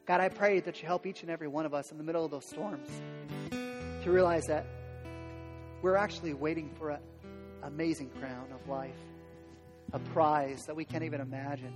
God, 0.06 0.20
I 0.20 0.28
pray 0.28 0.58
that 0.58 0.82
you 0.82 0.88
help 0.88 1.06
each 1.06 1.22
and 1.22 1.30
every 1.30 1.46
one 1.46 1.64
of 1.64 1.72
us 1.72 1.92
in 1.92 1.96
the 1.96 2.02
middle 2.02 2.24
of 2.24 2.32
those 2.32 2.48
storms 2.48 2.88
to 3.52 4.10
realize 4.10 4.46
that 4.46 4.66
we're 5.82 5.94
actually 5.94 6.34
waiting 6.34 6.68
for 6.76 6.90
an 6.90 6.98
amazing 7.62 8.10
crown 8.18 8.48
of 8.52 8.68
life, 8.68 8.98
a 9.92 10.00
prize 10.00 10.64
that 10.66 10.74
we 10.74 10.84
can't 10.84 11.04
even 11.04 11.20
imagine, 11.20 11.72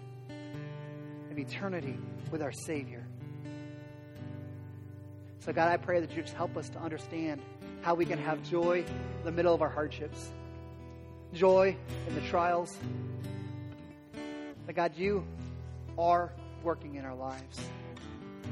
of 1.30 1.38
eternity 1.38 1.96
with 2.32 2.42
our 2.42 2.50
Savior. 2.50 3.06
So, 5.38 5.52
God, 5.52 5.68
I 5.68 5.76
pray 5.76 6.00
that 6.00 6.10
you 6.16 6.22
just 6.22 6.34
help 6.34 6.56
us 6.56 6.68
to 6.70 6.80
understand 6.80 7.40
how 7.82 7.94
we 7.94 8.04
can 8.04 8.18
have 8.18 8.42
joy 8.42 8.84
in 8.84 9.24
the 9.24 9.30
middle 9.30 9.54
of 9.54 9.62
our 9.62 9.68
hardships, 9.68 10.32
joy 11.32 11.76
in 12.06 12.14
the 12.14 12.20
trials. 12.22 12.76
That, 14.66 14.74
God, 14.74 14.92
you 14.96 15.24
are 15.98 16.32
working 16.62 16.96
in 16.96 17.04
our 17.04 17.14
lives. 17.14 17.60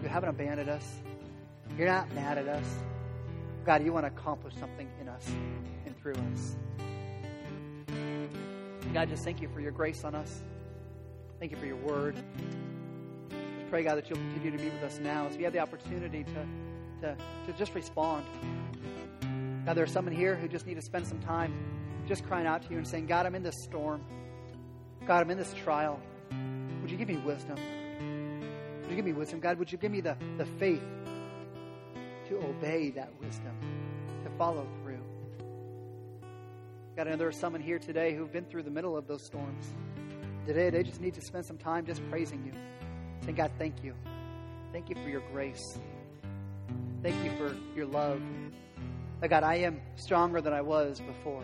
You 0.02 0.08
haven't 0.08 0.30
abandoned 0.30 0.68
us. 0.68 1.00
You're 1.76 1.88
not 1.88 2.12
mad 2.14 2.38
at 2.38 2.48
us. 2.48 2.64
God, 3.64 3.84
you 3.84 3.92
want 3.92 4.04
to 4.06 4.12
accomplish 4.12 4.54
something 4.54 4.88
in 5.00 5.08
us 5.08 5.28
and 5.84 5.96
through 5.98 6.14
us. 6.32 6.56
God, 8.94 9.08
just 9.08 9.24
thank 9.24 9.42
you 9.42 9.48
for 9.48 9.60
your 9.60 9.72
grace 9.72 10.04
on 10.04 10.14
us. 10.14 10.42
Thank 11.38 11.50
you 11.50 11.58
for 11.58 11.66
your 11.66 11.76
word. 11.76 12.14
Just 13.28 13.68
pray, 13.68 13.82
God, 13.82 13.96
that 13.96 14.08
you'll 14.08 14.18
continue 14.18 14.52
to 14.52 14.58
be 14.58 14.70
with 14.70 14.82
us 14.82 14.98
now 15.02 15.26
as 15.26 15.36
we 15.36 15.42
have 15.44 15.52
the 15.52 15.58
opportunity 15.58 16.24
to, 16.24 16.46
to, 17.02 17.16
to 17.46 17.52
just 17.58 17.74
respond. 17.74 18.24
God, 19.66 19.74
there 19.76 19.84
are 19.84 19.88
some 19.88 20.06
in 20.06 20.14
here 20.14 20.36
who 20.36 20.48
just 20.48 20.66
need 20.66 20.76
to 20.76 20.82
spend 20.82 21.06
some 21.06 21.18
time 21.18 21.52
just 22.06 22.24
crying 22.24 22.46
out 22.46 22.62
to 22.62 22.70
you 22.70 22.78
and 22.78 22.86
saying, 22.86 23.06
God, 23.06 23.26
I'm 23.26 23.34
in 23.34 23.42
this 23.42 23.56
storm. 23.64 24.04
God, 25.06 25.22
I'm 25.22 25.30
in 25.30 25.38
this 25.38 25.52
trial. 25.54 26.00
Would 26.80 26.90
you 26.90 26.96
give 26.96 27.08
me 27.08 27.16
wisdom? 27.16 27.56
Would 28.82 28.90
you 28.90 28.96
give 28.96 29.04
me 29.04 29.12
wisdom? 29.12 29.40
God, 29.40 29.58
would 29.58 29.70
you 29.70 29.78
give 29.78 29.90
me 29.90 30.00
the, 30.00 30.16
the 30.38 30.46
faith 30.58 30.82
to 32.28 32.36
obey 32.38 32.90
that 32.90 33.10
wisdom, 33.20 33.52
to 34.24 34.30
follow 34.38 34.66
through? 34.82 35.00
God, 36.96 37.08
I 37.08 37.10
know 37.10 37.16
there 37.16 37.28
are 37.28 37.32
some 37.32 37.54
in 37.54 37.62
here 37.62 37.78
today 37.78 38.14
who've 38.14 38.32
been 38.32 38.44
through 38.44 38.62
the 38.62 38.70
middle 38.70 38.96
of 38.96 39.06
those 39.06 39.24
storms. 39.24 39.66
Today, 40.46 40.70
they 40.70 40.82
just 40.82 41.00
need 41.00 41.14
to 41.14 41.20
spend 41.20 41.44
some 41.44 41.58
time 41.58 41.84
just 41.84 42.00
praising 42.08 42.44
you. 42.46 42.52
Saying, 43.22 43.34
God, 43.34 43.50
thank 43.58 43.82
you. 43.82 43.94
Thank 44.72 44.88
you 44.88 44.94
for 44.94 45.08
your 45.08 45.22
grace. 45.32 45.78
Thank 47.02 47.22
you 47.24 47.32
for 47.36 47.54
your 47.74 47.86
love. 47.86 48.20
God, 49.28 49.42
I 49.42 49.56
am 49.56 49.80
stronger 49.96 50.40
than 50.40 50.52
I 50.52 50.60
was 50.60 51.00
before. 51.00 51.42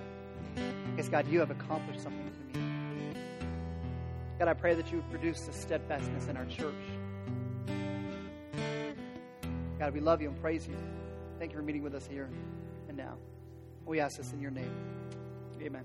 God, 1.09 1.29
you 1.29 1.41
have 1.41 1.51
accomplished 1.51 2.01
something 2.01 2.31
to 2.31 2.59
me. 2.59 2.65
God, 4.39 4.49
I 4.49 4.55
pray 4.55 4.75
that 4.75 4.91
you 4.91 4.99
would 4.99 5.11
produce 5.11 5.47
a 5.49 5.53
steadfastness 5.53 6.29
in 6.29 6.37
our 6.37 6.47
church. 6.47 6.75
God, 9.79 9.95
we 9.95 10.01
love 10.01 10.23
you 10.23 10.29
and 10.29 10.41
praise 10.41 10.67
you. 10.67 10.77
Thank 11.39 11.53
you 11.53 11.59
for 11.59 11.63
meeting 11.65 11.83
with 11.83 11.95
us 11.95 12.07
here 12.07 12.31
and 12.89 12.97
now. 12.97 13.17
We 13.85 14.01
ask 14.01 14.17
this 14.17 14.33
in 14.33 14.41
your 14.41 14.51
name. 14.51 14.73
Amen. 15.61 15.85